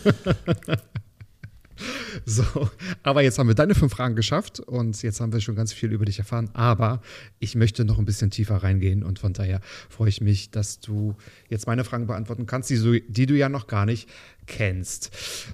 So, 2.27 2.71
aber 3.03 3.23
jetzt 3.23 3.39
haben 3.39 3.49
wir 3.49 3.55
deine 3.55 3.75
fünf 3.75 3.93
Fragen 3.93 4.17
geschafft 4.17 4.61
und 4.61 5.03
jetzt 5.03 5.21
haben 5.21 5.33
wir 5.33 5.41
schon 5.41 5.55
ganz 5.55 5.73
viel 5.73 5.93
über 5.93 6.07
dich 6.07 6.19
erfahren. 6.19 6.49
Aber 6.55 7.03
ich 7.39 7.55
möchte 7.55 7.85
noch 7.85 7.99
ein 7.99 8.07
bisschen 8.07 8.31
tiefer 8.31 8.57
reingehen 8.57 9.03
und 9.03 9.19
von 9.19 9.35
daher 9.35 9.61
freue 9.91 10.09
ich 10.09 10.21
mich, 10.21 10.51
dass 10.51 10.81
du 10.81 11.15
jetzt 11.49 11.67
meine 11.67 11.85
Fragen 11.85 12.07
beantworten 12.07 12.47
kannst, 12.47 12.71
die, 12.71 13.05
die 13.07 13.27
du 13.27 13.37
ja 13.37 13.49
noch 13.49 13.67
gar 13.67 13.85
nicht 13.85 14.09
kennst. 14.47 15.11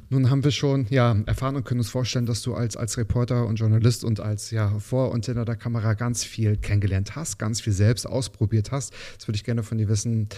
Nun 0.08 0.30
haben 0.30 0.44
wir 0.44 0.50
schon 0.50 0.86
ja, 0.90 1.16
erfahren 1.26 1.56
und 1.56 1.64
können 1.64 1.80
uns 1.80 1.90
vorstellen, 1.90 2.26
dass 2.26 2.42
du 2.42 2.54
als, 2.54 2.76
als 2.76 2.96
Reporter 2.96 3.46
und 3.46 3.56
Journalist 3.56 4.04
und 4.04 4.20
als 4.20 4.50
ja, 4.50 4.78
vor 4.78 5.10
und 5.10 5.26
hinter 5.26 5.44
der 5.44 5.56
Kamera 5.56 5.94
ganz 5.94 6.24
viel 6.24 6.56
kennengelernt 6.56 7.16
hast, 7.16 7.38
ganz 7.38 7.60
viel 7.60 7.72
selbst 7.72 8.06
ausprobiert 8.06 8.72
hast. 8.72 8.92
Jetzt 9.12 9.28
würde 9.28 9.36
ich 9.36 9.44
gerne 9.44 9.62
von 9.62 9.78
dir 9.78 9.88
wissen, 9.88 10.28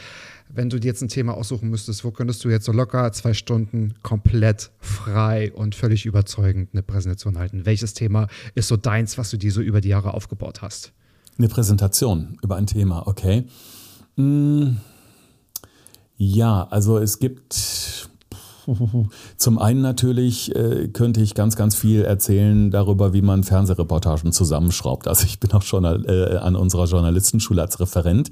wenn 0.48 0.68
du 0.68 0.78
dir 0.78 0.88
jetzt 0.88 1.02
ein 1.02 1.08
Thema 1.08 1.34
aussuchen 1.34 1.70
müsstest, 1.70 2.04
wo 2.04 2.10
könntest 2.10 2.44
du 2.44 2.50
jetzt 2.50 2.66
so 2.66 2.72
locker 2.72 3.10
zwei 3.12 3.34
Stunden 3.34 3.94
komplett 4.02 4.70
frei 4.80 5.52
und 5.52 5.74
völlig 5.74 6.04
überzeugend 6.06 6.70
eine 6.72 6.82
Präsentation 6.82 7.38
halten? 7.38 7.64
Welches 7.64 7.94
Thema 7.94 8.28
ist 8.54 8.68
so 8.68 8.76
deins, 8.76 9.18
was 9.18 9.30
du 9.30 9.36
dir 9.36 9.52
so 9.52 9.60
über 9.60 9.80
die 9.80 9.88
Jahre 9.88 10.14
aufgebaut 10.14 10.62
hast? 10.62 10.92
Eine 11.38 11.48
Präsentation 11.48 12.38
über 12.42 12.56
ein 12.56 12.66
Thema, 12.66 13.06
okay. 13.06 13.44
Hm. 14.16 14.76
Ja, 16.16 16.68
also 16.70 16.98
es 16.98 17.18
gibt 17.18 18.10
zum 19.36 19.58
einen 19.58 19.80
natürlich 19.80 20.54
äh, 20.54 20.88
könnte 20.88 21.20
ich 21.20 21.34
ganz, 21.34 21.56
ganz 21.56 21.74
viel 21.74 22.02
erzählen 22.02 22.70
darüber, 22.70 23.12
wie 23.12 23.22
man 23.22 23.44
Fernsehreportagen 23.44 24.32
zusammenschraubt. 24.32 25.08
Also 25.08 25.24
ich 25.24 25.40
bin 25.40 25.52
auch 25.52 25.62
schon 25.62 25.84
äh, 25.84 26.38
an 26.40 26.56
unserer 26.56 26.86
Journalistenschule 26.86 27.60
als 27.60 27.80
Referent. 27.80 28.30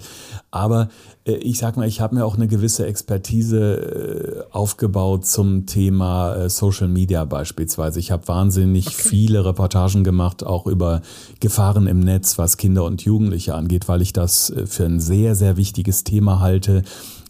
Aber 0.51 0.89
äh, 1.25 1.33
ich 1.33 1.59
sag 1.59 1.77
mal, 1.77 1.87
ich 1.87 2.01
habe 2.01 2.15
mir 2.15 2.25
auch 2.25 2.37
eine 2.37 2.49
gewisse 2.49 2.87
Expertise 2.87 4.47
äh, 4.51 4.55
aufgebaut 4.55 5.27
zum 5.27 5.67
Thema 5.67 6.35
äh, 6.35 6.51
Social 6.51 6.89
Media 6.89 7.25
beispielsweise. 7.25 7.99
Ich 7.99 8.11
habe 8.11 8.29
wahnsinnig 8.29 8.87
okay. 8.87 8.97
viele 8.97 9.45
Reportagen 9.45 10.05
gemacht, 10.05 10.45
auch 10.45 10.67
über 10.67 11.03
Gefahren 11.41 11.87
im 11.87 12.01
Netz, 12.01 12.39
was 12.39 12.57
Kinder 12.57 12.85
und 12.85 13.03
Jugendliche 13.03 13.55
angeht, 13.55 13.89
weil 13.89 14.03
ich 14.03 14.13
das 14.13 14.51
äh, 14.51 14.67
für 14.67 14.85
ein 14.85 15.01
sehr, 15.01 15.35
sehr 15.35 15.57
wichtiges 15.57 16.05
Thema 16.05 16.41
halte 16.41 16.83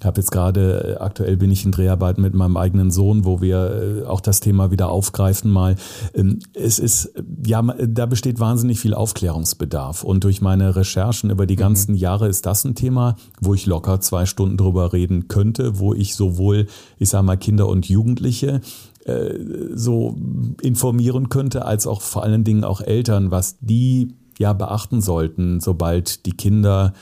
habe 0.05 0.21
jetzt 0.21 0.31
gerade, 0.31 0.97
äh, 0.97 1.03
aktuell 1.03 1.37
bin 1.37 1.51
ich 1.51 1.65
in 1.65 1.73
Dreharbeiten 1.73 2.23
mit 2.23 2.35
meinem 2.35 2.57
eigenen 2.57 2.91
Sohn, 2.91 3.25
wo 3.25 3.41
wir 3.41 4.03
äh, 4.03 4.07
auch 4.07 4.21
das 4.21 4.41
Thema 4.41 4.71
wieder 4.71 4.89
aufgreifen 4.89 5.51
mal. 5.51 5.77
Ähm, 6.15 6.39
es 6.55 6.79
ist, 6.79 7.13
ja, 7.47 7.63
da 7.63 8.07
besteht 8.07 8.41
wahnsinnig 8.41 8.81
viel 8.81 8.95
Aufklärungsbedarf. 8.95 10.05
Und 10.05 10.25
durch 10.25 10.41
meine 10.41 10.77
Recherchen 10.77 11.31
über 11.31 11.47
die 11.47 11.57
mhm. 11.57 11.61
ganzen 11.61 11.93
mhm. 11.93 11.99
Jahre 11.99 12.29
ist 12.29 12.47
das 12.47 12.65
ein 12.65 12.75
Thema, 12.75 13.17
wo 13.41 13.55
ich 13.55 13.67
locker 13.67 14.01
zwei 14.01 14.27
Stunden 14.27 14.57
drüber 14.57 14.93
reden 14.93 15.29
könnte, 15.29 15.79
wo 15.79 15.95
ich 15.95 16.15
sowohl, 16.15 16.67
ich 16.99 17.09
sage 17.09 17.25
mal, 17.25 17.37
Kinder 17.37 17.69
und 17.69 17.89
Jugendliche 17.89 18.61
äh, 19.05 19.35
so 19.75 20.17
informieren 20.63 21.29
könnte, 21.29 21.65
als 21.65 21.87
auch 21.87 22.03
vor 22.03 22.23
allen 22.23 22.45
Dingen 22.45 22.65
auch 22.65 22.81
Eltern, 22.81 23.31
was 23.31 23.57
die 23.61 24.15
ja 24.39 24.53
beachten 24.53 25.01
sollten, 25.03 25.61
sobald 25.61 26.27
die 26.27 26.33
Kinder 26.33 26.95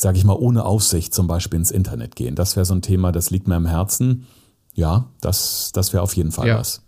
sage 0.00 0.18
ich 0.18 0.24
mal, 0.24 0.34
ohne 0.34 0.64
Aufsicht 0.64 1.12
zum 1.14 1.26
Beispiel 1.26 1.58
ins 1.58 1.70
Internet 1.70 2.16
gehen. 2.16 2.34
Das 2.34 2.56
wäre 2.56 2.64
so 2.64 2.74
ein 2.74 2.82
Thema, 2.82 3.12
das 3.12 3.30
liegt 3.30 3.48
mir 3.48 3.56
am 3.56 3.66
Herzen. 3.66 4.26
Ja, 4.74 5.10
das, 5.20 5.72
das 5.72 5.92
wäre 5.92 6.02
auf 6.02 6.14
jeden 6.14 6.32
Fall 6.32 6.48
ja. 6.48 6.58
was. 6.58 6.82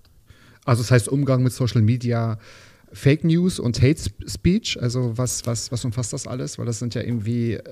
Also 0.65 0.83
das 0.83 0.91
heißt 0.91 1.09
Umgang 1.09 1.43
mit 1.43 1.53
Social 1.53 1.83
Media, 1.83 2.39
Fake 2.93 3.25
News 3.25 3.59
und 3.59 3.81
Hate 3.81 4.01
Speech, 4.27 4.81
also 4.81 5.17
was, 5.17 5.47
was, 5.47 5.73
was 5.73 5.85
umfasst 5.85 6.13
das 6.13 6.27
alles? 6.27 6.59
Weil 6.59 6.67
das 6.67 6.79
sind 6.79 6.95
ja 6.95 7.03
irgendwie 7.03 7.55
äh, 7.55 7.63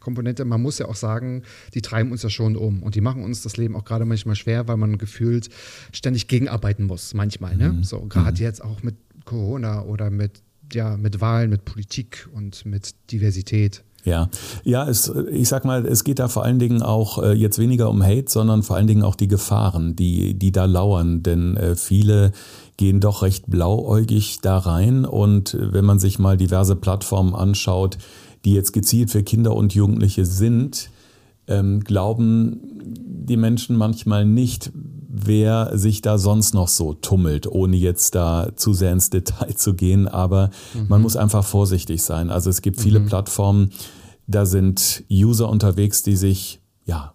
Komponente, 0.00 0.44
man 0.44 0.62
muss 0.62 0.78
ja 0.78 0.86
auch 0.86 0.94
sagen, 0.94 1.42
die 1.74 1.82
treiben 1.82 2.12
uns 2.12 2.22
ja 2.22 2.30
schon 2.30 2.56
um 2.56 2.82
und 2.82 2.94
die 2.94 3.00
machen 3.00 3.24
uns 3.24 3.42
das 3.42 3.56
Leben 3.56 3.74
auch 3.74 3.84
gerade 3.84 4.04
manchmal 4.04 4.36
schwer, 4.36 4.68
weil 4.68 4.76
man 4.76 4.96
gefühlt 4.96 5.48
ständig 5.92 6.28
gegenarbeiten 6.28 6.86
muss, 6.86 7.12
manchmal. 7.12 7.56
Ne? 7.56 7.72
Mhm. 7.72 7.84
So, 7.84 8.02
gerade 8.02 8.40
mhm. 8.40 8.44
jetzt 8.44 8.62
auch 8.62 8.82
mit 8.82 8.96
Corona 9.24 9.82
oder 9.82 10.10
mit, 10.10 10.42
ja, 10.72 10.96
mit 10.96 11.20
Wahlen, 11.20 11.50
mit 11.50 11.64
Politik 11.64 12.28
und 12.32 12.64
mit 12.64 12.94
Diversität. 13.10 13.82
Ja, 14.04 14.28
ja, 14.64 14.88
es, 14.88 15.12
ich 15.30 15.48
sag 15.48 15.64
mal, 15.64 15.84
es 15.84 16.04
geht 16.04 16.18
da 16.18 16.28
vor 16.28 16.44
allen 16.44 16.58
Dingen 16.58 16.82
auch 16.82 17.22
äh, 17.22 17.32
jetzt 17.32 17.58
weniger 17.58 17.90
um 17.90 18.02
Hate, 18.02 18.26
sondern 18.28 18.62
vor 18.62 18.76
allen 18.76 18.86
Dingen 18.86 19.02
auch 19.02 19.16
die 19.16 19.28
Gefahren, 19.28 19.96
die, 19.96 20.34
die 20.34 20.52
da 20.52 20.64
lauern. 20.64 21.22
Denn 21.22 21.56
äh, 21.56 21.74
viele 21.74 22.32
gehen 22.76 23.00
doch 23.00 23.22
recht 23.22 23.46
blauäugig 23.48 24.38
da 24.40 24.56
rein. 24.58 25.04
Und 25.04 25.56
wenn 25.60 25.84
man 25.84 25.98
sich 25.98 26.18
mal 26.18 26.36
diverse 26.36 26.76
Plattformen 26.76 27.34
anschaut, 27.34 27.98
die 28.44 28.54
jetzt 28.54 28.72
gezielt 28.72 29.10
für 29.10 29.22
Kinder 29.22 29.54
und 29.54 29.74
Jugendliche 29.74 30.24
sind, 30.24 30.90
ähm, 31.48 31.80
glauben 31.80 32.60
die 32.84 33.36
Menschen 33.36 33.76
manchmal 33.76 34.24
nicht, 34.24 34.70
wer 35.24 35.76
sich 35.76 36.02
da 36.02 36.18
sonst 36.18 36.54
noch 36.54 36.68
so 36.68 36.94
tummelt, 36.94 37.46
ohne 37.46 37.76
jetzt 37.76 38.14
da 38.14 38.50
zu 38.56 38.72
sehr 38.72 38.92
ins 38.92 39.10
Detail 39.10 39.54
zu 39.54 39.74
gehen. 39.74 40.08
Aber 40.08 40.50
mhm. 40.74 40.86
man 40.88 41.02
muss 41.02 41.16
einfach 41.16 41.44
vorsichtig 41.44 42.02
sein. 42.02 42.30
Also 42.30 42.50
es 42.50 42.62
gibt 42.62 42.80
viele 42.80 43.00
mhm. 43.00 43.06
Plattformen, 43.06 43.70
da 44.26 44.44
sind 44.46 45.04
User 45.10 45.48
unterwegs, 45.48 46.02
die 46.02 46.16
sich 46.16 46.60
ja 46.84 47.14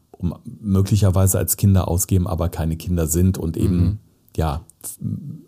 möglicherweise 0.62 1.38
als 1.38 1.58
Kinder 1.58 1.88
ausgeben, 1.88 2.28
aber 2.28 2.50
keine 2.50 2.78
Kinder 2.78 3.08
sind 3.08 3.38
und 3.38 3.58
eben 3.58 3.78
mhm. 3.78 4.00
ja 4.36 4.66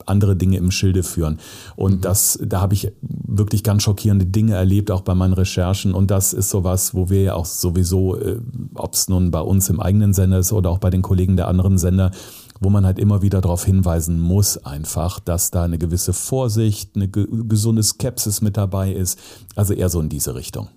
andere 0.05 0.35
Dinge 0.35 0.57
im 0.57 0.71
Schilde 0.71 1.03
führen. 1.03 1.39
Und 1.75 1.95
mhm. 1.95 2.01
das, 2.01 2.39
da 2.41 2.61
habe 2.61 2.73
ich 2.73 2.91
wirklich 3.01 3.63
ganz 3.63 3.83
schockierende 3.83 4.25
Dinge 4.25 4.53
erlebt, 4.53 4.91
auch 4.91 5.01
bei 5.01 5.15
meinen 5.15 5.33
Recherchen. 5.33 5.93
Und 5.93 6.11
das 6.11 6.33
ist 6.33 6.49
sowas, 6.49 6.93
wo 6.93 7.09
wir 7.09 7.21
ja 7.21 7.33
auch 7.33 7.45
sowieso, 7.45 8.17
äh, 8.17 8.39
ob 8.75 8.93
es 8.93 9.07
nun 9.07 9.31
bei 9.31 9.41
uns 9.41 9.69
im 9.69 9.79
eigenen 9.79 10.13
Sender 10.13 10.39
ist 10.39 10.53
oder 10.53 10.69
auch 10.69 10.79
bei 10.79 10.89
den 10.89 11.01
Kollegen 11.01 11.35
der 11.35 11.47
anderen 11.47 11.77
Sender, 11.77 12.11
wo 12.59 12.69
man 12.69 12.85
halt 12.85 12.99
immer 12.99 13.21
wieder 13.21 13.41
darauf 13.41 13.65
hinweisen 13.65 14.19
muss, 14.19 14.57
einfach, 14.57 15.19
dass 15.19 15.51
da 15.51 15.63
eine 15.63 15.77
gewisse 15.77 16.13
Vorsicht, 16.13 16.95
eine 16.95 17.09
gesunde 17.09 17.83
Skepsis 17.83 18.41
mit 18.41 18.57
dabei 18.57 18.93
ist. 18.93 19.19
Also 19.55 19.73
eher 19.73 19.89
so 19.89 19.99
in 19.99 20.09
diese 20.09 20.35
Richtung. 20.35 20.69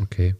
Okay. 0.00 0.34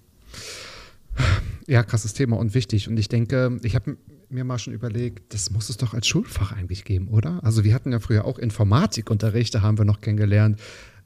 Ja, 1.67 1.83
krasses 1.83 2.13
Thema 2.13 2.37
und 2.37 2.55
wichtig. 2.55 2.89
Und 2.89 2.99
ich 2.99 3.09
denke, 3.09 3.59
ich 3.63 3.75
habe 3.75 3.97
mir 4.29 4.45
mal 4.45 4.59
schon 4.59 4.73
überlegt, 4.73 5.35
das 5.35 5.51
muss 5.51 5.71
es 5.71 5.77
doch 5.77 5.95
als 5.95 6.07
Schulfach 6.07 6.53
eigentlich 6.53 6.85
geben, 6.85 7.09
oder? 7.09 7.43
Also 7.43 7.65
wir 7.65 7.75
hatten 7.75 7.93
ja 7.93 7.99
früher 7.99 8.25
auch 8.25 8.39
Informatikunterricht, 8.39 9.55
da 9.55 9.63
haben 9.63 9.79
wir 9.79 9.85
noch 9.85 10.01
kennengelernt, 10.01 10.61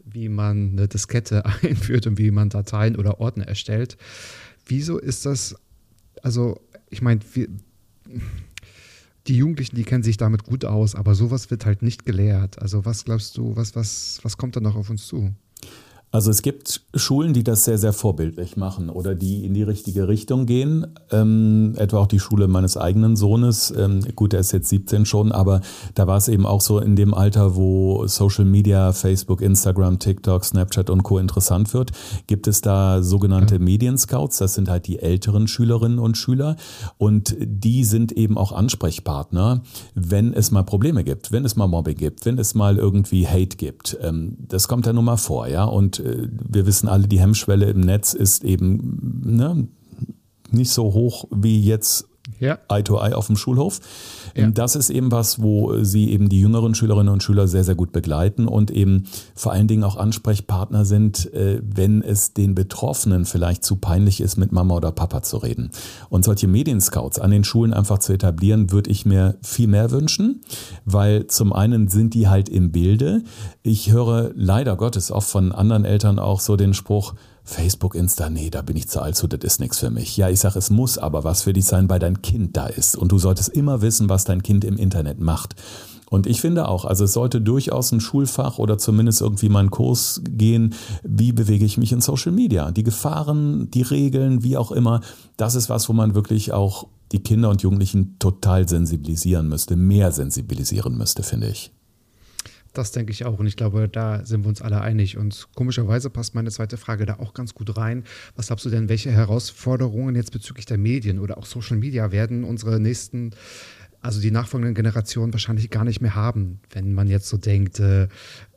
wie 0.04 0.28
man 0.28 0.72
eine 0.72 0.88
Diskette 0.88 1.44
einführt 1.62 2.06
und 2.06 2.18
wie 2.18 2.30
man 2.30 2.50
Dateien 2.50 2.96
oder 2.96 3.20
Ordner 3.20 3.46
erstellt. 3.46 3.96
Wieso 4.66 4.98
ist 4.98 5.24
das, 5.26 5.56
also 6.22 6.60
ich 6.90 7.02
meine, 7.02 7.20
die 9.26 9.36
Jugendlichen, 9.36 9.76
die 9.76 9.84
kennen 9.84 10.02
sich 10.02 10.16
damit 10.16 10.44
gut 10.44 10.64
aus, 10.64 10.94
aber 10.94 11.14
sowas 11.14 11.50
wird 11.50 11.64
halt 11.64 11.82
nicht 11.82 12.04
gelehrt. 12.04 12.60
Also 12.60 12.84
was 12.84 13.04
glaubst 13.04 13.36
du, 13.36 13.56
was, 13.56 13.74
was, 13.74 14.20
was 14.22 14.36
kommt 14.36 14.56
da 14.56 14.60
noch 14.60 14.76
auf 14.76 14.90
uns 14.90 15.06
zu? 15.06 15.34
Also 16.14 16.30
es 16.30 16.42
gibt 16.42 16.82
Schulen, 16.94 17.32
die 17.32 17.42
das 17.42 17.64
sehr, 17.64 17.76
sehr 17.76 17.92
vorbildlich 17.92 18.56
machen 18.56 18.88
oder 18.88 19.16
die 19.16 19.44
in 19.44 19.52
die 19.52 19.64
richtige 19.64 20.06
Richtung 20.06 20.46
gehen. 20.46 20.86
Ähm, 21.10 21.74
etwa 21.76 21.98
auch 21.98 22.06
die 22.06 22.20
Schule 22.20 22.46
meines 22.46 22.76
eigenen 22.76 23.16
Sohnes. 23.16 23.74
Ähm, 23.76 24.00
gut, 24.14 24.32
er 24.32 24.38
ist 24.38 24.52
jetzt 24.52 24.68
17 24.68 25.06
schon, 25.06 25.32
aber 25.32 25.60
da 25.96 26.06
war 26.06 26.16
es 26.16 26.28
eben 26.28 26.46
auch 26.46 26.60
so 26.60 26.78
in 26.78 26.94
dem 26.94 27.14
Alter, 27.14 27.56
wo 27.56 28.06
Social 28.06 28.44
Media, 28.44 28.92
Facebook, 28.92 29.40
Instagram, 29.40 29.98
TikTok, 29.98 30.44
Snapchat 30.44 30.88
und 30.88 31.02
Co. 31.02 31.18
interessant 31.18 31.74
wird, 31.74 31.90
gibt 32.28 32.46
es 32.46 32.60
da 32.60 33.02
sogenannte 33.02 33.58
mhm. 33.58 33.64
Medienscouts. 33.64 34.38
Das 34.38 34.54
sind 34.54 34.68
halt 34.68 34.86
die 34.86 35.00
älteren 35.00 35.48
Schülerinnen 35.48 35.98
und 35.98 36.16
Schüler 36.16 36.54
und 36.96 37.34
die 37.40 37.82
sind 37.82 38.12
eben 38.12 38.38
auch 38.38 38.52
Ansprechpartner, 38.52 39.62
wenn 39.96 40.32
es 40.32 40.52
mal 40.52 40.62
Probleme 40.62 41.02
gibt, 41.02 41.32
wenn 41.32 41.44
es 41.44 41.56
mal 41.56 41.66
Mobbing 41.66 41.96
gibt, 41.96 42.24
wenn 42.24 42.38
es 42.38 42.54
mal 42.54 42.76
irgendwie 42.76 43.26
Hate 43.26 43.56
gibt. 43.56 43.98
Ähm, 44.00 44.36
das 44.38 44.68
kommt 44.68 44.86
ja 44.86 44.92
nun 44.92 45.06
mal 45.06 45.16
vor, 45.16 45.48
ja. 45.48 45.64
Und 45.64 46.03
wir 46.04 46.66
wissen 46.66 46.88
alle, 46.88 47.08
die 47.08 47.20
Hemmschwelle 47.20 47.66
im 47.66 47.80
Netz 47.80 48.12
ist 48.12 48.44
eben 48.44 49.22
ne, 49.24 49.68
nicht 50.50 50.70
so 50.70 50.92
hoch 50.92 51.26
wie 51.30 51.62
jetzt 51.62 52.06
ja. 52.38 52.58
Eye 52.68 52.82
to 52.82 52.98
Eye 52.98 53.14
auf 53.14 53.26
dem 53.26 53.36
Schulhof. 53.36 53.80
Ja. 54.36 54.50
Das 54.50 54.76
ist 54.76 54.90
eben 54.90 55.12
was, 55.12 55.42
wo 55.42 55.82
sie 55.82 56.10
eben 56.10 56.28
die 56.28 56.40
jüngeren 56.40 56.74
Schülerinnen 56.74 57.12
und 57.12 57.22
Schüler 57.22 57.46
sehr, 57.46 57.64
sehr 57.64 57.74
gut 57.74 57.92
begleiten 57.92 58.48
und 58.48 58.70
eben 58.70 59.04
vor 59.34 59.52
allen 59.52 59.68
Dingen 59.68 59.84
auch 59.84 59.96
Ansprechpartner 59.96 60.84
sind, 60.84 61.32
äh, 61.32 61.60
wenn 61.62 62.02
es 62.02 62.34
den 62.34 62.54
Betroffenen 62.54 63.24
vielleicht 63.24 63.64
zu 63.64 63.76
peinlich 63.76 64.20
ist, 64.20 64.36
mit 64.36 64.52
Mama 64.52 64.74
oder 64.74 64.92
Papa 64.92 65.22
zu 65.22 65.38
reden. 65.38 65.70
Und 66.08 66.24
solche 66.24 66.48
Medienscouts 66.48 67.18
an 67.18 67.30
den 67.30 67.44
Schulen 67.44 67.72
einfach 67.72 67.98
zu 67.98 68.12
etablieren, 68.12 68.72
würde 68.72 68.90
ich 68.90 69.06
mir 69.06 69.36
viel 69.42 69.68
mehr 69.68 69.90
wünschen, 69.90 70.40
weil 70.84 71.26
zum 71.28 71.52
einen 71.52 71.88
sind 71.88 72.14
die 72.14 72.28
halt 72.28 72.48
im 72.48 72.72
Bilde. 72.72 73.22
Ich 73.62 73.92
höre 73.92 74.32
leider 74.34 74.76
Gottes 74.76 75.10
oft 75.10 75.28
von 75.28 75.52
anderen 75.52 75.84
Eltern 75.84 76.18
auch 76.18 76.40
so 76.40 76.56
den 76.56 76.74
Spruch, 76.74 77.14
Facebook, 77.44 77.94
Insta, 77.94 78.30
nee, 78.30 78.48
da 78.48 78.62
bin 78.62 78.76
ich 78.76 78.88
zu 78.88 79.02
alt 79.02 79.16
zu, 79.16 79.28
das 79.28 79.40
ist 79.44 79.60
nichts 79.60 79.78
für 79.78 79.90
mich. 79.90 80.16
Ja, 80.16 80.30
ich 80.30 80.40
sage, 80.40 80.58
es 80.58 80.70
muss 80.70 80.96
aber 80.96 81.24
was 81.24 81.42
für 81.42 81.52
dich 81.52 81.66
sein, 81.66 81.90
weil 81.90 81.98
dein 81.98 82.22
Kind 82.22 82.56
da 82.56 82.66
ist. 82.66 82.96
Und 82.96 83.12
du 83.12 83.18
solltest 83.18 83.50
immer 83.50 83.82
wissen, 83.82 84.08
was 84.08 84.24
dein 84.24 84.42
Kind 84.42 84.64
im 84.64 84.78
Internet 84.78 85.20
macht. 85.20 85.54
Und 86.08 86.26
ich 86.26 86.40
finde 86.40 86.68
auch, 86.68 86.84
also 86.84 87.04
es 87.04 87.12
sollte 87.12 87.40
durchaus 87.40 87.92
ein 87.92 88.00
Schulfach 88.00 88.58
oder 88.58 88.78
zumindest 88.78 89.20
irgendwie 89.20 89.48
mal 89.48 89.68
Kurs 89.68 90.22
gehen, 90.24 90.74
wie 91.02 91.32
bewege 91.32 91.64
ich 91.64 91.76
mich 91.76 91.92
in 91.92 92.00
Social 92.00 92.32
Media. 92.32 92.70
Die 92.70 92.82
Gefahren, 92.82 93.70
die 93.70 93.82
Regeln, 93.82 94.42
wie 94.42 94.56
auch 94.56 94.72
immer, 94.72 95.00
das 95.36 95.54
ist 95.54 95.68
was, 95.68 95.88
wo 95.88 95.92
man 95.92 96.14
wirklich 96.14 96.52
auch 96.52 96.86
die 97.12 97.22
Kinder 97.22 97.50
und 97.50 97.62
Jugendlichen 97.62 98.16
total 98.18 98.68
sensibilisieren 98.68 99.48
müsste, 99.48 99.76
mehr 99.76 100.12
sensibilisieren 100.12 100.96
müsste, 100.96 101.22
finde 101.22 101.48
ich. 101.48 101.72
Das 102.74 102.90
denke 102.90 103.12
ich 103.12 103.24
auch. 103.24 103.38
Und 103.38 103.46
ich 103.46 103.56
glaube, 103.56 103.88
da 103.88 104.24
sind 104.26 104.44
wir 104.44 104.48
uns 104.48 104.60
alle 104.60 104.80
einig. 104.80 105.16
Und 105.16 105.48
komischerweise 105.54 106.10
passt 106.10 106.34
meine 106.34 106.50
zweite 106.50 106.76
Frage 106.76 107.06
da 107.06 107.18
auch 107.20 107.32
ganz 107.32 107.54
gut 107.54 107.76
rein. 107.76 108.02
Was 108.36 108.48
glaubst 108.48 108.66
du 108.66 108.70
denn, 108.70 108.88
welche 108.88 109.12
Herausforderungen 109.12 110.16
jetzt 110.16 110.32
bezüglich 110.32 110.66
der 110.66 110.76
Medien 110.76 111.20
oder 111.20 111.38
auch 111.38 111.46
Social 111.46 111.76
Media 111.76 112.10
werden 112.10 112.42
unsere 112.42 112.80
nächsten, 112.80 113.30
also 114.00 114.20
die 114.20 114.32
nachfolgenden 114.32 114.74
Generationen 114.74 115.32
wahrscheinlich 115.32 115.70
gar 115.70 115.84
nicht 115.84 116.00
mehr 116.00 116.16
haben, 116.16 116.58
wenn 116.70 116.94
man 116.94 117.06
jetzt 117.06 117.28
so 117.28 117.36
denkt, 117.36 117.78
äh, 117.78 118.08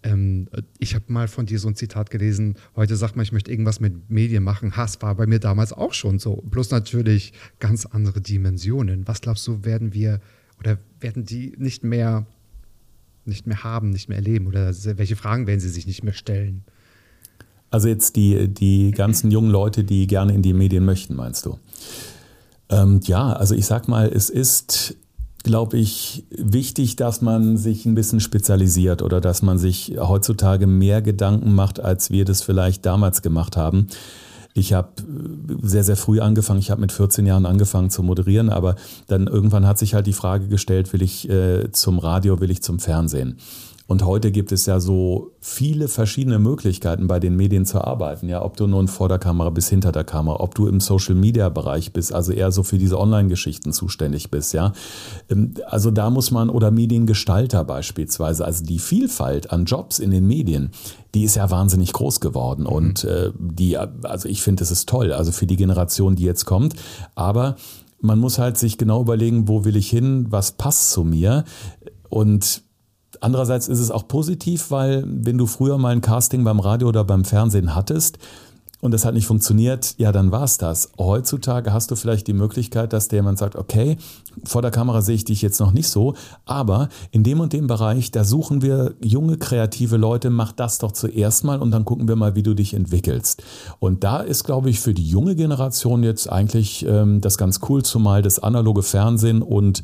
ähm, 0.01 0.49
ich 0.79 0.95
habe 0.95 1.05
mal 1.09 1.27
von 1.27 1.45
dir 1.45 1.59
so 1.59 1.67
ein 1.67 1.75
Zitat 1.75 2.09
gelesen, 2.09 2.55
heute 2.75 2.95
sagt 2.95 3.15
man, 3.15 3.23
ich 3.23 3.31
möchte 3.31 3.51
irgendwas 3.51 3.79
mit 3.79 4.09
Medien 4.09 4.43
machen. 4.43 4.75
Hass 4.75 4.99
war 5.03 5.13
bei 5.13 5.27
mir 5.27 5.39
damals 5.39 5.73
auch 5.73 5.93
schon 5.93 6.17
so. 6.17 6.43
Plus 6.49 6.71
natürlich 6.71 7.33
ganz 7.59 7.85
andere 7.85 8.19
Dimensionen. 8.19 9.07
Was 9.07 9.21
glaubst 9.21 9.45
du, 9.45 9.63
werden 9.63 9.93
wir 9.93 10.21
oder 10.59 10.79
werden 10.99 11.23
die 11.23 11.53
nicht 11.57 11.83
mehr 11.83 12.25
nicht 13.27 13.47
mehr 13.47 13.63
haben, 13.63 13.89
nicht 13.89 14.09
mehr 14.09 14.17
erleben? 14.17 14.47
Oder 14.47 14.73
welche 14.97 15.15
Fragen 15.15 15.47
werden 15.47 15.59
sie 15.59 15.69
sich 15.69 15.87
nicht 15.87 16.03
mehr 16.03 16.13
stellen? 16.13 16.63
Also 17.69 17.87
jetzt 17.87 18.15
die, 18.15 18.47
die 18.47 18.91
ganzen 18.91 19.29
jungen 19.31 19.51
Leute, 19.51 19.83
die 19.83 20.07
gerne 20.07 20.33
in 20.33 20.41
die 20.41 20.53
Medien 20.53 20.85
möchten, 20.85 21.15
meinst 21.15 21.45
du? 21.45 21.59
Ähm, 22.69 23.01
ja, 23.03 23.33
also 23.33 23.55
ich 23.55 23.65
sag 23.65 23.87
mal, 23.87 24.07
es 24.07 24.29
ist, 24.29 24.95
glaube 25.43 25.77
ich, 25.77 26.25
wichtig, 26.29 26.95
dass 26.95 27.21
man 27.21 27.57
sich 27.57 27.85
ein 27.85 27.95
bisschen 27.95 28.19
spezialisiert 28.19 29.01
oder 29.01 29.21
dass 29.21 29.41
man 29.41 29.57
sich 29.57 29.95
heutzutage 29.99 30.67
mehr 30.67 31.01
Gedanken 31.01 31.53
macht, 31.53 31.79
als 31.79 32.09
wir 32.09 32.25
das 32.25 32.41
vielleicht 32.41 32.85
damals 32.85 33.21
gemacht 33.21 33.57
haben. 33.57 33.87
Ich 34.57 34.73
habe 34.73 34.89
sehr, 35.61 35.83
sehr 35.83 35.95
früh 35.95 36.19
angefangen. 36.19 36.59
Ich 36.59 36.71
habe 36.71 36.81
mit 36.81 36.91
14 36.91 37.25
Jahren 37.25 37.45
angefangen 37.45 37.89
zu 37.89 38.01
moderieren, 38.01 38.49
aber 38.49 38.75
dann 39.07 39.27
irgendwann 39.27 39.67
hat 39.67 39.77
sich 39.77 39.93
halt 39.93 40.07
die 40.07 40.13
Frage 40.13 40.47
gestellt, 40.47 40.91
will 40.93 41.01
ich 41.01 41.29
äh, 41.29 41.71
zum 41.71 41.99
Radio, 41.99 42.39
will 42.41 42.49
ich 42.49 42.63
zum 42.63 42.79
Fernsehen? 42.79 43.37
Und 43.87 44.05
heute 44.05 44.31
gibt 44.31 44.51
es 44.51 44.65
ja 44.65 44.81
so 44.81 45.31
viele 45.39 45.87
verschiedene 45.87 46.39
Möglichkeiten, 46.39 47.07
bei 47.07 47.19
den 47.19 47.37
Medien 47.37 47.65
zu 47.65 47.81
arbeiten. 47.81 48.27
Ja, 48.27 48.43
ob 48.43 48.57
du 48.57 48.67
nun 48.67 48.89
vor 48.89 49.07
der 49.07 49.17
Kamera 49.17 49.49
bist, 49.49 49.69
hinter 49.69 49.93
der 49.93 50.03
Kamera, 50.03 50.41
ob 50.41 50.55
du 50.55 50.67
im 50.67 50.81
Social 50.81 51.15
Media 51.15 51.47
Bereich 51.47 51.93
bist, 51.93 52.13
also 52.13 52.33
eher 52.33 52.51
so 52.51 52.63
für 52.63 52.77
diese 52.77 52.99
Online-Geschichten 52.99 53.71
zuständig 53.71 54.29
bist. 54.29 54.53
Ja, 54.53 54.73
ähm, 55.29 55.53
also 55.65 55.89
da 55.89 56.09
muss 56.09 56.31
man 56.31 56.49
oder 56.49 56.69
Mediengestalter 56.69 57.63
beispielsweise, 57.63 58.43
also 58.43 58.65
die 58.65 58.79
Vielfalt 58.79 59.51
an 59.51 59.63
Jobs 59.63 59.99
in 59.99 60.11
den 60.11 60.27
Medien, 60.27 60.71
die 61.15 61.23
ist 61.23 61.35
ja 61.35 61.49
wahnsinnig 61.49 61.93
groß 61.93 62.19
geworden. 62.19 62.63
Mhm. 62.63 62.67
Und 62.67 63.03
äh, 63.05 63.31
die, 63.39 63.77
also 63.77 64.27
ich 64.27 64.41
finde, 64.41 64.63
es 64.63 64.71
ist 64.71 64.89
toll, 64.89 65.13
also 65.13 65.31
für 65.31 65.47
die 65.47 65.55
Generation, 65.55 66.17
die 66.17 66.23
jetzt 66.23 66.45
kommt. 66.45 66.75
Aber 67.15 67.55
man 68.01 68.19
muss 68.19 68.37
halt 68.37 68.57
sich 68.57 68.77
genau 68.77 69.01
überlegen, 69.01 69.47
wo 69.47 69.63
will 69.63 69.77
ich 69.77 69.89
hin, 69.89 70.27
was 70.29 70.51
passt 70.51 70.91
zu 70.91 71.05
mir. 71.05 71.45
Und 72.09 72.66
Andererseits 73.21 73.67
ist 73.67 73.79
es 73.79 73.91
auch 73.91 74.07
positiv, 74.07 74.71
weil 74.71 75.03
wenn 75.07 75.37
du 75.37 75.45
früher 75.45 75.77
mal 75.77 75.93
ein 75.93 76.01
Casting 76.01 76.43
beim 76.43 76.59
Radio 76.59 76.87
oder 76.87 77.03
beim 77.03 77.25
Fernsehen 77.25 77.75
hattest 77.75 78.17
und 78.79 78.91
das 78.91 79.05
hat 79.05 79.15
nicht 79.15 79.25
funktioniert, 79.25 79.95
ja, 79.97 80.11
dann 80.11 80.31
war 80.31 80.43
es 80.43 80.57
das. 80.59 80.91
Heutzutage 80.99 81.73
hast 81.73 81.89
du 81.89 81.95
vielleicht 81.95 82.27
die 82.27 82.33
Möglichkeit, 82.33 82.93
dass 82.93 83.07
der 83.07 83.17
jemand 83.17 83.39
sagt, 83.39 83.55
okay, 83.55 83.97
vor 84.43 84.61
der 84.61 84.69
Kamera 84.69 85.01
sehe 85.01 85.15
ich 85.15 85.25
dich 85.25 85.41
jetzt 85.41 85.59
noch 85.59 85.71
nicht 85.71 85.89
so, 85.89 86.13
aber 86.45 86.89
in 87.09 87.23
dem 87.23 87.39
und 87.39 87.53
dem 87.53 87.65
Bereich, 87.65 88.11
da 88.11 88.23
suchen 88.23 88.61
wir 88.61 88.93
junge, 89.03 89.37
kreative 89.37 89.97
Leute, 89.97 90.29
mach 90.29 90.51
das 90.51 90.77
doch 90.77 90.91
zuerst 90.91 91.43
mal 91.43 91.59
und 91.59 91.71
dann 91.71 91.85
gucken 91.85 92.07
wir 92.07 92.15
mal, 92.15 92.35
wie 92.35 92.43
du 92.43 92.53
dich 92.53 92.75
entwickelst. 92.75 93.43
Und 93.79 94.03
da 94.03 94.19
ist, 94.19 94.43
glaube 94.43 94.69
ich, 94.69 94.79
für 94.79 94.93
die 94.93 95.07
junge 95.07 95.35
Generation 95.35 96.03
jetzt 96.03 96.31
eigentlich 96.31 96.85
ähm, 96.85 97.19
das 97.19 97.39
ganz 97.39 97.61
cool, 97.67 97.81
zumal 97.83 98.21
das 98.21 98.37
analoge 98.37 98.83
Fernsehen 98.83 99.41
und 99.41 99.81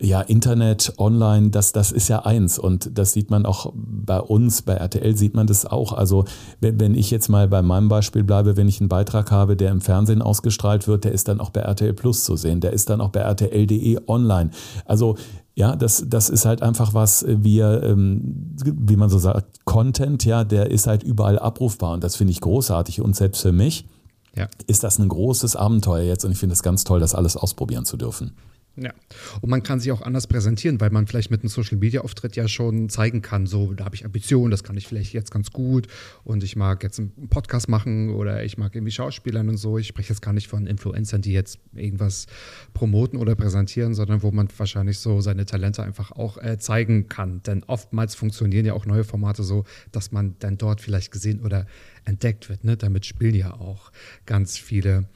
ja, 0.00 0.20
Internet, 0.20 0.94
online, 0.98 1.50
das, 1.50 1.72
das 1.72 1.92
ist 1.92 2.08
ja 2.08 2.24
eins. 2.24 2.58
Und 2.58 2.98
das 2.98 3.12
sieht 3.12 3.30
man 3.30 3.46
auch 3.46 3.72
bei 3.74 4.20
uns, 4.20 4.62
bei 4.62 4.74
RTL 4.74 5.16
sieht 5.16 5.34
man 5.34 5.46
das 5.46 5.66
auch. 5.66 5.92
Also, 5.92 6.24
wenn, 6.60 6.80
wenn 6.80 6.94
ich 6.94 7.10
jetzt 7.10 7.28
mal 7.28 7.46
bei 7.48 7.62
meinem 7.62 7.88
Beispiel 7.88 8.24
bleibe, 8.24 8.56
wenn 8.56 8.68
ich 8.68 8.80
einen 8.80 8.88
Beitrag 8.88 9.30
habe, 9.30 9.56
der 9.56 9.70
im 9.70 9.80
Fernsehen 9.80 10.20
ausgestrahlt 10.20 10.88
wird, 10.88 11.04
der 11.04 11.12
ist 11.12 11.28
dann 11.28 11.40
auch 11.40 11.50
bei 11.50 11.60
RTL 11.60 11.94
Plus 11.94 12.24
zu 12.24 12.36
sehen, 12.36 12.60
der 12.60 12.72
ist 12.72 12.90
dann 12.90 13.00
auch 13.00 13.10
bei 13.10 13.20
RTL.de 13.20 14.00
online. 14.08 14.50
Also, 14.84 15.16
ja, 15.54 15.76
das, 15.76 16.04
das 16.08 16.28
ist 16.28 16.44
halt 16.44 16.62
einfach 16.62 16.94
was, 16.94 17.24
wir, 17.28 17.84
ähm, 17.84 18.56
wie 18.64 18.96
man 18.96 19.08
so 19.08 19.18
sagt, 19.18 19.64
Content, 19.64 20.24
ja, 20.24 20.42
der 20.42 20.72
ist 20.72 20.88
halt 20.88 21.04
überall 21.04 21.38
abrufbar 21.38 21.92
und 21.92 22.02
das 22.02 22.16
finde 22.16 22.32
ich 22.32 22.40
großartig 22.40 23.00
und 23.00 23.14
selbst 23.14 23.42
für 23.42 23.52
mich 23.52 23.86
ja. 24.34 24.48
ist 24.66 24.82
das 24.82 24.98
ein 24.98 25.08
großes 25.08 25.54
Abenteuer 25.54 26.02
jetzt 26.02 26.24
und 26.24 26.32
ich 26.32 26.38
finde 26.38 26.54
es 26.54 26.64
ganz 26.64 26.82
toll, 26.82 26.98
das 26.98 27.14
alles 27.14 27.36
ausprobieren 27.36 27.84
zu 27.84 27.96
dürfen. 27.96 28.32
Ja, 28.76 28.92
und 29.40 29.50
man 29.50 29.62
kann 29.62 29.78
sich 29.78 29.92
auch 29.92 30.02
anders 30.02 30.26
präsentieren, 30.26 30.80
weil 30.80 30.90
man 30.90 31.06
vielleicht 31.06 31.30
mit 31.30 31.42
einem 31.42 31.48
Social 31.48 31.78
Media 31.78 32.00
Auftritt 32.00 32.34
ja 32.34 32.48
schon 32.48 32.88
zeigen 32.88 33.22
kann, 33.22 33.46
so 33.46 33.72
da 33.72 33.84
habe 33.84 33.94
ich 33.94 34.04
Ambitionen, 34.04 34.50
das 34.50 34.64
kann 34.64 34.76
ich 34.76 34.88
vielleicht 34.88 35.12
jetzt 35.12 35.30
ganz 35.30 35.52
gut 35.52 35.86
und 36.24 36.42
ich 36.42 36.56
mag 36.56 36.82
jetzt 36.82 36.98
einen 36.98 37.28
Podcast 37.30 37.68
machen 37.68 38.10
oder 38.10 38.42
ich 38.42 38.58
mag 38.58 38.74
irgendwie 38.74 38.90
Schauspielern 38.90 39.48
und 39.48 39.58
so. 39.58 39.78
Ich 39.78 39.86
spreche 39.86 40.08
jetzt 40.08 40.22
gar 40.22 40.32
nicht 40.32 40.48
von 40.48 40.66
Influencern, 40.66 41.22
die 41.22 41.32
jetzt 41.32 41.60
irgendwas 41.72 42.26
promoten 42.72 43.16
oder 43.16 43.36
präsentieren, 43.36 43.94
sondern 43.94 44.24
wo 44.24 44.32
man 44.32 44.48
wahrscheinlich 44.56 44.98
so 44.98 45.20
seine 45.20 45.46
Talente 45.46 45.84
einfach 45.84 46.10
auch 46.10 46.38
äh, 46.38 46.58
zeigen 46.58 47.08
kann. 47.08 47.44
Denn 47.44 47.62
oftmals 47.64 48.16
funktionieren 48.16 48.66
ja 48.66 48.72
auch 48.72 48.86
neue 48.86 49.04
Formate 49.04 49.44
so, 49.44 49.64
dass 49.92 50.10
man 50.10 50.34
dann 50.40 50.58
dort 50.58 50.80
vielleicht 50.80 51.12
gesehen 51.12 51.40
oder 51.40 51.66
entdeckt 52.04 52.48
wird. 52.48 52.64
Ne? 52.64 52.76
Damit 52.76 53.06
spielen 53.06 53.34
ja 53.34 53.54
auch 53.54 53.92
ganz 54.26 54.58
viele 54.58 55.06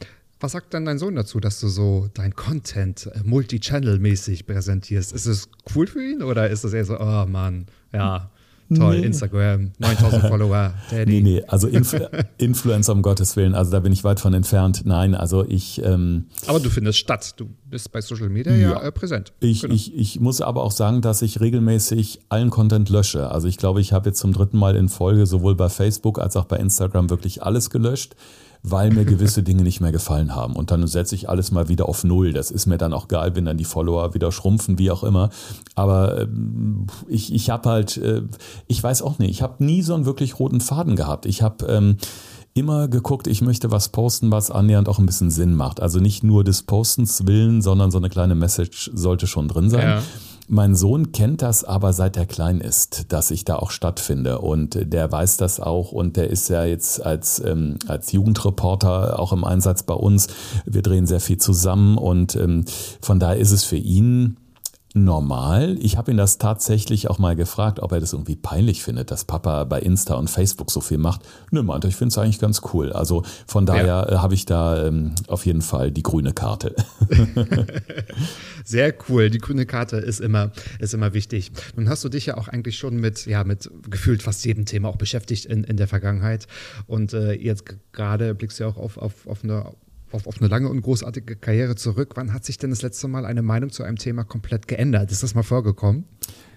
was 0.41 0.53
sagt 0.53 0.75
dann 0.75 0.85
dein 0.85 0.99
Sohn 0.99 1.17
dazu, 1.17 1.41
dass 1.41 1.61
du 1.61 1.69
so 1.69 2.09
dein 2.15 2.35
Content 2.35 3.11
äh, 3.13 3.21
multi-channel-mäßig 3.25 4.47
präsentierst? 4.47 5.13
Ist 5.13 5.27
es 5.27 5.49
cool 5.75 5.87
für 5.87 6.03
ihn 6.03 6.23
oder 6.23 6.49
ist 6.49 6.65
es 6.65 6.73
eher 6.73 6.85
so, 6.85 6.99
oh 6.99 7.27
Mann, 7.27 7.67
ja, 7.93 8.31
toll, 8.73 9.01
nee. 9.01 9.07
Instagram, 9.07 9.73
9000 9.79 10.23
Follower, 10.29 10.75
Daddy? 10.91 11.11
Nee, 11.11 11.21
nee, 11.21 11.43
also 11.49 11.67
Inf 11.67 11.97
Influencer 12.39 12.93
um 12.93 13.03
Gottes 13.03 13.35
Willen, 13.35 13.57
also 13.57 13.73
da 13.73 13.81
bin 13.81 13.93
ich 13.93 14.05
weit 14.05 14.21
von 14.21 14.33
entfernt. 14.33 14.83
Nein, 14.85 15.17
also 15.17 15.45
ich. 15.45 15.83
Ähm, 15.83 16.27
aber 16.47 16.61
du 16.61 16.71
findest 16.71 16.99
statt, 16.99 17.35
du 17.37 17.49
bist 17.69 17.91
bei 17.91 18.01
Social 18.01 18.29
Media 18.29 18.55
ja, 18.55 18.71
ja 18.71 18.83
äh, 18.83 18.93
präsent. 18.93 19.33
Ich, 19.41 19.63
genau. 19.63 19.75
ich, 19.75 19.93
ich 19.97 20.21
muss 20.21 20.41
aber 20.41 20.63
auch 20.63 20.73
sagen, 20.73 21.03
dass 21.03 21.21
ich 21.23 21.41
regelmäßig 21.41 22.21
allen 22.29 22.51
Content 22.51 22.91
lösche. 22.91 23.31
Also 23.33 23.49
ich 23.49 23.57
glaube, 23.57 23.81
ich 23.81 23.93
habe 23.93 24.11
jetzt 24.11 24.21
zum 24.21 24.33
dritten 24.33 24.59
Mal 24.59 24.77
in 24.77 24.89
Folge 24.89 25.27
sowohl 25.27 25.57
bei 25.57 25.69
Facebook 25.69 26.21
als 26.21 26.37
auch 26.37 26.45
bei 26.45 26.59
Instagram 26.59 27.11
wirklich 27.11 27.43
alles 27.43 27.71
gelöscht 27.71 28.15
weil 28.63 28.91
mir 28.91 29.05
gewisse 29.05 29.43
Dinge 29.43 29.63
nicht 29.63 29.81
mehr 29.81 29.93
gefallen 29.93 30.35
haben. 30.35 30.55
Und 30.55 30.71
dann 30.71 30.87
setze 30.87 31.15
ich 31.15 31.29
alles 31.29 31.51
mal 31.51 31.69
wieder 31.69 31.89
auf 31.89 32.05
Null. 32.05 32.33
Das 32.33 32.51
ist 32.51 32.67
mir 32.67 32.79
dann 32.79 32.93
auch 32.93 33.09
geil, 33.09 33.35
wenn 33.35 33.45
dann 33.45 33.57
die 33.57 33.65
Follower 33.65 34.15
wieder 34.15 34.33
schrumpfen, 34.33 34.79
wie 34.79 34.91
auch 34.91 35.05
immer. 35.05 35.31
Aber 35.75 36.19
äh, 36.19 36.29
ich, 37.09 37.33
ich 37.33 37.51
habe 37.51 37.69
halt, 37.69 37.97
äh, 37.97 38.23
ich 38.67 38.83
weiß 38.83 39.03
auch 39.03 39.19
nicht, 39.19 39.31
ich 39.31 39.43
habe 39.43 39.65
nie 39.65 39.83
so 39.83 39.95
einen 39.95 40.07
wirklich 40.07 40.39
roten 40.39 40.61
Faden 40.61 40.97
gehabt. 40.97 41.27
Ich 41.27 41.43
habe 41.43 41.67
ähm, 41.67 41.97
immer 42.55 42.89
geguckt, 42.89 43.27
ich 43.27 43.41
möchte 43.41 43.71
was 43.71 43.89
posten, 43.91 44.31
was 44.31 44.51
annähernd 44.51 44.89
auch 44.89 44.99
ein 44.99 45.07
bisschen 45.07 45.31
Sinn 45.31 45.55
macht. 45.55 45.81
Also 45.81 46.01
nicht 46.01 46.25
nur 46.25 46.45
des 46.45 46.63
Postens 46.63 47.27
willen, 47.27 47.63
sondern 47.63 47.91
so 47.91 47.99
eine 47.99 48.09
kleine 48.09 48.35
Message 48.35 48.91
sollte 48.95 49.27
schon 49.27 49.49
drin 49.49 49.71
sein. 49.71 49.89
Ja. 49.89 50.03
Mein 50.51 50.75
Sohn 50.75 51.13
kennt 51.13 51.43
das 51.43 51.63
aber 51.63 51.93
seit 51.93 52.17
er 52.17 52.25
klein 52.25 52.63
ist, 52.63 53.13
dass 53.13 53.31
ich 53.31 53.45
da 53.45 53.57
auch 53.57 53.71
stattfinde. 53.71 54.39
Und 54.39 54.79
der 54.93 55.13
weiß 55.13 55.37
das 55.37 55.61
auch. 55.61 55.93
Und 55.93 56.17
der 56.17 56.31
ist 56.31 56.49
ja 56.49 56.65
jetzt 56.65 57.05
als, 57.05 57.43
ähm, 57.45 57.79
als 57.87 58.13
Jugendreporter 58.13 59.21
auch 59.21 59.35
im 59.35 59.45
Einsatz 59.45 59.83
bei 59.83 59.93
uns. 59.93 60.29
Wir 60.65 60.81
drehen 60.81 61.07
sehr 61.07 61.21
viel 61.21 61.37
zusammen. 61.37 61.99
Und 61.99 62.35
ähm, 62.35 62.65
von 63.03 63.21
daher 63.21 63.37
ist 63.37 63.53
es 63.53 63.65
für 63.65 63.77
ihn 63.77 64.39
normal. 65.05 65.77
Ich 65.81 65.97
habe 65.97 66.11
ihn 66.11 66.17
das 66.17 66.39
tatsächlich 66.39 67.09
auch 67.09 67.19
mal 67.19 67.37
gefragt, 67.37 67.81
ob 67.81 67.93
er 67.93 68.01
das 68.01 68.13
irgendwie 68.13 68.37
peinlich 68.37 68.83
findet, 68.83 69.11
dass 69.11 69.25
Papa 69.25 69.65
bei 69.65 69.81
Insta 69.81 70.15
und 70.15 70.29
Facebook 70.29 70.71
so 70.71 70.81
viel 70.81 70.99
macht. 70.99 71.23
Nö, 71.51 71.63
meinte, 71.63 71.89
ich 71.89 71.97
finde 71.97 72.13
es 72.13 72.19
eigentlich 72.19 72.39
ganz 72.39 72.63
cool. 72.73 72.93
Also 72.93 73.23
von 73.47 73.67
daher 73.67 73.87
ja. 73.87 74.09
Äh, 74.09 74.17
habe 74.19 74.35
ich 74.35 74.47
da 74.47 74.87
ähm, 74.87 75.15
auf 75.27 75.47
jeden 75.47 75.63
Fall 75.63 75.91
die 75.91 76.03
grüne 76.03 76.33
Karte. 76.33 76.75
Sehr 78.65 78.95
cool. 79.09 79.31
Die 79.31 79.39
grüne 79.39 79.67
Karte 79.67 79.97
ist 79.97 80.21
immer, 80.21 80.53
ist 80.79 80.95
immer 80.95 81.15
wichtig. 81.15 81.53
Nun 81.77 81.89
hast 81.89 82.05
du 82.05 82.09
dich 82.09 82.27
ja 82.27 82.37
auch 82.37 82.49
eigentlich 82.49 82.77
schon 82.77 82.97
mit, 82.97 83.27
ja, 83.27 83.45
mit 83.45 83.71
gefühlt 83.89 84.23
fast 84.23 84.45
jedem 84.45 84.67
Thema 84.67 84.89
auch 84.89 84.97
beschäftigt 84.97 85.47
in, 85.47 85.65
in 85.65 85.77
der 85.77 85.89
Vergangenheit. 85.89 86.47
Und 86.87 87.13
äh, 87.13 87.33
jetzt 87.33 87.65
gerade 87.93 88.35
blickst 88.35 88.61
du 88.61 88.65
ja 88.65 88.71
auch 88.71 88.77
auf, 88.77 88.99
auf, 88.99 89.27
auf 89.27 89.45
eine 89.45 89.73
auf, 90.13 90.27
auf, 90.27 90.41
eine 90.41 90.49
lange 90.49 90.69
und 90.69 90.81
großartige 90.81 91.37
Karriere 91.37 91.77
zurück. 91.77 92.13
Wann 92.15 92.33
hat 92.33 92.45
sich 92.45 92.59
denn 92.59 92.71
das 92.71 92.83
letzte 92.83 93.09
Mal 93.09 93.25
eine 93.25 93.43
Meinung 93.43 93.71
zu 93.71 93.83
einem 93.83 93.97
Thema 93.97 94.25
komplett 94.25 94.69
geändert? 94.69 95.13
Ist 95.13 95.23
das 95.23 95.35
mal 95.35 95.43
vorgekommen? 95.43 96.05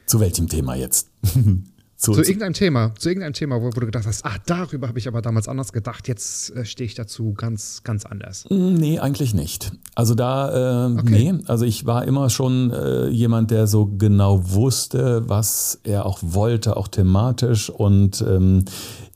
Zu 0.06 0.20
welchem 0.20 0.48
Thema 0.48 0.76
jetzt? 0.76 1.10
Zu, 2.02 2.14
zu, 2.14 2.22
irgendeinem 2.22 2.54
Thema, 2.54 2.96
zu 2.98 3.10
irgendeinem 3.10 3.34
Thema, 3.34 3.62
wo, 3.62 3.68
wo 3.68 3.80
du 3.80 3.86
gedacht 3.86 4.08
hast, 4.08 4.26
ah, 4.26 4.36
darüber 4.48 4.88
habe 4.88 4.98
ich 4.98 5.08
aber 5.08 5.22
damals 5.22 5.48
anders 5.48 5.72
gedacht, 5.72 6.08
jetzt 6.08 6.50
äh, 6.56 6.66
stehe 6.66 6.88
ich 6.88 6.96
dazu 6.96 7.36
ganz, 7.36 7.84
ganz 7.84 8.08
anders. 8.08 8.46
Mm, 8.50 8.74
nee, 8.74 8.98
eigentlich 8.98 9.36
nicht. 9.36 9.72
Also 9.94 10.16
da, 10.16 10.88
äh, 10.88 11.00
okay. 11.00 11.34
nee, 11.34 11.44
also 11.46 11.64
ich 11.64 11.86
war 11.86 12.04
immer 12.06 12.32
schon 12.32 12.72
äh, 12.72 13.08
jemand, 13.10 13.52
der 13.52 13.68
so 13.68 13.86
genau 13.86 14.52
wusste, 14.52 15.30
was 15.30 15.80
er 15.84 16.08
auch 16.08 16.18
wollte, 16.24 16.76
auch 16.76 16.88
thematisch 16.88 17.70
und 17.70 18.26
ähm, 18.28 18.66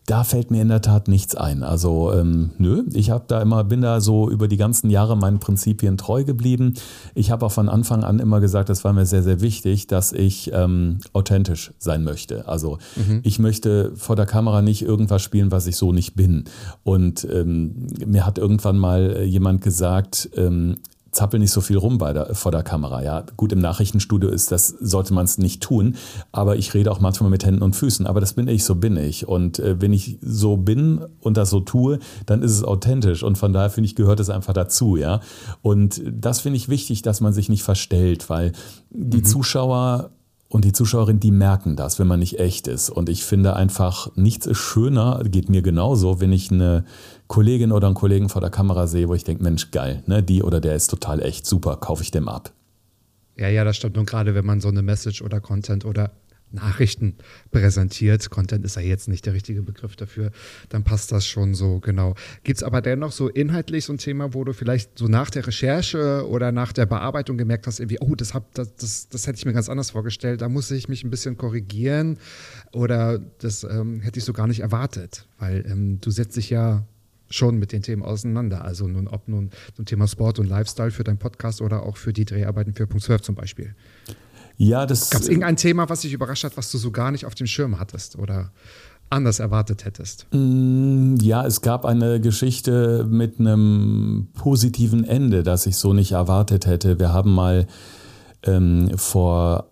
da 0.05 0.23
fällt 0.23 0.51
mir 0.51 0.61
in 0.61 0.67
der 0.67 0.81
Tat 0.81 1.07
nichts 1.07 1.35
ein. 1.35 1.63
Also 1.63 2.13
ähm, 2.13 2.51
nö, 2.57 2.83
ich 2.93 3.09
habe 3.09 3.25
da 3.27 3.41
immer 3.41 3.63
bin 3.63 3.81
da 3.81 4.01
so 4.01 4.29
über 4.29 4.47
die 4.47 4.57
ganzen 4.57 4.89
Jahre 4.89 5.17
meinen 5.17 5.39
Prinzipien 5.39 5.97
treu 5.97 6.23
geblieben. 6.23 6.75
Ich 7.15 7.31
habe 7.31 7.45
auch 7.45 7.51
von 7.51 7.69
Anfang 7.69 8.03
an 8.03 8.19
immer 8.19 8.39
gesagt, 8.39 8.69
das 8.69 8.83
war 8.83 8.93
mir 8.93 9.05
sehr 9.05 9.23
sehr 9.23 9.41
wichtig, 9.41 9.87
dass 9.87 10.11
ich 10.11 10.51
ähm, 10.53 10.99
authentisch 11.13 11.73
sein 11.79 12.03
möchte. 12.03 12.47
Also 12.47 12.77
mhm. 12.95 13.21
ich 13.23 13.39
möchte 13.39 13.93
vor 13.95 14.15
der 14.15 14.27
Kamera 14.27 14.61
nicht 14.61 14.83
irgendwas 14.83 15.23
spielen, 15.23 15.51
was 15.51 15.65
ich 15.65 15.75
so 15.75 15.91
nicht 15.91 16.15
bin. 16.15 16.43
Und 16.83 17.27
ähm, 17.31 17.87
mir 18.05 18.25
hat 18.25 18.37
irgendwann 18.37 18.77
mal 18.77 19.23
jemand 19.23 19.61
gesagt, 19.61 20.29
ähm, 20.35 20.75
zappel 21.15 21.39
nicht 21.39 21.51
so 21.51 21.61
viel 21.61 21.77
rum 21.77 21.97
bei 21.97 22.13
der, 22.13 22.35
vor 22.35 22.51
der 22.51 22.63
Kamera. 22.63 23.01
Ja, 23.01 23.23
gut, 23.37 23.53
im 23.53 23.59
Nachrichtenstudio 23.59 24.29
ist 24.29 24.51
das, 24.51 24.67
sollte 24.67 25.13
man 25.13 25.25
es 25.25 25.37
nicht 25.37 25.63
tun, 25.63 25.95
aber 26.31 26.57
ich 26.57 26.73
rede 26.73 26.91
auch 26.91 26.99
manchmal 26.99 27.29
mit 27.29 27.45
Händen 27.45 27.61
und 27.61 27.75
Füßen. 27.75 28.05
Aber 28.05 28.19
das 28.19 28.33
bin 28.33 28.47
ich, 28.47 28.63
so 28.63 28.75
bin 28.75 28.97
ich. 28.97 29.27
Und 29.27 29.59
äh, 29.59 29.81
wenn 29.81 29.93
ich 29.93 30.19
so 30.21 30.57
bin 30.57 31.05
und 31.21 31.37
das 31.37 31.49
so 31.49 31.61
tue, 31.61 31.99
dann 32.25 32.41
ist 32.41 32.51
es 32.51 32.63
authentisch. 32.63 33.23
Und 33.23 33.37
von 33.37 33.53
daher 33.53 33.69
finde 33.69 33.87
ich, 33.87 33.95
gehört 33.95 34.19
es 34.19 34.29
einfach 34.29 34.53
dazu, 34.53 34.97
ja. 34.97 35.21
Und 35.61 36.01
das 36.05 36.41
finde 36.41 36.57
ich 36.57 36.69
wichtig, 36.69 37.01
dass 37.01 37.21
man 37.21 37.33
sich 37.33 37.49
nicht 37.49 37.63
verstellt, 37.63 38.29
weil 38.29 38.51
die 38.89 39.19
mhm. 39.19 39.25
Zuschauer 39.25 40.11
und 40.55 40.63
die 40.63 40.71
Zuschauerinnen, 40.71 41.19
die 41.19 41.31
merken 41.31 41.75
das, 41.75 41.99
wenn 41.99 42.07
man 42.07 42.21
nicht 42.21 42.39
echt 42.39 42.69
ist. 42.69 42.89
Und 42.89 43.09
ich 43.09 43.25
finde 43.25 43.57
einfach, 43.57 44.15
nichts 44.15 44.45
ist 44.45 44.57
schöner, 44.57 45.21
geht 45.25 45.49
mir 45.49 45.61
genauso, 45.61 46.21
wenn 46.21 46.31
ich 46.31 46.49
eine 46.49 46.85
Kollegin 47.27 47.73
oder 47.73 47.87
einen 47.87 47.93
Kollegen 47.93 48.29
vor 48.29 48.39
der 48.39 48.51
Kamera 48.51 48.87
sehe, 48.87 49.09
wo 49.09 49.13
ich 49.13 49.25
denke, 49.25 49.43
Mensch, 49.43 49.71
geil, 49.71 50.01
ne? 50.07 50.23
die 50.23 50.43
oder 50.43 50.61
der 50.61 50.77
ist 50.77 50.87
total 50.87 51.21
echt, 51.21 51.45
super, 51.45 51.75
kaufe 51.75 52.03
ich 52.03 52.11
dem 52.11 52.29
ab. 52.29 52.53
Ja, 53.35 53.49
ja, 53.49 53.65
das 53.65 53.75
stimmt. 53.75 53.97
Und 53.97 54.09
gerade 54.09 54.33
wenn 54.33 54.45
man 54.45 54.61
so 54.61 54.69
eine 54.69 54.81
Message 54.81 55.21
oder 55.21 55.41
Content 55.41 55.83
oder 55.83 56.11
Nachrichten 56.55 57.15
präsentiert, 57.51 58.29
Content 58.29 58.65
ist 58.65 58.75
ja 58.75 58.81
jetzt 58.81 59.07
nicht 59.07 59.25
der 59.25 59.33
richtige 59.33 59.61
Begriff 59.61 59.95
dafür, 59.95 60.31
dann 60.69 60.83
passt 60.83 61.11
das 61.11 61.27
schon 61.27 61.53
so 61.53 61.79
genau. 61.79 62.15
Gibt 62.43 62.57
es 62.57 62.63
aber 62.63 62.81
dennoch 62.81 63.11
so 63.11 63.29
inhaltlich 63.29 63.85
so 63.85 63.93
ein 63.93 63.97
Thema, 63.97 64.33
wo 64.33 64.43
du 64.43 64.53
vielleicht 64.53 64.97
so 64.97 65.07
nach 65.07 65.29
der 65.29 65.45
Recherche 65.47 66.27
oder 66.27 66.51
nach 66.51 66.73
der 66.73 66.85
Bearbeitung 66.85 67.37
gemerkt 67.37 67.67
hast, 67.67 67.79
irgendwie, 67.79 67.99
oh, 67.99 68.15
das, 68.15 68.33
hab, 68.33 68.53
das, 68.53 68.75
das, 68.75 69.09
das 69.09 69.27
hätte 69.27 69.37
ich 69.37 69.45
mir 69.45 69.53
ganz 69.53 69.69
anders 69.69 69.91
vorgestellt, 69.91 70.41
da 70.41 70.49
muss 70.49 70.71
ich 70.71 70.89
mich 70.89 71.03
ein 71.03 71.09
bisschen 71.09 71.37
korrigieren 71.37 72.17
oder 72.71 73.19
das 73.19 73.63
ähm, 73.63 74.01
hätte 74.01 74.19
ich 74.19 74.25
so 74.25 74.33
gar 74.33 74.47
nicht 74.47 74.61
erwartet, 74.61 75.27
weil 75.37 75.65
ähm, 75.69 75.99
du 76.01 76.11
setzt 76.11 76.37
dich 76.37 76.49
ja 76.49 76.85
schon 77.29 77.57
mit 77.57 77.71
den 77.71 77.81
Themen 77.81 78.03
auseinander. 78.03 78.63
Also 78.63 78.87
nun, 78.87 79.07
ob 79.07 79.27
nun 79.27 79.49
zum 79.75 79.85
Thema 79.85 80.07
Sport 80.07 80.39
und 80.39 80.47
Lifestyle 80.47 80.91
für 80.91 81.03
deinen 81.03 81.17
Podcast 81.17 81.61
oder 81.61 81.83
auch 81.83 81.97
für 81.97 82.13
die 82.13 82.25
Dreharbeiten 82.25 82.73
für 82.73 82.87
Punkt 82.87 83.03
12 83.03 83.21
zum 83.21 83.35
Beispiel. 83.35 83.75
Ja, 84.57 84.85
das. 84.85 85.09
Gab 85.09 85.21
es 85.21 85.27
irgendein 85.27 85.57
Thema, 85.57 85.89
was 85.89 86.01
dich 86.01 86.13
überrascht 86.13 86.43
hat, 86.43 86.57
was 86.57 86.71
du 86.71 86.77
so 86.77 86.91
gar 86.91 87.11
nicht 87.11 87.25
auf 87.25 87.35
dem 87.35 87.47
Schirm 87.47 87.79
hattest 87.79 88.17
oder 88.17 88.51
anders 89.09 89.39
erwartet 89.39 89.85
hättest? 89.85 90.27
Mm, 90.31 91.15
ja, 91.21 91.45
es 91.45 91.61
gab 91.61 91.85
eine 91.85 92.19
Geschichte 92.19 93.05
mit 93.09 93.39
einem 93.39 94.27
positiven 94.33 95.03
Ende, 95.03 95.43
das 95.43 95.65
ich 95.65 95.77
so 95.77 95.93
nicht 95.93 96.13
erwartet 96.13 96.65
hätte. 96.65 96.99
Wir 96.99 97.13
haben 97.13 97.33
mal 97.33 97.67
ähm, 98.43 98.91
vor 98.97 99.69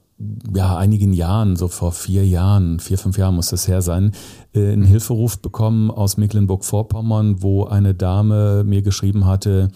ja, 0.54 0.78
einigen 0.78 1.14
Jahren, 1.14 1.56
so 1.56 1.68
vor 1.68 1.92
vier 1.92 2.26
Jahren, 2.26 2.80
vier, 2.80 2.98
fünf 2.98 3.18
Jahren 3.18 3.36
muss 3.36 3.50
das 3.50 3.68
her 3.68 3.82
sein, 3.82 4.12
äh, 4.54 4.72
einen 4.72 4.84
Hilferuf 4.84 5.40
bekommen 5.40 5.92
aus 5.92 6.18
Mecklenburg-Vorpommern, 6.18 7.42
wo 7.42 7.66
eine 7.66 7.94
Dame 7.94 8.64
mir 8.64 8.82
geschrieben 8.82 9.26
hatte 9.26 9.70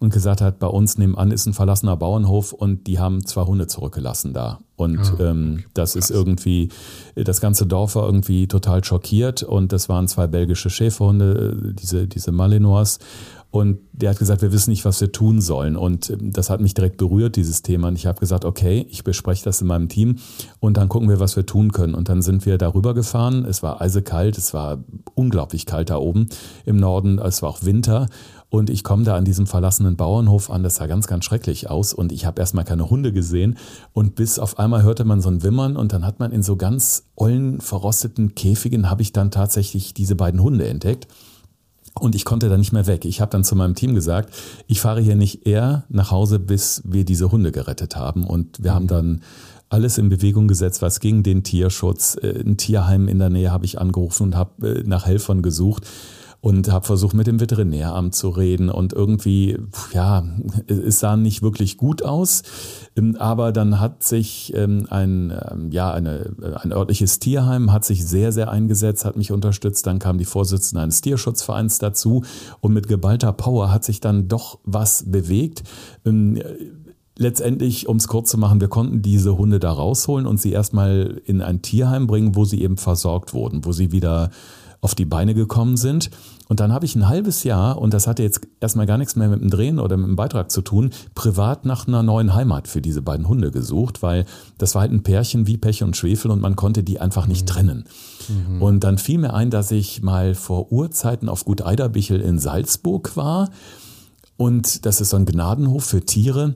und 0.00 0.12
gesagt 0.12 0.40
hat, 0.40 0.58
bei 0.58 0.66
uns 0.66 0.98
nebenan 0.98 1.30
ist 1.30 1.46
ein 1.46 1.54
verlassener 1.54 1.96
Bauernhof 1.96 2.52
und 2.52 2.86
die 2.86 2.98
haben 2.98 3.24
zwei 3.26 3.42
Hunde 3.42 3.66
zurückgelassen 3.66 4.32
da. 4.32 4.60
Und 4.76 5.00
ah, 5.18 5.30
ähm, 5.30 5.64
das 5.74 5.94
krass. 5.94 6.04
ist 6.04 6.10
irgendwie, 6.10 6.68
das 7.16 7.40
ganze 7.40 7.66
Dorf 7.66 7.96
war 7.96 8.06
irgendwie 8.06 8.46
total 8.46 8.84
schockiert 8.84 9.42
und 9.42 9.72
das 9.72 9.88
waren 9.88 10.06
zwei 10.06 10.28
belgische 10.28 10.70
Schäferhunde, 10.70 11.70
äh, 11.70 11.74
diese, 11.74 12.06
diese 12.06 12.30
Malinois. 12.30 12.98
Und 13.50 13.78
der 13.92 14.10
hat 14.10 14.18
gesagt, 14.18 14.42
wir 14.42 14.52
wissen 14.52 14.70
nicht, 14.70 14.84
was 14.84 15.00
wir 15.00 15.10
tun 15.10 15.40
sollen. 15.40 15.76
Und 15.76 16.10
ähm, 16.10 16.32
das 16.32 16.50
hat 16.50 16.60
mich 16.60 16.74
direkt 16.74 16.98
berührt, 16.98 17.36
dieses 17.36 17.62
Thema. 17.62 17.88
Und 17.88 17.96
ich 17.96 18.06
habe 18.06 18.20
gesagt, 18.20 18.44
okay, 18.44 18.86
ich 18.90 19.04
bespreche 19.04 19.44
das 19.44 19.60
in 19.62 19.66
meinem 19.66 19.88
Team 19.88 20.16
und 20.60 20.76
dann 20.76 20.88
gucken 20.88 21.08
wir, 21.08 21.18
was 21.18 21.34
wir 21.34 21.46
tun 21.46 21.72
können. 21.72 21.94
Und 21.94 22.08
dann 22.10 22.20
sind 22.20 22.44
wir 22.44 22.58
darüber 22.58 22.92
gefahren. 22.92 23.46
Es 23.46 23.62
war 23.62 23.80
eisekalt, 23.80 24.36
es 24.36 24.52
war 24.52 24.84
unglaublich 25.14 25.64
kalt 25.64 25.88
da 25.88 25.96
oben 25.96 26.28
im 26.66 26.76
Norden. 26.76 27.18
Es 27.18 27.40
war 27.40 27.48
auch 27.48 27.64
Winter. 27.64 28.08
Und 28.50 28.70
ich 28.70 28.82
komme 28.82 29.04
da 29.04 29.14
an 29.14 29.24
diesem 29.24 29.46
verlassenen 29.46 29.96
Bauernhof 29.96 30.50
an, 30.50 30.62
das 30.62 30.76
sah 30.76 30.86
ganz, 30.86 31.06
ganz 31.06 31.24
schrecklich 31.24 31.68
aus. 31.68 31.92
Und 31.92 32.12
ich 32.12 32.24
habe 32.24 32.40
erstmal 32.40 32.64
keine 32.64 32.88
Hunde 32.88 33.12
gesehen. 33.12 33.58
Und 33.92 34.14
bis 34.14 34.38
auf 34.38 34.58
einmal 34.58 34.82
hörte 34.82 35.04
man 35.04 35.20
so 35.20 35.30
ein 35.30 35.42
Wimmern 35.42 35.76
und 35.76 35.92
dann 35.92 36.06
hat 36.06 36.18
man 36.18 36.32
in 36.32 36.42
so 36.42 36.56
ganz 36.56 37.04
ollen, 37.14 37.60
verrosteten 37.60 38.34
Käfigen, 38.34 38.90
habe 38.90 39.02
ich 39.02 39.12
dann 39.12 39.30
tatsächlich 39.30 39.92
diese 39.92 40.16
beiden 40.16 40.42
Hunde 40.42 40.66
entdeckt. 40.66 41.08
Und 41.94 42.14
ich 42.14 42.24
konnte 42.24 42.48
da 42.48 42.56
nicht 42.56 42.72
mehr 42.72 42.86
weg. 42.86 43.04
Ich 43.04 43.20
habe 43.20 43.30
dann 43.30 43.44
zu 43.44 43.56
meinem 43.56 43.74
Team 43.74 43.94
gesagt, 43.94 44.34
ich 44.66 44.80
fahre 44.80 45.00
hier 45.00 45.16
nicht 45.16 45.46
eher 45.46 45.84
nach 45.88 46.10
Hause, 46.10 46.38
bis 46.38 46.82
wir 46.84 47.04
diese 47.04 47.32
Hunde 47.32 47.52
gerettet 47.52 47.96
haben. 47.96 48.24
Und 48.24 48.62
wir 48.62 48.74
haben 48.74 48.84
mhm. 48.84 48.88
dann 48.88 49.20
alles 49.68 49.98
in 49.98 50.08
Bewegung 50.08 50.48
gesetzt, 50.48 50.80
was 50.80 51.00
gegen 51.00 51.22
den 51.22 51.42
Tierschutz. 51.42 52.16
Äh, 52.20 52.40
ein 52.40 52.56
Tierheim 52.56 53.08
in 53.08 53.18
der 53.18 53.30
Nähe 53.30 53.50
habe 53.50 53.64
ich 53.64 53.80
angerufen 53.80 54.24
und 54.24 54.36
habe 54.36 54.78
äh, 54.78 54.82
nach 54.84 55.06
Helfern 55.06 55.42
gesucht 55.42 55.86
und 56.40 56.70
habe 56.70 56.86
versucht, 56.86 57.14
mit 57.14 57.26
dem 57.26 57.40
Veterinäramt 57.40 58.14
zu 58.14 58.28
reden 58.28 58.68
und 58.68 58.92
irgendwie, 58.92 59.58
ja, 59.92 60.24
es 60.66 61.00
sah 61.00 61.16
nicht 61.16 61.42
wirklich 61.42 61.76
gut 61.76 62.04
aus. 62.04 62.42
Ähm, 62.96 63.16
aber 63.16 63.52
dann 63.52 63.80
hat 63.80 64.04
sich 64.04 64.52
ähm, 64.54 64.86
ein, 64.90 65.32
ähm, 65.50 65.70
ja, 65.72 65.92
eine, 65.92 66.32
ein 66.62 66.72
örtliches 66.72 67.18
Tierheim 67.18 67.72
hat 67.72 67.84
sich 67.84 68.06
sehr, 68.06 68.32
sehr 68.32 68.50
eingesetzt, 68.50 69.04
hat 69.04 69.16
mich 69.16 69.32
unterstützt. 69.32 69.86
Dann 69.86 69.98
kam 69.98 70.18
die 70.18 70.24
Vorsitzende 70.24 70.82
eines 70.82 71.00
Tierschutzvereins 71.00 71.78
dazu 71.78 72.22
und 72.60 72.72
mit 72.72 72.86
geballter 72.86 73.32
Power 73.32 73.72
hat 73.72 73.84
sich 73.84 74.00
dann 74.00 74.28
doch 74.28 74.58
was 74.64 75.04
bewegt 75.10 75.64
letztendlich, 77.18 77.88
um 77.88 77.96
es 77.96 78.08
kurz 78.08 78.30
zu 78.30 78.38
machen, 78.38 78.60
wir 78.60 78.68
konnten 78.68 79.02
diese 79.02 79.36
Hunde 79.36 79.58
da 79.58 79.72
rausholen 79.72 80.26
und 80.26 80.40
sie 80.40 80.52
erstmal 80.52 81.20
in 81.26 81.42
ein 81.42 81.62
Tierheim 81.62 82.06
bringen, 82.06 82.36
wo 82.36 82.44
sie 82.44 82.62
eben 82.62 82.76
versorgt 82.76 83.34
wurden, 83.34 83.64
wo 83.64 83.72
sie 83.72 83.92
wieder 83.92 84.30
auf 84.80 84.94
die 84.94 85.04
Beine 85.04 85.34
gekommen 85.34 85.76
sind. 85.76 86.10
Und 86.48 86.60
dann 86.60 86.72
habe 86.72 86.86
ich 86.86 86.96
ein 86.96 87.08
halbes 87.08 87.44
Jahr, 87.44 87.78
und 87.78 87.92
das 87.92 88.06
hatte 88.06 88.22
jetzt 88.22 88.40
erstmal 88.60 88.86
gar 88.86 88.96
nichts 88.96 89.16
mehr 89.16 89.28
mit 89.28 89.40
dem 89.40 89.50
Drehen 89.50 89.78
oder 89.78 89.96
mit 89.96 90.06
dem 90.06 90.16
Beitrag 90.16 90.50
zu 90.50 90.62
tun, 90.62 90.90
privat 91.14 91.64
nach 91.64 91.86
einer 91.86 92.02
neuen 92.02 92.34
Heimat 92.34 92.68
für 92.68 92.80
diese 92.80 93.02
beiden 93.02 93.28
Hunde 93.28 93.50
gesucht, 93.50 94.02
weil 94.02 94.24
das 94.56 94.74
war 94.74 94.82
halt 94.82 94.92
ein 94.92 95.02
Pärchen 95.02 95.46
wie 95.46 95.58
Pech 95.58 95.82
und 95.82 95.96
Schwefel 95.96 96.30
und 96.30 96.40
man 96.40 96.56
konnte 96.56 96.82
die 96.82 97.00
einfach 97.00 97.26
nicht 97.26 97.42
mhm. 97.42 97.46
trennen. 97.46 97.84
Mhm. 98.28 98.62
Und 98.62 98.84
dann 98.84 98.98
fiel 98.98 99.18
mir 99.18 99.34
ein, 99.34 99.50
dass 99.50 99.70
ich 99.70 100.02
mal 100.02 100.34
vor 100.34 100.72
Urzeiten 100.72 101.28
auf 101.28 101.44
Gut 101.44 101.62
Eiderbichel 101.62 102.20
in 102.20 102.38
Salzburg 102.38 103.16
war. 103.16 103.50
Und 104.36 104.86
das 104.86 105.00
ist 105.00 105.10
so 105.10 105.16
ein 105.16 105.26
Gnadenhof 105.26 105.84
für 105.84 106.02
Tiere. 106.02 106.54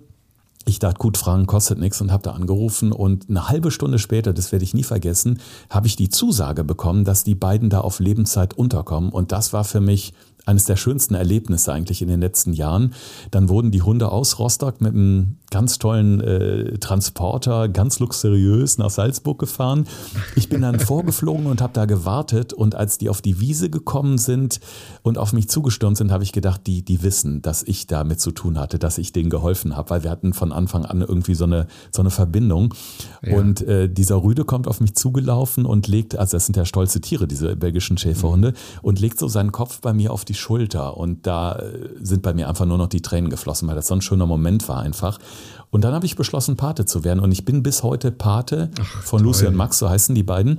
Ich 0.65 0.79
dachte, 0.79 0.99
gut, 0.99 1.17
Fragen 1.17 1.47
kostet 1.47 1.79
nichts 1.79 2.01
und 2.01 2.13
habe 2.13 2.23
da 2.23 2.33
angerufen 2.33 2.93
und 2.93 3.29
eine 3.29 3.49
halbe 3.49 3.71
Stunde 3.71 3.99
später, 3.99 4.33
das 4.33 4.53
werde 4.53 4.65
ich 4.65 4.75
nie 4.75 4.85
vergessen, 4.85 5.41
habe 5.71 5.87
ich 5.87 5.97
die 5.97 6.09
Zusage 6.09 6.63
bekommen, 6.63 7.05
dass 7.05 7.25
die 7.25 7.35
beiden 7.35 7.69
da 7.69 7.81
auf 7.81 7.99
Lebenszeit 7.99 8.55
unterkommen 8.55 9.11
und 9.11 9.33
das 9.33 9.53
war 9.53 9.65
für 9.65 9.81
mich 9.81 10.13
eines 10.45 10.65
der 10.65 10.77
schönsten 10.77 11.15
Erlebnisse 11.15 11.73
eigentlich 11.73 12.03
in 12.03 12.09
den 12.09 12.21
letzten 12.21 12.53
Jahren. 12.53 12.95
Dann 13.31 13.49
wurden 13.49 13.71
die 13.71 13.83
Hunde 13.83 14.11
aus 14.11 14.39
Rostock 14.39 14.81
mit 14.81 14.93
einem 14.93 15.37
ganz 15.51 15.79
tollen 15.79 16.21
äh, 16.21 16.79
Transporter, 16.79 17.69
ganz 17.69 18.01
luxuriös 18.01 18.79
nach 18.79 18.91
Salzburg 18.91 19.39
gefahren. 19.39 19.87
Ich 20.35 20.49
bin 20.49 20.63
dann 20.63 20.81
vorgeflogen 20.81 21.47
und 21.47 21.61
habe 21.61 21.73
da 21.75 21.85
gewartet 21.85 22.53
und 22.53 22.75
als 22.75 22.99
die 22.99 23.09
auf 23.09 23.23
die 23.23 23.39
Wiese 23.39 23.71
gekommen 23.71 24.19
sind 24.19 24.61
und 25.03 25.19
auf 25.19 25.33
mich 25.33 25.49
zugestürmt 25.49 25.97
sind, 25.97 26.11
habe 26.11 26.25
ich 26.25 26.33
gedacht, 26.33 26.63
die, 26.67 26.83
die 26.83 27.03
wissen, 27.03 27.43
dass 27.43 27.63
ich 27.63 27.87
damit 27.87 28.21
zu 28.21 28.33
tun 28.33 28.59
hatte, 28.59 28.79
dass 28.79 28.99
ich 28.99 29.13
denen 29.13 29.31
geholfen 29.31 29.77
habe, 29.77 29.91
weil 29.91 30.03
wir 30.03 30.11
hatten 30.11 30.33
von 30.33 30.52
Anfang 30.53 30.85
an 30.85 31.01
irgendwie 31.01 31.35
so 31.35 31.45
eine, 31.45 31.67
so 31.91 32.03
eine 32.03 32.11
Verbindung. 32.11 32.75
Ja. 33.23 33.37
Und 33.37 33.63
äh, 33.63 33.89
dieser 33.89 34.23
Rüde 34.23 34.45
kommt 34.45 34.69
auf 34.69 34.81
mich 34.81 34.95
zugelaufen 34.95 35.67
und 35.67 35.89
legt, 35.89 36.17
also 36.17 36.37
das 36.37 36.47
sind 36.47 36.57
ja 36.57 36.65
stolze 36.65 37.01
Tiere, 37.01 37.27
diese 37.27 37.57
belgischen 37.57 37.99
Schäferhunde, 37.99 38.51
mhm. 38.51 38.55
und 38.83 39.01
legt 39.01 39.19
so 39.19 39.29
seinen 39.29 39.53
Kopf 39.53 39.81
bei 39.81 39.93
mir 39.93 40.13
auf 40.13 40.25
die 40.25 40.35
Schulter 40.35 40.97
und 40.97 41.27
da 41.27 41.57
äh, 41.57 41.89
sind 42.01 42.23
bei 42.23 42.35
mir 42.35 42.49
einfach 42.49 42.67
nur 42.67 42.79
noch 42.79 42.89
die 42.89 43.03
Tränen 43.03 43.31
geflossen, 43.31 43.69
weil 43.69 43.75
das 43.75 43.87
so 43.87 43.95
ein 43.95 44.03
schöner 44.03 44.27
Moment 44.27 44.69
war 44.69 44.81
einfach. 44.81 45.19
Und 45.71 45.85
dann 45.85 45.95
habe 45.95 46.07
ich 46.07 46.17
beschlossen, 46.17 46.57
Pate 46.57 46.85
zu 46.85 47.05
werden 47.05 47.21
und 47.21 47.33
ich 47.33 47.45
bin 47.45 47.63
bis 47.63 47.83
heute 47.83 48.13
Pate 48.13 48.71
Ach, 48.81 49.03
von 49.03 49.21
toll. 49.21 49.29
Lucy 49.29 49.47
und 49.47 49.57
Max, 49.57 49.79
so 49.79 49.89
heißen 49.89 50.15
die 50.15 50.23
beiden. 50.23 50.59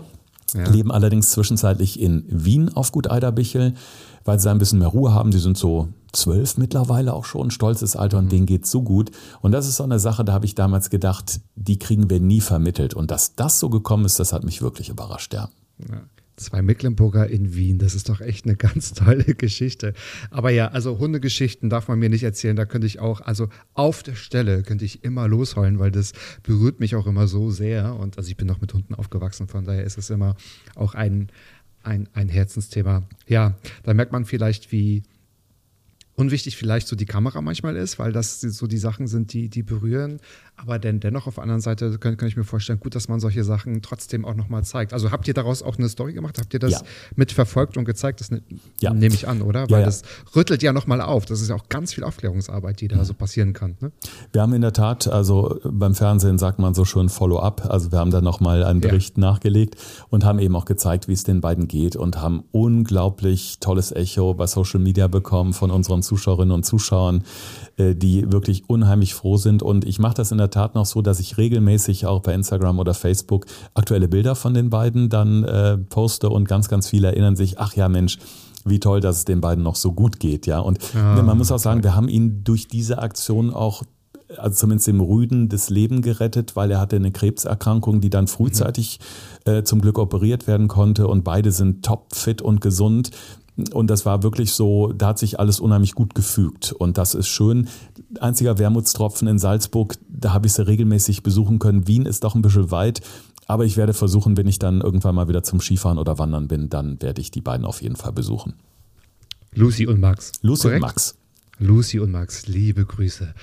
Ja. 0.56 0.70
Leben 0.70 0.91
allerdings 0.91 1.32
zwischenzeitlich 1.32 2.00
in 2.00 2.26
Wien 2.28 2.72
auf 2.74 2.91
Gut 2.91 3.10
Eiderbichel, 3.10 3.74
weil 4.24 4.39
sie 4.39 4.50
ein 4.50 4.60
bisschen 4.60 4.80
mehr 4.80 4.89
Ruhe 4.89 5.14
haben. 5.14 5.32
Die 5.32 5.39
sind 5.39 5.58
so 5.58 5.89
zwölf 6.14 6.57
mittlerweile 6.57 7.14
auch 7.14 7.26
schon, 7.26 7.51
stolzes 7.51 7.95
Alter 7.95 8.20
und 8.20 8.26
mhm. 8.26 8.30
denen 8.30 8.45
geht 8.45 8.66
so 8.66 8.84
gut. 8.84 9.11
Und 9.41 9.51
das 9.51 9.68
ist 9.68 9.78
so 9.78 9.84
eine 9.84 9.99
Sache, 9.99 10.24
da 10.24 10.34
habe 10.34 10.45
ich 10.45 10.55
damals 10.55 10.89
gedacht, 10.89 11.41
die 11.55 11.80
kriegen 11.80 12.09
wir 12.09 12.20
nie 12.20 12.41
vermittelt. 12.41 12.93
Und 12.93 13.11
dass 13.11 13.36
das 13.36 13.59
so 13.59 13.70
gekommen 13.70 14.05
ist, 14.05 14.20
das 14.20 14.32
hat 14.32 14.43
mich 14.43 14.61
wirklich 14.61 14.89
überrascht, 14.89 15.34
ja. 15.34 15.49
Ja. 15.89 16.03
Zwei 16.36 16.64
Mecklenburger 16.64 17.30
in 17.30 17.53
Wien, 17.53 17.78
das 17.78 17.93
ist 17.93 18.09
doch 18.09 18.20
echt 18.20 18.45
eine 18.45 18.55
ganz 18.57 18.93
tolle 18.93 19.36
Geschichte. 19.36 19.93
Aber 20.32 20.49
ja, 20.49 20.70
also 20.70 20.97
Hundegeschichten 20.97 21.70
darf 21.70 21.88
man 21.88 21.99
mir 21.99 22.09
nicht 22.09 22.24
erzählen, 22.24 22.55
da 22.55 22.66
könnte 22.66 22.88
ich 22.88 22.99
auch, 22.99 23.22
also 23.22 23.49
auf 23.76 24.01
der 24.01 24.16
Stelle 24.16 24.64
könnte 24.64 24.84
ich 24.84 25.03
immer 25.03 25.28
losheulen, 25.28 25.78
weil 25.78 25.91
das 25.91 26.14
berührt 26.41 26.80
mich 26.80 26.95
auch 26.95 27.05
immer 27.05 27.28
so 27.28 27.51
sehr. 27.51 27.95
Und 27.95 28.18
also 28.18 28.30
ich 28.30 28.38
bin 28.38 28.47
noch 28.47 28.61
mit 28.61 28.74
Hunden 28.74 28.95
aufgewachsen, 28.95 29.47
von 29.47 29.64
daher 29.66 29.84
ist 29.84 29.99
es 29.99 30.09
immer 30.09 30.36
auch 30.76 30.95
ein, 30.95 31.30
ein, 31.84 32.09
ein 32.14 32.30
Herzensthema. 32.30 33.03
Ja, 33.28 33.55
da 33.84 33.93
merkt 33.93 34.11
man 34.11 34.26
vielleicht, 34.26 34.72
wie, 34.72 35.03
unwichtig 36.16 36.57
vielleicht 36.57 36.88
so 36.88 36.95
die 36.95 37.05
Kamera 37.05 37.41
manchmal 37.41 37.76
ist, 37.76 37.99
weil 37.99 38.11
das 38.11 38.41
so 38.41 38.68
die 38.68 38.78
Sachen 38.78 39.07
sind, 39.07 39.34
die, 39.34 39.49
die 39.49 39.64
berühren. 39.64 40.20
Aber 40.64 40.80
denn 40.80 40.99
dennoch 41.01 41.28
auf 41.28 41.36
der 41.36 41.43
anderen 41.43 41.61
Seite 41.61 41.97
kann, 41.99 42.16
kann 42.16 42.28
ich 42.28 42.38
mir 42.38 42.45
vorstellen, 42.45 42.80
gut, 42.80 42.95
dass 42.95 43.09
man 43.09 43.20
solche 43.20 43.43
Sachen 43.43 43.82
trotzdem 43.82 44.24
auch 44.24 44.34
nochmal 44.34 44.64
zeigt. 44.64 44.93
Also 44.93 45.11
habt 45.11 45.28
ihr 45.28 45.34
daraus 45.34 45.61
auch 45.61 45.78
eine 45.78 45.89
Story 45.89 46.14
gemacht? 46.14 46.38
Habt 46.39 46.53
ihr 46.53 46.59
das 46.59 46.72
ja. 46.72 46.82
mitverfolgt 47.16 47.76
und 47.76 47.84
gezeigt? 47.84 48.22
Das 48.22 48.32
ne, 48.32 48.41
ja. 48.80 48.93
nehme 48.93 49.14
ich 49.14 49.28
an, 49.28 49.41
oder? 49.41 49.70
Weil 49.70 49.82
ja, 49.82 49.86
das 49.86 50.03
rüttelt 50.36 50.64
ja 50.64 50.72
nochmal 50.72 51.01
auf. 51.01 51.26
Das 51.26 51.41
ist 51.41 51.49
ja 51.49 51.55
auch 51.55 51.68
ganz 51.68 51.93
viel 51.93 52.05
Aufklärungsarbeit, 52.05 52.80
die 52.80 52.88
da 52.88 52.97
mhm. 52.97 53.03
so 53.03 53.14
passieren 53.14 53.53
kann. 53.53 53.76
Ne? 53.82 53.91
Wir 54.32 54.41
haben 54.41 54.53
in 54.53 54.61
der 54.61 54.74
Tat, 54.74 55.07
also 55.07 55.59
beim 55.64 55.95
Fernsehen 55.95 56.38
sagt 56.38 56.59
man 56.59 56.74
so 56.74 56.86
schön 56.86 57.09
Follow-up. 57.09 57.66
Also 57.70 57.91
wir 57.91 57.99
haben 57.99 58.11
da 58.11 58.22
nochmal 58.22 58.64
einen 58.64 58.80
Bericht 58.80 59.18
nachgelegt 59.18 59.76
und 60.09 60.24
haben 60.24 60.39
eben 60.39 60.55
auch 60.55 60.66
gezeigt, 60.66 61.07
wie 61.07 61.14
es 61.14 61.24
den 61.24 61.41
beiden 61.41 61.68
geht 61.68 61.95
und 61.95 62.22
haben 62.22 62.43
unglaublich 62.51 63.59
tolles 63.59 63.91
Echo 63.91 64.34
bei 64.34 64.47
Social 64.47 64.80
Media 64.80 65.07
bekommen 65.07 65.53
von 65.53 65.72
unseren 65.72 66.03
Zuschauerinnen 66.03 66.53
und 66.53 66.64
Zuschauern, 66.64 67.24
äh, 67.78 67.95
die 67.95 68.32
wirklich 68.32 68.70
unheimlich 68.70 69.14
froh 69.14 69.38
sind. 69.38 69.61
Und 69.61 69.86
ich 69.86 69.99
mache 69.99 70.16
das 70.16 70.32
in 70.32 70.38
der 70.38 70.49
Tat 70.54 70.76
noch 70.76 70.86
so, 70.86 71.01
dass 71.01 71.20
ich 71.20 71.38
regelmäßig 71.38 72.06
auch 72.06 72.22
bei 72.22 72.34
Instagram 72.34 72.80
oder 72.80 72.93
Facebook 72.93 73.45
aktuelle 73.74 74.08
Bilder 74.08 74.36
von 74.36 74.54
den 74.54 74.70
beiden 74.70 75.10
dann 75.10 75.43
äh, 75.43 75.78
poste 75.78 76.30
und 76.30 76.47
ganz, 76.47 76.70
ganz 76.70 76.88
viele 76.88 77.08
erinnern 77.08 77.36
sich, 77.36 77.60
ach 77.60 77.74
ja 77.76 77.89
Mensch, 77.89 78.18
wie 78.66 78.80
toll, 78.80 79.01
dass 79.01 79.18
es 79.18 79.26
den 79.26 79.41
beiden 79.41 79.64
noch 79.64 79.76
so 79.76 79.91
gut 79.91 80.20
geht, 80.20 80.45
ja. 80.47 80.60
Und 80.60 80.80
ja, 80.93 81.22
man 81.22 81.38
muss 81.38 81.51
auch 81.51 81.60
sagen, 81.60 81.84
wir 81.84 81.95
haben 81.95 82.08
ihn 82.08 82.43
durch 82.43 82.68
diese 82.68 82.99
Aktion 82.99 83.54
auch 83.54 83.84
also 84.38 84.56
zumindest 84.56 84.88
dem 84.88 85.01
Rüden 85.01 85.49
das 85.49 85.70
Leben 85.70 86.01
gerettet, 86.01 86.56
weil 86.56 86.72
er 86.72 86.80
hatte 86.80 86.95
eine 86.95 87.12
Krebserkrankung, 87.12 88.01
die 88.01 88.10
dann 88.10 88.28
frühzeitig 88.28 88.99
mhm. 89.45 89.51
äh, 89.51 89.64
zum 89.64 89.82
Glück 89.82 89.99
operiert 89.99 90.47
werden 90.47 90.68
konnte 90.68 91.08
und 91.08 91.24
beide 91.24 91.51
sind 91.51 91.86
topfit 91.86 92.41
und 92.41 92.62
gesund. 92.62 93.12
Und 93.72 93.88
das 93.89 94.06
war 94.06 94.24
wirklich 94.24 94.51
so, 94.54 94.91
da 94.93 95.08
hat 95.08 95.20
sich 95.20 95.39
alles 95.39 95.60
unheimlich 95.60 95.93
gut 95.93 96.16
gefügt. 96.16 96.72
Und 96.72 96.97
das 96.97 97.14
ist 97.14 97.28
schön. 97.28 97.68
Einziger 98.20 98.58
Wermutstropfen 98.58 99.28
in 99.28 99.38
Salzburg, 99.38 99.95
da 100.10 100.34
habe 100.34 100.47
ich 100.47 100.54
sie 100.54 100.66
regelmäßig 100.66 101.22
besuchen 101.22 101.60
können. 101.60 101.88
Wien 101.88 102.06
ist 102.06 102.24
doch 102.24 102.34
ein 102.34 102.41
bisschen 102.41 102.72
weit. 102.72 103.01
Aber 103.45 103.66
ich 103.66 103.78
werde 103.78 103.93
versuchen, 103.93 104.38
wenn 104.38 104.47
ich 104.47 104.58
dann 104.58 104.82
irgendwann 104.82 105.16
mal 105.16 105.28
wieder 105.28 105.43
zum 105.43 105.60
Skifahren 105.60 105.99
oder 105.99 106.18
Wandern 106.18 106.47
bin, 106.47 106.70
dann 106.70 107.01
werde 107.01 107.22
ich 107.22 107.30
die 107.30 107.41
beiden 107.41 107.66
auf 107.66 107.82
jeden 107.82 107.95
Fall 107.95 108.14
besuchen. 108.14 108.54
Lucy 109.54 109.86
und 109.86 109.99
Max. 109.99 110.32
Lucy 110.41 110.64
Korrekt? 110.64 110.82
und 110.82 110.88
Max. 110.88 111.16
Lucy 111.60 111.99
und 111.99 112.12
Max, 112.12 112.47
liebe 112.47 112.86
Grüße. 112.86 113.34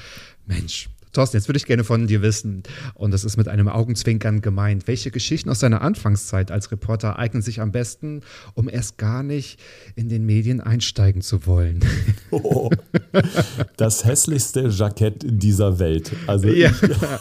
Mensch, 0.46 0.88
Thorsten, 1.12 1.36
jetzt 1.36 1.48
würde 1.48 1.58
ich 1.58 1.66
gerne 1.66 1.84
von 1.84 2.06
dir 2.06 2.22
wissen, 2.22 2.62
und 2.94 3.12
das 3.12 3.24
ist 3.24 3.36
mit 3.36 3.48
einem 3.48 3.68
Augenzwinkern 3.68 4.40
gemeint, 4.40 4.86
welche 4.86 5.11
Geschichten 5.11 5.50
aus 5.50 5.58
deiner 5.58 5.82
Anfangszeit 5.82 6.50
als 6.50 6.70
Reporter 6.70 7.18
eignen 7.18 7.42
sich 7.42 7.61
am 7.61 7.72
besten, 7.72 8.20
um 8.54 8.68
erst 8.68 8.98
gar 8.98 9.22
nicht 9.22 9.58
in 9.96 10.08
den 10.08 10.24
Medien 10.24 10.61
einsteigen 10.61 11.22
zu 11.22 11.46
wollen? 11.46 11.80
Oh, 12.30 12.70
das 13.76 14.04
hässlichste 14.04 14.68
Jackett 14.68 15.24
dieser 15.24 15.78
Welt. 15.78 16.12
Also 16.26 16.48
ja, 16.48 16.70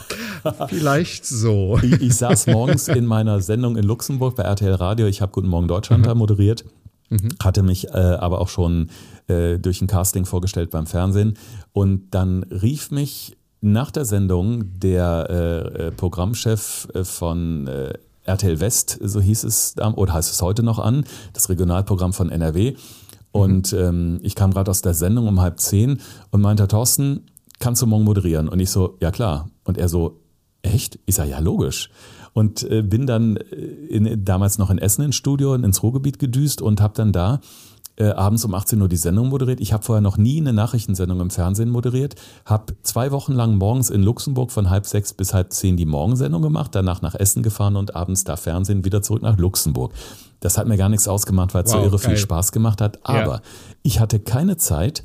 vielleicht 0.69 1.25
so. 1.25 1.79
Ich, 1.81 2.01
ich, 2.01 2.15
saß 2.15 2.47
morgens 2.47 2.87
in 2.87 3.05
meiner 3.05 3.41
Sendung 3.41 3.75
in 3.75 3.83
Luxemburg 3.83 4.35
bei 4.35 4.43
RTL 4.43 4.73
Radio, 4.73 5.07
ich 5.07 5.21
habe 5.21 5.31
Guten 5.31 5.47
Morgen 5.47 5.67
Deutschland 5.67 6.03
mhm. 6.03 6.07
da 6.07 6.15
moderiert. 6.15 6.63
Mhm. 7.09 7.29
Hatte 7.41 7.63
mich 7.63 7.87
äh, 7.87 7.97
aber 7.97 8.39
auch 8.39 8.49
schon 8.49 8.89
äh, 9.27 9.57
durch 9.57 9.81
ein 9.81 9.87
Casting 9.87 10.25
vorgestellt 10.25 10.69
beim 10.69 10.85
Fernsehen. 10.85 11.37
Und 11.71 12.11
dann 12.11 12.43
rief 12.43 12.91
mich 12.91 13.35
nach 13.61 13.91
der 13.91 14.05
Sendung 14.05 14.79
der 14.79 15.27
äh, 15.29 15.87
äh 15.87 15.91
Programmchef 15.91 16.87
äh, 16.93 17.03
von 17.03 17.67
äh, 17.67 17.93
RTL 18.23 18.59
West, 18.59 18.99
so 19.01 19.19
hieß 19.19 19.43
es, 19.43 19.75
oder 19.77 20.13
heißt 20.13 20.31
es 20.31 20.41
heute 20.41 20.63
noch 20.63 20.79
an, 20.79 21.03
das 21.33 21.49
Regionalprogramm 21.49 22.13
von 22.13 22.29
NRW. 22.29 22.75
Und 23.31 23.73
mhm. 23.73 23.79
ähm, 23.79 24.19
ich 24.21 24.35
kam 24.35 24.51
gerade 24.51 24.71
aus 24.71 24.81
der 24.81 24.93
Sendung 24.93 25.27
um 25.27 25.39
halb 25.39 25.59
zehn 25.59 25.99
und 26.31 26.41
meinte, 26.41 26.67
Thorsten, 26.67 27.25
kannst 27.59 27.81
du 27.81 27.87
morgen 27.87 28.03
moderieren? 28.03 28.47
Und 28.47 28.59
ich 28.59 28.69
so, 28.69 28.97
ja 29.01 29.11
klar. 29.11 29.49
Und 29.63 29.77
er 29.77 29.89
so, 29.89 30.21
echt? 30.61 30.99
Ich 31.05 31.15
sage, 31.15 31.31
ja, 31.31 31.39
logisch. 31.39 31.89
Und 32.33 32.63
äh, 32.63 32.81
bin 32.81 33.05
dann 33.05 33.37
äh, 33.37 33.55
in, 33.55 34.25
damals 34.25 34.57
noch 34.57 34.69
in 34.69 34.77
Essen 34.77 35.03
ins 35.03 35.15
Studio, 35.15 35.55
ins 35.55 35.83
Ruhrgebiet 35.83 36.19
gedüst 36.19 36.61
und 36.61 36.81
habe 36.81 36.93
dann 36.95 37.11
da 37.11 37.39
äh, 37.99 38.11
abends 38.11 38.45
um 38.45 38.53
18 38.53 38.81
Uhr 38.81 38.87
die 38.87 38.97
Sendung 38.97 39.29
moderiert. 39.29 39.59
Ich 39.59 39.73
habe 39.73 39.83
vorher 39.83 40.01
noch 40.01 40.17
nie 40.17 40.39
eine 40.39 40.53
Nachrichtensendung 40.53 41.19
im 41.19 41.29
Fernsehen 41.29 41.69
moderiert, 41.69 42.15
habe 42.45 42.73
zwei 42.83 43.11
Wochen 43.11 43.33
lang 43.33 43.55
morgens 43.55 43.89
in 43.89 44.01
Luxemburg 44.01 44.51
von 44.51 44.69
halb 44.69 44.85
sechs 44.85 45.13
bis 45.13 45.33
halb 45.33 45.51
zehn 45.53 45.77
die 45.77 45.85
Morgensendung 45.85 46.41
gemacht, 46.41 46.73
danach 46.73 47.01
nach 47.01 47.15
Essen 47.15 47.43
gefahren 47.43 47.75
und 47.75 47.95
abends 47.95 48.23
da 48.23 48.37
Fernsehen 48.37 48.85
wieder 48.85 49.01
zurück 49.01 49.21
nach 49.21 49.37
Luxemburg. 49.37 49.93
Das 50.39 50.57
hat 50.57 50.67
mir 50.67 50.77
gar 50.77 50.89
nichts 50.89 51.07
ausgemacht, 51.07 51.53
weil 51.53 51.63
es 51.63 51.73
wow, 51.73 51.79
so 51.79 51.85
irre 51.85 51.97
geil. 51.97 52.09
viel 52.11 52.17
Spaß 52.17 52.51
gemacht 52.53 52.79
hat. 52.79 52.99
Aber 53.03 53.35
ja. 53.35 53.41
ich 53.83 53.99
hatte 53.99 54.19
keine 54.19 54.55
Zeit, 54.55 55.03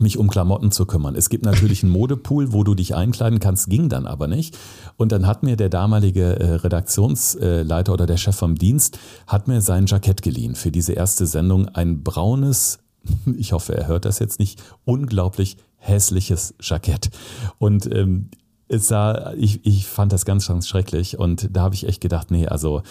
mich 0.00 0.18
um 0.18 0.28
Klamotten 0.28 0.70
zu 0.70 0.86
kümmern. 0.86 1.14
Es 1.14 1.28
gibt 1.28 1.44
natürlich 1.44 1.82
einen 1.82 1.92
Modepool, 1.92 2.52
wo 2.52 2.64
du 2.64 2.74
dich 2.74 2.94
einkleiden 2.94 3.40
kannst, 3.40 3.68
ging 3.68 3.88
dann 3.88 4.06
aber 4.06 4.26
nicht. 4.26 4.56
Und 4.96 5.12
dann 5.12 5.26
hat 5.26 5.42
mir 5.42 5.56
der 5.56 5.68
damalige 5.68 6.38
äh, 6.38 6.54
Redaktionsleiter 6.54 7.92
oder 7.92 8.06
der 8.06 8.16
Chef 8.16 8.36
vom 8.36 8.56
Dienst 8.56 8.98
hat 9.26 9.48
mir 9.48 9.60
sein 9.60 9.86
Jackett 9.86 10.22
geliehen 10.22 10.54
für 10.54 10.70
diese 10.70 10.92
erste 10.92 11.26
Sendung. 11.26 11.68
Ein 11.68 12.02
braunes, 12.02 12.78
ich 13.36 13.52
hoffe, 13.52 13.76
er 13.76 13.86
hört 13.86 14.04
das 14.04 14.18
jetzt 14.18 14.38
nicht, 14.38 14.62
unglaublich 14.84 15.56
hässliches 15.76 16.54
Jackett. 16.60 17.10
Und 17.58 17.92
ähm, 17.94 18.30
es 18.68 18.88
sah, 18.88 19.32
ich, 19.34 19.64
ich 19.64 19.86
fand 19.86 20.12
das 20.12 20.24
ganz, 20.24 20.46
ganz 20.46 20.66
schrecklich. 20.66 21.18
Und 21.18 21.48
da 21.52 21.62
habe 21.62 21.74
ich 21.74 21.86
echt 21.86 22.00
gedacht, 22.00 22.30
nee, 22.30 22.46
also 22.46 22.82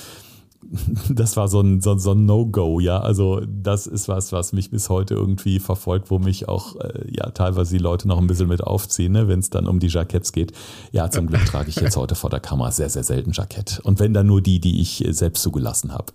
das 1.10 1.38
war 1.38 1.48
so 1.48 1.62
ein, 1.62 1.82
so, 1.82 1.98
so 1.98 2.12
ein 2.12 2.26
No-Go, 2.26 2.80
ja. 2.80 3.00
Also 3.00 3.42
das 3.46 3.88
ist 3.88 4.08
was, 4.08 4.32
was 4.32 4.54
mich 4.54 4.72
bis 4.72 4.90
heute 4.90 5.14
irgendwie 5.14 5.60
verfolgt, 5.60 6.10
wo 6.10 6.20
mich 6.20 6.48
auch 6.48 6.76
äh, 6.78 7.06
ja 7.12 7.30
teilweise 7.32 7.78
die 7.78 7.84
Leute 7.84 8.08
noch 8.08 8.20
ein 8.20 8.28
bisschen 8.28 8.48
mit 8.48 8.64
aufziehen, 8.64 9.14
ne, 9.14 9.28
wenn 9.28 9.40
es 9.40 9.50
dann 9.50 9.68
um 9.68 9.80
die 9.80 9.88
Jacketts 9.88 10.32
geht. 10.32 10.54
Ja, 10.92 11.10
zum 11.10 11.28
Glück 11.28 11.46
trage 11.46 11.70
ich 11.70 11.78
jetzt 11.78 11.98
heute 11.98 12.16
vor 12.16 12.30
der 12.30 12.40
Kamera 12.40 12.72
sehr, 12.72 12.90
sehr 12.90 13.04
selten 13.04 13.32
Jackett. 13.32 13.80
Und 13.84 14.00
wenn 14.00 14.14
dann 14.14 14.28
nur 14.28 14.42
die, 14.42 14.60
die 14.60 14.82
ich 14.82 15.04
selbst 15.10 15.42
zugelassen 15.42 15.94
habe. 15.94 16.14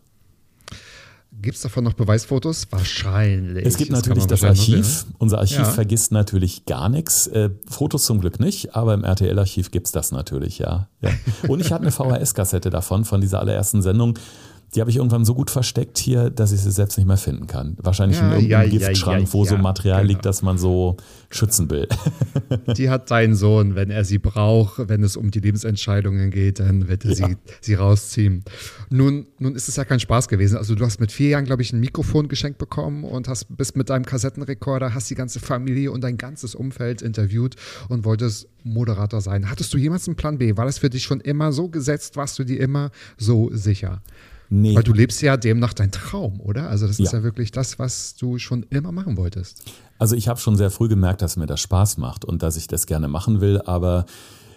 Gibt 1.43 1.57
es 1.57 1.62
davon 1.62 1.84
noch 1.84 1.95
Beweisfotos? 1.95 2.66
Wahrscheinlich. 2.70 3.64
Es 3.64 3.76
gibt 3.76 3.93
das 3.93 4.01
natürlich 4.01 4.26
das 4.26 4.45
Archiv. 4.45 5.07
Unser 5.18 5.38
Archiv 5.38 5.59
ja. 5.59 5.64
vergisst 5.64 6.12
natürlich 6.12 6.66
gar 6.66 6.88
nichts. 6.88 7.26
Äh, 7.28 7.51
Fotos 7.68 8.05
zum 8.05 8.20
Glück 8.20 8.41
nicht, 8.41 8.74
aber 8.74 8.95
im 8.95 9.05
RTL-Archiv 9.05 9.70
gibt 9.70 9.86
es 9.86 9.93
das 9.93 10.12
natürlich, 10.12 10.59
ja. 10.59 10.88
ja. 11.01 11.11
Und 11.49 11.61
ich 11.61 11.72
hatte 11.72 11.82
eine 11.82 11.93
VHS-Kassette 11.93 12.68
davon, 12.68 13.05
von 13.05 13.20
dieser 13.20 13.41
allerersten 13.41 13.80
Sendung. 13.80 14.18
Die 14.74 14.80
habe 14.80 14.90
ich 14.90 14.96
irgendwann 14.96 15.24
so 15.24 15.34
gut 15.34 15.50
versteckt 15.50 15.98
hier, 15.98 16.30
dass 16.30 16.52
ich 16.52 16.60
sie 16.60 16.70
selbst 16.70 16.96
nicht 16.96 17.06
mehr 17.06 17.16
finden 17.16 17.46
kann. 17.46 17.76
Wahrscheinlich 17.80 18.18
ja, 18.18 18.26
in 18.26 18.32
irgendeinem 18.32 18.70
ja, 18.70 18.78
Giftschrank, 18.78 19.26
ja, 19.26 19.32
wo 19.32 19.44
so 19.44 19.56
Material 19.56 20.02
genau. 20.02 20.08
liegt, 20.08 20.24
das 20.24 20.42
man 20.42 20.58
so 20.58 20.96
schützen 21.28 21.68
will. 21.70 21.88
Die 22.76 22.88
hat 22.88 23.10
dein 23.10 23.34
Sohn, 23.34 23.74
wenn 23.74 23.90
er 23.90 24.04
sie 24.04 24.18
braucht, 24.18 24.88
wenn 24.88 25.02
es 25.02 25.16
um 25.16 25.30
die 25.30 25.40
Lebensentscheidungen 25.40 26.30
geht, 26.30 26.60
dann 26.60 26.88
wird 26.88 27.04
er 27.04 27.14
sie, 27.14 27.36
sie 27.60 27.74
rausziehen. 27.74 28.44
Nun, 28.90 29.26
nun 29.38 29.54
ist 29.54 29.68
es 29.68 29.76
ja 29.76 29.84
kein 29.84 30.00
Spaß 30.00 30.28
gewesen. 30.28 30.56
Also 30.56 30.74
du 30.74 30.84
hast 30.84 31.00
mit 31.00 31.10
vier 31.12 31.30
Jahren, 31.30 31.44
glaube 31.44 31.62
ich, 31.62 31.72
ein 31.72 31.80
Mikrofon 31.80 32.28
geschenkt 32.28 32.58
bekommen 32.58 33.04
und 33.04 33.28
hast 33.28 33.56
bist 33.56 33.76
mit 33.76 33.90
deinem 33.90 34.04
Kassettenrekorder, 34.04 34.94
hast 34.94 35.10
die 35.10 35.14
ganze 35.14 35.40
Familie 35.40 35.90
und 35.90 36.02
dein 36.02 36.16
ganzes 36.16 36.54
Umfeld 36.54 37.02
interviewt 37.02 37.56
und 37.88 38.04
wolltest 38.04 38.48
Moderator 38.62 39.20
sein. 39.20 39.50
Hattest 39.50 39.72
du 39.74 39.78
jemals 39.78 40.06
einen 40.06 40.16
Plan 40.16 40.38
B? 40.38 40.56
War 40.56 40.66
das 40.66 40.78
für 40.78 40.90
dich 40.90 41.04
schon 41.04 41.20
immer 41.20 41.52
so 41.52 41.68
gesetzt? 41.68 42.16
Warst 42.16 42.38
du 42.38 42.44
dir 42.44 42.60
immer 42.60 42.90
so 43.16 43.50
sicher? 43.52 44.02
Nee. 44.53 44.74
Weil 44.74 44.82
du 44.82 44.92
lebst 44.92 45.22
ja 45.22 45.36
demnach 45.36 45.72
dein 45.72 45.92
Traum, 45.92 46.40
oder? 46.40 46.68
Also 46.68 46.88
das 46.88 46.98
ist 46.98 47.12
ja. 47.12 47.20
ja 47.20 47.24
wirklich 47.24 47.53
das, 47.53 47.78
was 47.78 48.16
du 48.16 48.38
schon 48.38 48.64
immer 48.64 48.90
machen 48.90 49.16
wolltest. 49.16 49.62
Also 49.98 50.16
ich 50.16 50.26
habe 50.26 50.40
schon 50.40 50.57
sehr 50.57 50.70
früh 50.70 50.88
gemerkt, 50.88 51.22
dass 51.22 51.36
mir 51.36 51.46
das 51.46 51.61
Spaß 51.61 51.98
macht 51.98 52.24
und 52.24 52.42
dass 52.42 52.57
ich 52.57 52.66
das 52.66 52.86
gerne 52.86 53.07
machen 53.07 53.40
will. 53.40 53.61
Aber 53.64 54.07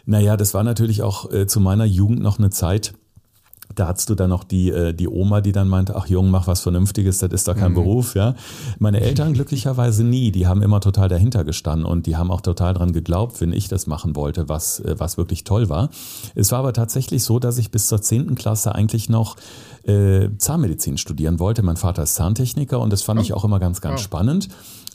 naja, 0.06 0.36
das 0.36 0.56
war 0.56 0.64
natürlich 0.64 1.04
auch 1.04 1.32
äh, 1.32 1.46
zu 1.46 1.60
meiner 1.60 1.86
Jugend 1.86 2.22
noch 2.22 2.40
eine 2.40 2.50
Zeit, 2.50 2.94
da 3.76 3.88
hattest 3.88 4.10
du 4.10 4.16
dann 4.16 4.30
noch 4.30 4.44
die, 4.44 4.70
äh, 4.70 4.94
die 4.94 5.08
Oma, 5.08 5.42
die 5.42 5.52
dann 5.52 5.68
meinte, 5.68 5.96
ach 5.96 6.08
Jung, 6.08 6.30
mach 6.30 6.48
was 6.48 6.62
Vernünftiges, 6.62 7.20
das 7.20 7.32
ist 7.32 7.48
doch 7.48 7.56
kein 7.56 7.72
mhm. 7.72 7.76
Beruf, 7.76 8.16
ja. 8.16 8.36
Meine 8.80 9.02
Eltern 9.02 9.34
glücklicherweise 9.34 10.04
nie, 10.04 10.32
die 10.32 10.48
haben 10.48 10.62
immer 10.62 10.80
total 10.80 11.10
dahinter 11.10 11.44
gestanden 11.44 11.86
und 11.86 12.06
die 12.06 12.16
haben 12.16 12.32
auch 12.32 12.42
total 12.42 12.74
dran 12.74 12.94
geglaubt, 12.94 13.42
wenn 13.42 13.54
ich 13.54 13.68
das 13.68 13.88
machen 13.88 14.16
wollte, 14.16 14.50
was, 14.50 14.80
äh, 14.80 14.96
was 14.98 15.18
wirklich 15.18 15.44
toll 15.44 15.70
war. 15.70 15.90
Es 16.36 16.52
war 16.52 16.60
aber 16.60 16.74
tatsächlich 16.74 17.24
so, 17.24 17.40
dass 17.40 17.58
ich 17.58 17.72
bis 17.72 17.88
zur 17.88 18.02
zehnten 18.02 18.36
Klasse 18.36 18.76
eigentlich 18.76 19.10
noch 19.10 19.36
äh, 19.84 20.30
Zahnmedizin 20.38 20.98
studieren 20.98 21.40
wollte. 21.40 21.64
Mein 21.64 21.78
Vater 21.78 22.04
ist 22.04 22.16
Zahntechniker 22.16 22.80
und 22.80 22.92
das 22.92 23.02
fand 23.02 23.20
oh. 23.20 23.24
ich 23.24 23.34
auch 23.34 23.44
immer 23.44 23.60
ganz, 23.60 23.82
ganz 23.82 24.02
oh. 24.02 24.04
spannend. 24.04 24.50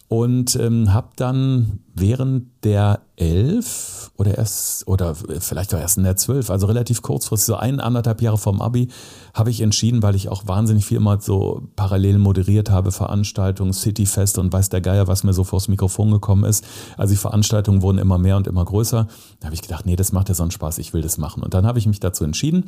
Und 0.09 0.57
ähm, 0.57 0.95
habe 0.95 1.09
dann 1.17 1.81
während 1.95 2.47
der 2.65 3.01
elf 3.17 4.11
oder 4.17 4.39
erst 4.39 4.87
oder 4.89 5.15
vielleicht 5.15 5.73
war 5.73 5.81
erst 5.81 5.99
in 5.99 6.05
der 6.05 6.17
zwölf, 6.17 6.51
also 6.51 6.67
relativ 6.67 7.03
kurzfristig, 7.03 7.47
so 7.47 7.57
ein, 7.57 7.79
anderthalb 7.79 8.23
Jahre 8.23 8.39
vom 8.39 8.63
Abi, 8.63 8.89
habe 9.35 9.51
ich 9.51 9.61
entschieden, 9.61 10.03
weil 10.03 10.15
ich 10.15 10.31
auch 10.31 10.47
wahnsinnig 10.47 10.87
viel 10.87 11.01
mal 11.01 11.21
so 11.21 11.69
parallel 11.77 12.19
moderiert 12.19 12.71
habe, 12.71 12.91
Veranstaltungen, 12.91 13.73
Cityfest 13.75 14.39
und 14.39 14.53
weiß 14.53 14.71
der 14.71 14.81
Geier, 14.81 15.09
was 15.09 15.25
mir 15.25 15.35
so 15.35 15.45
vors 15.45 15.69
Mikrofon 15.69 16.11
gekommen 16.11 16.45
ist. 16.45 16.65
Also 16.97 17.13
die 17.13 17.19
Veranstaltungen 17.19 17.83
wurden 17.83 17.99
immer 17.99 18.19
mehr 18.19 18.37
und 18.37 18.47
immer 18.47 18.65
größer. 18.65 19.09
Da 19.41 19.45
habe 19.45 19.55
ich 19.55 19.63
gedacht, 19.63 19.85
nee, 19.85 19.97
das 19.97 20.13
macht 20.13 20.29
ja 20.29 20.35
so 20.35 20.43
einen 20.43 20.53
Spaß, 20.53 20.79
ich 20.79 20.95
will 20.95 21.03
das 21.03 21.19
machen. 21.19 21.43
Und 21.43 21.53
dann 21.53 21.67
habe 21.67 21.79
ich 21.79 21.87
mich 21.87 22.01
dazu 22.01 22.25
entschieden, 22.25 22.65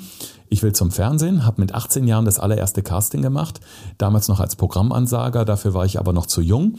ich 0.49 0.63
will 0.63 0.73
zum 0.73 0.91
Fernsehen, 0.91 1.47
habe 1.47 1.61
mit 1.61 1.75
18 1.75 2.07
Jahren 2.07 2.27
das 2.27 2.39
allererste 2.39 2.83
Casting 2.83 3.23
gemacht, 3.23 3.61
damals 3.97 4.29
noch 4.29 4.41
als 4.41 4.57
Programmansager, 4.57 5.45
dafür 5.45 5.73
war 5.73 5.87
ich 5.87 5.99
aber 5.99 6.13
noch 6.13 6.27
zu 6.27 6.43
jung 6.43 6.77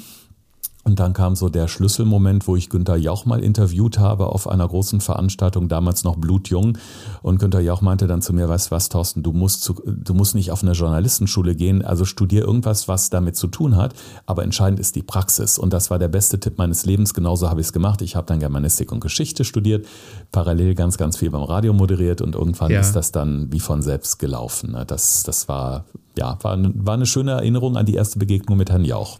und 0.84 1.00
dann 1.00 1.14
kam 1.14 1.36
so 1.36 1.50
der 1.50 1.68
Schlüsselmoment, 1.68 2.48
wo 2.48 2.56
ich 2.56 2.70
Günther 2.70 2.96
Jauch 2.96 3.26
mal 3.26 3.44
interviewt 3.44 4.00
habe 4.00 4.28
auf 4.28 4.48
einer 4.48 4.68
großen 4.68 5.00
Veranstaltung, 5.00 5.68
damals 5.68 6.04
noch 6.04 6.16
blutjung. 6.16 6.78
Und 7.22 7.40
Günther 7.40 7.60
Jauch 7.60 7.82
meinte 7.82 8.08
dann 8.08 8.22
zu 8.24 8.34
mir, 8.34 8.50
weißt 8.50 8.68
du 8.68 8.72
was, 8.72 8.90
Thorsten, 8.90 9.22
du 9.22 9.32
musst, 9.32 9.62
zu, 9.62 9.76
du 9.86 10.14
musst 10.16 10.34
nicht 10.34 10.52
auf 10.52 10.64
eine 10.64 10.72
Journalistenschule 10.72 11.56
gehen, 11.56 11.86
also 11.86 12.04
studier 12.04 12.42
irgendwas, 12.42 12.88
was 12.88 13.12
damit 13.12 13.36
zu 13.36 13.48
tun 13.48 13.76
hat. 13.76 13.94
Aber 14.26 14.44
entscheidend 14.44 14.80
ist 14.80 14.96
die 14.96 15.04
Praxis. 15.04 15.60
Und 15.60 15.72
das 15.72 15.92
war 15.92 16.00
der 16.00 16.08
beste 16.08 16.40
Tipp 16.40 16.58
meines 16.58 16.84
Lebens. 16.86 17.14
Genauso 17.14 17.50
habe 17.50 17.62
ich 17.62 17.68
es 17.68 17.74
gemacht. 17.74 18.02
Ich 18.02 18.16
habe 18.16 18.26
dann 18.26 18.40
Germanistik 18.40 18.92
und 18.92 19.02
Geschichte 19.02 19.46
studiert, 19.46 19.86
parallel 20.32 20.74
ganz, 20.74 20.98
ganz 20.98 21.18
viel 21.18 21.30
beim 21.30 21.44
Radio 21.44 21.74
moderiert 21.74 22.22
und 22.22 22.34
irgendwann 22.34 22.72
ja. 22.72 22.80
ist 22.80 22.94
das 22.94 23.12
dann 23.12 23.52
wie 23.52 23.60
von 23.60 23.84
selbst 23.84 24.18
gelaufen. 24.18 24.72
Ne? 24.72 24.86
Das, 24.88 25.22
das 25.24 25.48
war, 25.48 25.86
ja, 26.18 26.40
war, 26.42 26.58
war 26.60 26.96
eine 26.96 27.06
schöne 27.06 27.32
Erinnerung 27.32 27.78
an 27.78 27.86
die 27.86 27.94
erste 27.94 28.18
Begegnung 28.18 28.58
mit 28.58 28.72
Herrn 28.72 28.84
Jauch. 28.84 29.20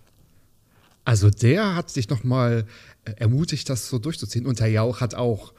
Also 1.04 1.30
der 1.30 1.76
hat 1.76 1.90
sich 1.90 2.10
nochmal 2.10 2.66
äh, 3.06 3.12
ermutigt, 3.18 3.70
das 3.70 3.88
so 3.88 4.00
durchzuziehen. 4.00 4.46
Und 4.46 4.60
Herr 4.62 4.68
Jauch 4.68 5.02
hat 5.02 5.16
auch, 5.16 5.54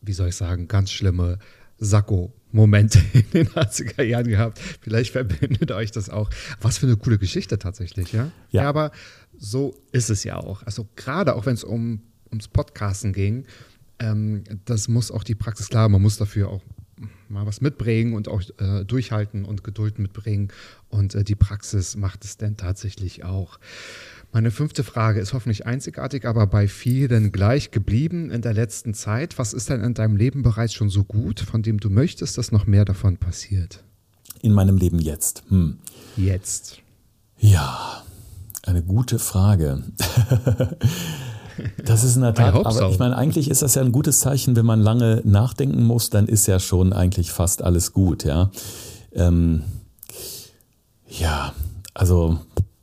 wie 0.00 0.12
soll 0.12 0.28
ich 0.28 0.36
sagen, 0.36 0.68
ganz 0.68 0.90
schlimme 0.90 1.38
Sakko-Momente 1.78 3.00
in 3.12 3.24
den 3.32 3.48
80er 3.48 4.02
Jahren 4.02 4.28
gehabt. 4.28 4.58
Vielleicht 4.80 5.12
verbindet 5.12 5.72
euch 5.72 5.90
das 5.90 6.08
auch. 6.08 6.30
Was 6.60 6.78
für 6.78 6.86
eine 6.86 6.96
coole 6.96 7.18
Geschichte 7.18 7.58
tatsächlich, 7.58 8.12
ja? 8.12 8.30
Ja, 8.50 8.62
ja 8.62 8.68
aber 8.68 8.92
so 9.36 9.74
ist 9.92 10.10
es 10.10 10.24
ja 10.24 10.36
auch. 10.36 10.62
Also 10.62 10.88
gerade 10.96 11.34
auch 11.34 11.46
wenn 11.46 11.54
es 11.54 11.64
um, 11.64 12.02
ums 12.30 12.48
Podcasten 12.48 13.12
ging, 13.12 13.46
ähm, 13.98 14.44
das 14.64 14.88
muss 14.88 15.10
auch 15.10 15.24
die 15.24 15.34
Praxis 15.34 15.68
klar, 15.68 15.88
man 15.88 16.02
muss 16.02 16.16
dafür 16.16 16.48
auch 16.48 16.62
mal 17.28 17.46
was 17.46 17.60
mitbringen 17.60 18.14
und 18.14 18.28
auch 18.28 18.42
äh, 18.58 18.84
durchhalten 18.84 19.44
und 19.44 19.64
Geduld 19.64 19.98
mitbringen. 19.98 20.48
Und 20.88 21.14
äh, 21.14 21.24
die 21.24 21.34
Praxis 21.34 21.96
macht 21.96 22.24
es 22.24 22.36
denn 22.36 22.56
tatsächlich 22.56 23.24
auch. 23.24 23.58
Meine 24.32 24.50
fünfte 24.50 24.84
Frage 24.84 25.20
ist 25.20 25.32
hoffentlich 25.32 25.66
einzigartig, 25.66 26.26
aber 26.26 26.46
bei 26.46 26.68
vielen 26.68 27.32
gleich 27.32 27.70
geblieben 27.70 28.30
in 28.30 28.42
der 28.42 28.52
letzten 28.52 28.92
Zeit. 28.92 29.38
Was 29.38 29.54
ist 29.54 29.70
denn 29.70 29.82
in 29.82 29.94
deinem 29.94 30.16
Leben 30.16 30.42
bereits 30.42 30.74
schon 30.74 30.90
so 30.90 31.04
gut, 31.04 31.40
von 31.40 31.62
dem 31.62 31.80
du 31.80 31.90
möchtest, 31.90 32.36
dass 32.36 32.52
noch 32.52 32.66
mehr 32.66 32.84
davon 32.84 33.16
passiert? 33.16 33.82
In 34.42 34.52
meinem 34.52 34.76
Leben 34.76 34.98
jetzt. 34.98 35.44
Hm. 35.48 35.78
Jetzt. 36.16 36.80
Ja, 37.38 38.04
eine 38.62 38.82
gute 38.82 39.18
Frage. 39.18 39.84
Das 41.84 42.04
ist 42.04 42.16
in 42.16 42.22
der 42.22 42.34
Tat, 42.34 42.54
aber 42.54 42.72
so. 42.72 42.88
ich 42.88 42.98
meine, 42.98 43.16
eigentlich 43.16 43.50
ist 43.50 43.62
das 43.62 43.74
ja 43.74 43.82
ein 43.82 43.92
gutes 43.92 44.20
Zeichen, 44.20 44.56
wenn 44.56 44.66
man 44.66 44.80
lange 44.80 45.22
nachdenken 45.24 45.84
muss, 45.84 46.10
dann 46.10 46.26
ist 46.26 46.46
ja 46.46 46.58
schon 46.58 46.92
eigentlich 46.92 47.32
fast 47.32 47.62
alles 47.62 47.92
gut, 47.92 48.24
ja. 48.24 48.50
Ähm, 49.12 49.62
ja, 51.08 51.52
also 51.94 52.38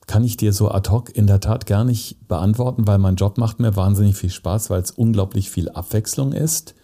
kann 0.08 0.24
ich 0.24 0.38
dir 0.38 0.54
so 0.54 0.70
ad 0.70 0.90
hoc 0.90 1.16
in 1.16 1.28
der 1.28 1.40
Tat 1.40 1.66
gar 1.66 1.84
nicht 1.84 2.28
beantworten, 2.28 2.88
weil 2.88 2.98
mein 2.98 3.16
Job 3.16 3.38
macht 3.38 3.60
mir 3.60 3.76
wahnsinnig 3.76 4.16
viel 4.16 4.30
Spaß, 4.30 4.70
weil 4.70 4.82
es 4.82 4.92
unglaublich 4.92 5.50
viel 5.50 5.70
Abwechslung 5.70 6.34
ist. 6.34 6.76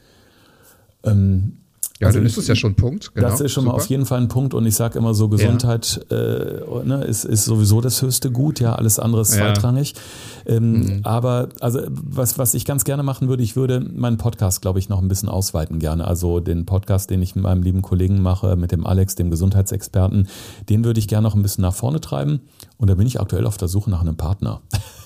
Ähm, 1.04 1.58
ja, 2.00 2.08
also 2.08 2.20
dann 2.20 2.26
ist 2.26 2.38
es 2.38 2.48
ja 2.48 2.56
schon 2.56 2.72
ein 2.72 2.76
Punkt. 2.76 3.14
Genau, 3.14 3.28
das 3.28 3.42
ist 3.42 3.52
schon 3.52 3.66
Super. 3.66 3.76
mal 3.76 3.82
auf 3.82 3.88
jeden 3.88 4.06
Fall 4.06 4.22
ein 4.22 4.30
Punkt 4.30 4.54
und 4.54 4.66
ich 4.66 4.76
sage 4.76 4.98
immer 4.98 5.14
so, 5.14 5.28
Gesundheit 5.28 6.06
ja. 6.10 6.18
äh, 6.18 6.86
ne, 6.86 7.04
ist, 7.04 7.26
ist 7.26 7.44
sowieso 7.44 7.82
das 7.82 8.02
höchste 8.02 8.32
Gut, 8.32 8.62
ja, 8.62 8.76
alles 8.76 9.00
andere 9.00 9.22
ist 9.22 9.32
zweitrangig. 9.32 9.94
Ja. 10.46 10.56
Ähm, 10.56 10.72
mhm. 10.72 11.00
Aber 11.04 11.50
also 11.60 11.82
was, 11.90 12.38
was 12.38 12.54
ich 12.54 12.64
ganz 12.64 12.86
gerne 12.86 13.04
machen 13.04 13.28
würde, 13.28 13.44
ich 13.44 13.58
würde 13.58 13.82
meinen 13.82 14.18
Podcast, 14.18 14.62
glaube 14.62 14.80
ich, 14.80 14.88
noch 14.88 15.02
ein 15.02 15.10
bisschen 15.10 15.28
ausweiten 15.28 15.80
gerne. 15.80 16.08
Also 16.08 16.40
den 16.40 16.66
Podcast, 16.66 17.10
den 17.10 17.22
ich 17.22 17.36
mit 17.36 17.44
meinem 17.44 17.64
lieben 17.64 17.82
Kollegen 17.82 18.22
mache, 18.22 18.56
mit 18.56 18.72
dem 18.72 18.86
Alex, 18.86 19.16
dem 19.16 19.30
Gesundheitsexperten, 19.30 20.30
den 20.70 20.86
würde 20.86 21.00
ich 21.00 21.10
gerne 21.10 21.28
noch 21.28 21.36
ein 21.36 21.42
bisschen 21.42 21.64
nach 21.64 21.74
vorne 21.76 22.00
treiben. 22.00 22.40
Und 22.78 22.90
da 22.90 22.96
bin 22.96 23.08
ich 23.08 23.20
aktuell 23.20 23.46
auf 23.46 23.58
der 23.58 23.68
Suche 23.68 23.90
nach 23.90 24.02
einem 24.02 24.16
Partner, 24.16 24.62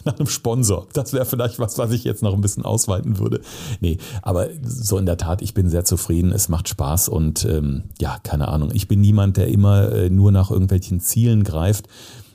nach 0.05 0.17
einem 0.17 0.27
Sponsor. 0.27 0.87
Das 0.93 1.13
wäre 1.13 1.25
vielleicht 1.25 1.59
was, 1.59 1.77
was 1.77 1.91
ich 1.91 2.03
jetzt 2.03 2.23
noch 2.23 2.33
ein 2.33 2.41
bisschen 2.41 2.65
ausweiten 2.65 3.19
würde. 3.19 3.41
Nee, 3.79 3.97
aber 4.21 4.49
so 4.63 4.97
in 4.97 5.05
der 5.05 5.17
Tat, 5.17 5.41
ich 5.41 5.53
bin 5.53 5.69
sehr 5.69 5.85
zufrieden. 5.85 6.31
Es 6.31 6.49
macht 6.49 6.69
Spaß 6.69 7.09
und 7.09 7.45
ähm, 7.45 7.83
ja, 7.99 8.17
keine 8.23 8.47
Ahnung. 8.47 8.71
Ich 8.73 8.87
bin 8.87 9.01
niemand, 9.01 9.37
der 9.37 9.47
immer 9.47 9.91
äh, 9.91 10.09
nur 10.09 10.31
nach 10.31 10.51
irgendwelchen 10.51 10.99
Zielen 10.99 11.43
greift, 11.43 11.87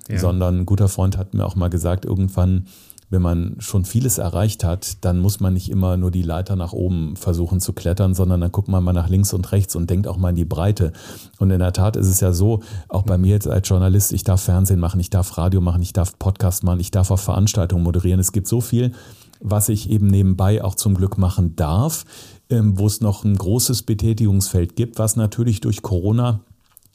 ja. 0.09 0.19
sondern 0.19 0.61
ein 0.61 0.67
guter 0.67 0.89
Freund 0.89 1.17
hat 1.17 1.35
mir 1.35 1.45
auch 1.45 1.57
mal 1.57 1.69
gesagt, 1.69 2.05
irgendwann, 2.05 2.67
wenn 3.11 3.23
man 3.23 3.57
schon 3.59 3.85
vieles 3.85 4.19
erreicht 4.19 4.65
hat, 4.65 5.05
dann 5.05 5.19
muss 5.19 5.41
man 5.41 5.55
nicht 5.55 5.71
immer 5.71 5.97
nur 5.97 6.11
die 6.11 6.23
Leiter 6.23 6.57
nach 6.57 6.73
oben 6.73 7.17
versuchen 7.17 7.61
zu 7.61 7.73
klettern, 7.73 8.15
sondern 8.15 8.41
dann 8.41 8.53
guckt 8.53 8.69
man 8.69 8.85
mal 8.85 8.93
nach 8.93 9.09
links 9.09 9.33
und 9.33 9.51
rechts 9.53 9.77
und 9.77 9.89
denkt 9.89 10.07
auch 10.07 10.19
mal 10.19 10.31
in 10.31 10.37
die 10.37 10.45
Breite. 10.45 10.93
Und 11.39 11.51
in 11.51 11.59
der 11.59 11.73
Tat 11.73 11.97
ist 11.97 12.09
es 12.09 12.21
ja 12.21 12.33
so, 12.33 12.61
auch 12.89 13.05
bei 13.05 13.17
mir 13.17 13.31
jetzt 13.31 13.49
als 13.49 13.69
Journalist, 13.69 14.13
ich 14.13 14.25
darf 14.25 14.43
Fernsehen 14.43 14.81
machen, 14.81 15.01
ich 15.01 15.11
darf 15.11 15.39
Radio 15.39 15.61
machen, 15.61 15.81
ich 15.81 15.95
darf 15.95 16.19
Podcast 16.19 16.65
machen, 16.65 16.81
ich 16.81 16.91
darf 16.91 17.11
auch 17.11 17.19
Veranstaltungen 17.19 17.83
moderieren. 17.83 18.21
Es 18.21 18.33
gibt 18.33 18.47
so 18.47 18.61
viel, 18.61 18.93
was 19.41 19.69
ich 19.71 19.89
eben 19.89 20.09
nebenbei 20.09 20.63
auch 20.63 20.75
zum 20.75 20.95
Glück 20.95 21.17
machen 21.17 21.57
darf, 21.57 22.05
ähm, 22.51 22.79
wo 22.79 22.87
es 22.87 23.01
noch 23.01 23.25
ein 23.25 23.37
großes 23.37 23.83
Betätigungsfeld 23.85 24.77
gibt, 24.77 24.99
was 24.99 25.17
natürlich 25.17 25.61
durch 25.61 25.83
Corona 25.83 26.41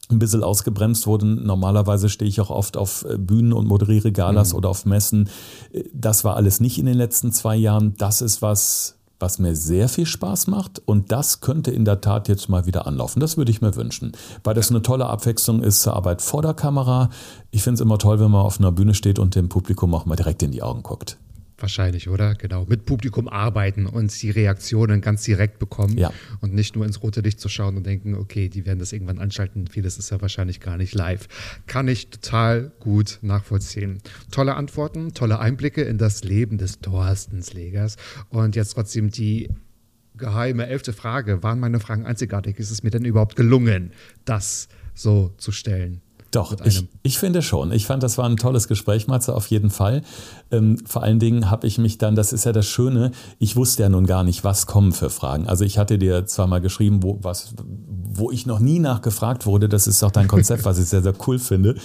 ein 0.09 0.19
bisschen 0.19 0.43
ausgebremst 0.43 1.07
wurde. 1.07 1.25
Normalerweise 1.25 2.09
stehe 2.09 2.29
ich 2.29 2.41
auch 2.41 2.49
oft 2.49 2.77
auf 2.77 3.05
äh, 3.09 3.17
Bühnen 3.17 3.53
und 3.53 3.67
moderiere 3.67 4.11
Galas 4.11 4.51
mhm. 4.51 4.57
oder 4.57 4.69
auf 4.69 4.85
Messen. 4.85 5.29
Äh, 5.71 5.83
das 5.93 6.23
war 6.23 6.35
alles 6.35 6.59
nicht 6.59 6.77
in 6.77 6.85
den 6.85 6.97
letzten 6.97 7.31
zwei 7.31 7.55
Jahren. 7.55 7.93
Das 7.97 8.21
ist 8.21 8.41
was, 8.41 8.95
was 9.19 9.39
mir 9.39 9.55
sehr 9.55 9.87
viel 9.87 10.05
Spaß 10.05 10.47
macht 10.47 10.81
und 10.85 11.11
das 11.11 11.39
könnte 11.39 11.71
in 11.71 11.85
der 11.85 12.01
Tat 12.01 12.27
jetzt 12.27 12.49
mal 12.49 12.65
wieder 12.65 12.85
anlaufen. 12.85 13.19
Das 13.19 13.37
würde 13.37 13.51
ich 13.51 13.61
mir 13.61 13.75
wünschen, 13.75 14.11
weil 14.43 14.53
das 14.53 14.69
eine 14.69 14.81
tolle 14.81 15.05
Abwechslung 15.05 15.63
ist 15.63 15.81
zur 15.81 15.95
Arbeit 15.95 16.21
vor 16.21 16.41
der 16.41 16.53
Kamera. 16.53 17.09
Ich 17.51 17.63
finde 17.63 17.75
es 17.75 17.81
immer 17.81 17.97
toll, 17.97 18.19
wenn 18.19 18.31
man 18.31 18.41
auf 18.41 18.59
einer 18.59 18.71
Bühne 18.71 18.93
steht 18.93 19.19
und 19.19 19.35
dem 19.35 19.47
Publikum 19.47 19.95
auch 19.95 20.05
mal 20.05 20.17
direkt 20.17 20.43
in 20.43 20.51
die 20.51 20.61
Augen 20.61 20.83
guckt. 20.83 21.17
Wahrscheinlich, 21.63 22.09
oder? 22.09 22.35
Genau. 22.35 22.65
Mit 22.65 22.83
Publikum 22.83 23.29
arbeiten 23.29 23.85
und 23.85 24.21
die 24.21 24.31
Reaktionen 24.31 24.99
ganz 24.99 25.23
direkt 25.23 25.59
bekommen 25.59 25.97
ja. 25.97 26.11
und 26.41 26.53
nicht 26.53 26.75
nur 26.75 26.85
ins 26.85 27.01
rote 27.01 27.21
Licht 27.21 27.39
zu 27.39 27.47
schauen 27.47 27.77
und 27.77 27.85
denken, 27.85 28.15
okay, 28.15 28.49
die 28.49 28.65
werden 28.65 28.79
das 28.79 28.91
irgendwann 28.91 29.17
anschalten. 29.17 29.67
Vieles 29.67 29.97
ist 29.97 30.09
ja 30.09 30.21
wahrscheinlich 30.21 30.59
gar 30.59 30.75
nicht 30.75 30.93
live. 30.93 31.29
Kann 31.65 31.87
ich 31.87 32.09
total 32.09 32.73
gut 32.81 33.19
nachvollziehen. 33.21 34.01
Tolle 34.29 34.55
Antworten, 34.55 35.13
tolle 35.13 35.39
Einblicke 35.39 35.83
in 35.83 35.97
das 35.97 36.25
Leben 36.25 36.57
des 36.57 36.81
Thorstens 36.81 37.53
Legers. 37.53 37.95
Und 38.27 38.57
jetzt 38.57 38.73
trotzdem 38.73 39.09
die 39.09 39.49
geheime 40.17 40.67
elfte 40.67 40.91
Frage. 40.91 41.43
Waren 41.43 41.61
meine 41.61 41.79
Fragen 41.79 42.05
einzigartig? 42.05 42.59
Ist 42.59 42.71
es 42.71 42.83
mir 42.83 42.89
denn 42.89 43.05
überhaupt 43.05 43.37
gelungen, 43.37 43.93
das 44.25 44.67
so 44.93 45.33
zu 45.37 45.53
stellen? 45.53 46.01
Doch, 46.33 46.55
ich, 46.65 46.87
ich 47.03 47.19
finde 47.19 47.43
schon. 47.43 47.71
Ich 47.71 47.85
fand, 47.85 48.01
das 48.01 48.17
war 48.17 48.25
ein 48.25 48.37
tolles 48.37 48.67
Gespräch, 48.67 49.05
Matze, 49.05 49.35
auf 49.35 49.45
jeden 49.47 49.69
Fall. 49.69 50.01
Ähm, 50.49 50.79
vor 50.83 51.03
allen 51.03 51.19
Dingen 51.19 51.51
habe 51.51 51.67
ich 51.67 51.77
mich 51.77 51.99
dann, 51.99 52.15
das 52.15 52.33
ist 52.33 52.43
ja 52.45 52.51
das 52.51 52.65
Schöne, 52.65 53.11
ich 53.37 53.55
wusste 53.55 53.83
ja 53.83 53.89
nun 53.89 54.07
gar 54.07 54.23
nicht, 54.23 54.43
was 54.43 54.65
kommen 54.65 54.93
für 54.93 55.11
Fragen. 55.11 55.47
Also 55.47 55.63
ich 55.63 55.77
hatte 55.77 55.99
dir 55.99 56.25
zwar 56.25 56.47
mal 56.47 56.59
geschrieben, 56.59 57.03
wo, 57.03 57.19
was, 57.21 57.53
wo 57.63 58.31
ich 58.31 58.47
noch 58.47 58.57
nie 58.57 58.79
nachgefragt 58.79 59.45
wurde, 59.45 59.69
das 59.69 59.85
ist 59.85 60.01
auch 60.01 60.09
dein 60.09 60.27
Konzept, 60.27 60.65
was 60.65 60.79
ich 60.79 60.85
sehr, 60.85 61.03
sehr 61.03 61.13
cool 61.27 61.37
finde. 61.37 61.75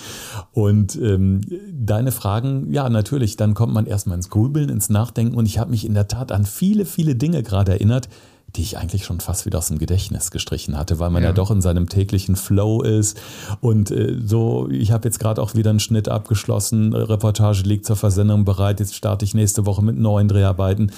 Und 0.53 0.97
ähm, 0.97 1.43
deine 1.71 2.11
Fragen, 2.11 2.73
ja, 2.73 2.89
natürlich, 2.89 3.37
dann 3.37 3.53
kommt 3.53 3.75
man 3.75 3.85
erstmal 3.85 4.17
ins 4.17 4.31
Grübeln, 4.31 4.71
ins 4.71 4.89
Nachdenken 4.89 5.37
und 5.37 5.45
ich 5.45 5.59
habe 5.59 5.71
mich 5.71 5.85
in 5.85 5.93
der 5.93 6.09
Tat 6.09 6.33
an 6.33 6.47
viele, 6.47 6.87
viele 6.87 7.17
Dinge 7.17 7.43
gerade 7.43 7.73
erinnert, 7.73 8.09
die 8.57 8.63
ich 8.63 8.79
eigentlich 8.79 9.05
schon 9.05 9.21
fast 9.21 9.45
wieder 9.45 9.59
aus 9.59 9.69
dem 9.69 9.79
Gedächtnis 9.79 10.31
gestrichen 10.31 10.79
hatte, 10.79 10.99
weil 10.99 11.11
man 11.11 11.23
ja, 11.23 11.31
ja 11.31 11.33
doch 11.35 11.51
in 11.51 11.61
seinem 11.61 11.89
täglichen 11.89 12.35
Flow 12.35 12.83
ist. 12.83 13.21
Und 13.61 13.91
äh, 13.91 14.17
so, 14.25 14.69
ich 14.71 14.91
habe 14.91 15.07
jetzt 15.07 15.19
gerade 15.21 15.43
auch 15.43 15.55
wieder 15.55 15.71
einen 15.71 15.81
Schnitt 15.81 16.09
abgeschlossen, 16.09 16.95
Reportage 16.95 17.63
liegt 17.63 17.85
zur 17.85 17.97
Versendung 17.97 18.45
bereit, 18.45 18.81
jetzt 18.81 18.95
starte 18.95 19.25
ich 19.25 19.35
nächste 19.35 19.67
Woche 19.67 19.85
mit 19.85 19.99
neuen 19.99 20.29
Dreharbeiten. 20.29 20.93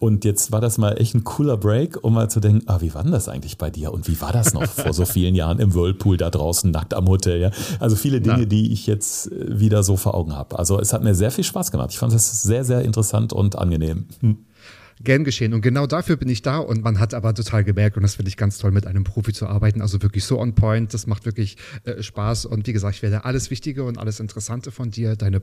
Und 0.00 0.24
jetzt 0.24 0.52
war 0.52 0.60
das 0.60 0.78
mal 0.78 1.00
echt 1.00 1.14
ein 1.14 1.24
cooler 1.24 1.56
Break, 1.56 2.02
um 2.02 2.14
mal 2.14 2.28
zu 2.28 2.40
denken, 2.40 2.62
ah, 2.66 2.80
wie 2.80 2.92
war 2.92 3.02
denn 3.02 3.12
das 3.12 3.28
eigentlich 3.28 3.56
bei 3.56 3.70
dir? 3.70 3.92
Und 3.92 4.08
wie 4.08 4.20
war 4.20 4.32
das 4.32 4.52
noch 4.52 4.64
vor 4.64 4.92
so 4.92 5.06
vielen 5.06 5.34
Jahren 5.34 5.58
im 5.58 5.74
Whirlpool 5.74 6.16
da 6.16 6.28
draußen, 6.28 6.70
nackt 6.70 6.92
am 6.92 7.06
Hotel? 7.06 7.40
Ja? 7.40 7.50
Also 7.78 7.96
viele 7.96 8.20
Dinge, 8.20 8.40
ja. 8.40 8.46
die 8.46 8.72
ich 8.72 8.86
jetzt 8.86 9.30
äh, 9.30 9.60
wieder 9.60 9.84
so 9.84 9.96
vor 9.96 10.14
Augen 10.14 10.34
habe. 10.34 10.58
Also 10.58 10.80
es 10.80 10.92
hat 10.92 11.02
mir 11.02 11.14
sehr 11.14 11.30
viel 11.30 11.44
Spaß 11.44 11.70
gemacht. 11.70 11.90
Ich 11.92 11.98
fand 11.98 12.12
es 12.12 12.42
sehr, 12.42 12.64
sehr 12.64 12.82
interessant 12.82 13.32
und 13.32 13.56
angenehm. 13.56 14.06
Hm 14.20 14.38
gern 15.02 15.24
geschehen. 15.24 15.54
Und 15.54 15.60
genau 15.60 15.86
dafür 15.86 16.16
bin 16.16 16.28
ich 16.28 16.42
da. 16.42 16.58
Und 16.58 16.82
man 16.82 16.98
hat 16.98 17.14
aber 17.14 17.34
total 17.34 17.64
gemerkt, 17.64 17.96
und 17.96 18.02
das 18.02 18.16
finde 18.16 18.28
ich 18.28 18.36
ganz 18.36 18.58
toll, 18.58 18.70
mit 18.70 18.86
einem 18.86 19.04
Profi 19.04 19.32
zu 19.32 19.46
arbeiten. 19.46 19.80
Also 19.80 20.02
wirklich 20.02 20.24
so 20.24 20.40
on 20.40 20.54
point. 20.54 20.92
Das 20.94 21.06
macht 21.06 21.26
wirklich 21.26 21.56
äh, 21.84 22.02
Spaß. 22.02 22.46
Und 22.46 22.66
wie 22.66 22.72
gesagt, 22.72 22.96
ich 22.96 23.02
werde 23.02 23.24
alles 23.24 23.50
Wichtige 23.50 23.84
und 23.84 23.98
alles 23.98 24.20
Interessante 24.20 24.70
von 24.70 24.90
dir, 24.90 25.16
deine 25.16 25.42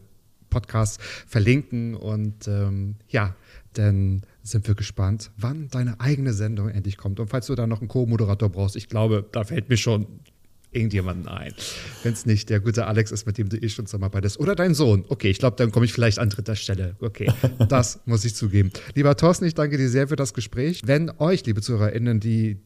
Podcast 0.49 1.01
verlinken. 1.01 1.95
Und 1.95 2.47
ähm, 2.47 2.95
ja, 3.09 3.35
dann 3.73 4.21
sind 4.43 4.67
wir 4.67 4.75
gespannt, 4.75 5.31
wann 5.37 5.67
deine 5.69 5.99
eigene 5.99 6.33
Sendung 6.33 6.69
endlich 6.69 6.97
kommt. 6.97 7.19
Und 7.19 7.29
falls 7.29 7.47
du 7.47 7.55
da 7.55 7.67
noch 7.67 7.79
einen 7.79 7.87
Co-Moderator 7.87 8.49
brauchst, 8.49 8.75
ich 8.75 8.87
glaube, 8.87 9.25
da 9.31 9.43
fällt 9.43 9.69
mir 9.69 9.77
schon 9.77 10.07
irgendjemanden 10.75 11.27
ein. 11.27 11.53
Wenn 12.03 12.13
es 12.13 12.25
nicht 12.25 12.49
der 12.49 12.59
gute 12.59 12.87
Alex 12.87 13.11
ist, 13.11 13.25
mit 13.25 13.37
dem 13.37 13.49
du 13.49 13.57
eh 13.57 13.69
schon 13.69 13.85
zusammenarbeitest. 13.85 14.39
Oder 14.39 14.55
dein 14.55 14.73
Sohn. 14.73 15.05
Okay, 15.07 15.29
ich 15.29 15.39
glaube, 15.39 15.55
dann 15.57 15.71
komme 15.71 15.85
ich 15.85 15.93
vielleicht 15.93 16.19
an 16.19 16.29
dritter 16.29 16.55
Stelle. 16.55 16.95
Okay, 16.99 17.31
das 17.69 17.99
muss 18.05 18.25
ich 18.25 18.35
zugeben. 18.35 18.71
Lieber 18.95 19.15
Thorsten, 19.15 19.45
ich 19.45 19.55
danke 19.55 19.77
dir 19.77 19.89
sehr 19.89 20.07
für 20.07 20.15
das 20.15 20.33
Gespräch. 20.33 20.81
Wenn 20.85 21.11
euch, 21.19 21.45
liebe 21.45 21.61
ZuhörerInnen, 21.61 22.19
die 22.19 22.57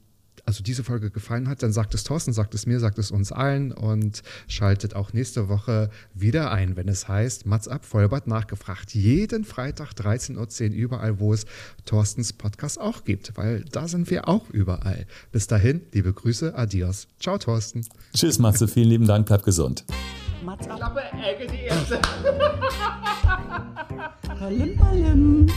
also 0.48 0.64
diese 0.64 0.86
Folge 0.86 1.12
gefallen 1.12 1.50
hat, 1.50 1.62
dann 1.62 1.74
sagt 1.74 1.94
es 1.94 2.06
Thorsten, 2.06 2.32
sagt 2.32 2.56
es 2.56 2.66
mir, 2.66 2.80
sagt 2.80 2.98
es 3.00 3.12
uns 3.12 3.34
allen 3.34 3.74
und 3.74 4.24
schaltet 4.48 4.96
auch 4.96 5.12
nächste 5.12 5.50
Woche 5.50 5.90
wieder 6.14 6.52
ein, 6.52 6.78
wenn 6.78 6.88
es 6.88 7.10
heißt 7.10 7.46
Mats 7.46 7.68
ab, 7.68 7.84
Vollbart 7.84 8.28
nachgefragt. 8.28 8.96
Jeden 8.96 9.44
Freitag 9.44 9.92
13.10 9.92 10.70
Uhr 10.70 10.76
überall, 10.76 11.20
wo 11.20 11.34
es 11.34 11.46
Thorstens 11.86 12.32
Podcast 12.32 12.80
auch 12.80 13.04
gibt, 13.04 13.36
weil 13.36 13.66
da 13.74 13.90
sind 13.90 14.10
wir 14.10 14.30
auch 14.30 14.50
überall. 14.50 15.06
Bis 15.34 15.48
dahin, 15.48 15.82
liebe 15.92 16.14
Grüße, 16.14 16.56
adios. 16.56 17.10
Ciao, 17.20 17.38
Thorsten. 17.38 17.86
Tschüss, 18.16 18.40
Matze, 18.40 18.70
vielen 18.70 18.88
lieben 18.88 19.06
Dank, 19.06 19.28
bleib 19.28 19.44
gesund. 19.44 19.84
Mats 20.46 20.66
ab. 20.70 20.78
Klappe, 20.78 21.02
Ecke, 21.26 21.48
die 21.52 21.64
erste. 21.64 22.00
Ballim, 24.40 24.78
ballim. 24.78 25.48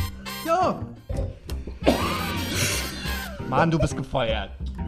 Ja. 0.44 0.84
Mann, 3.48 3.70
du 3.70 3.78
bist 3.78 3.96
gefeuert. 3.96 4.50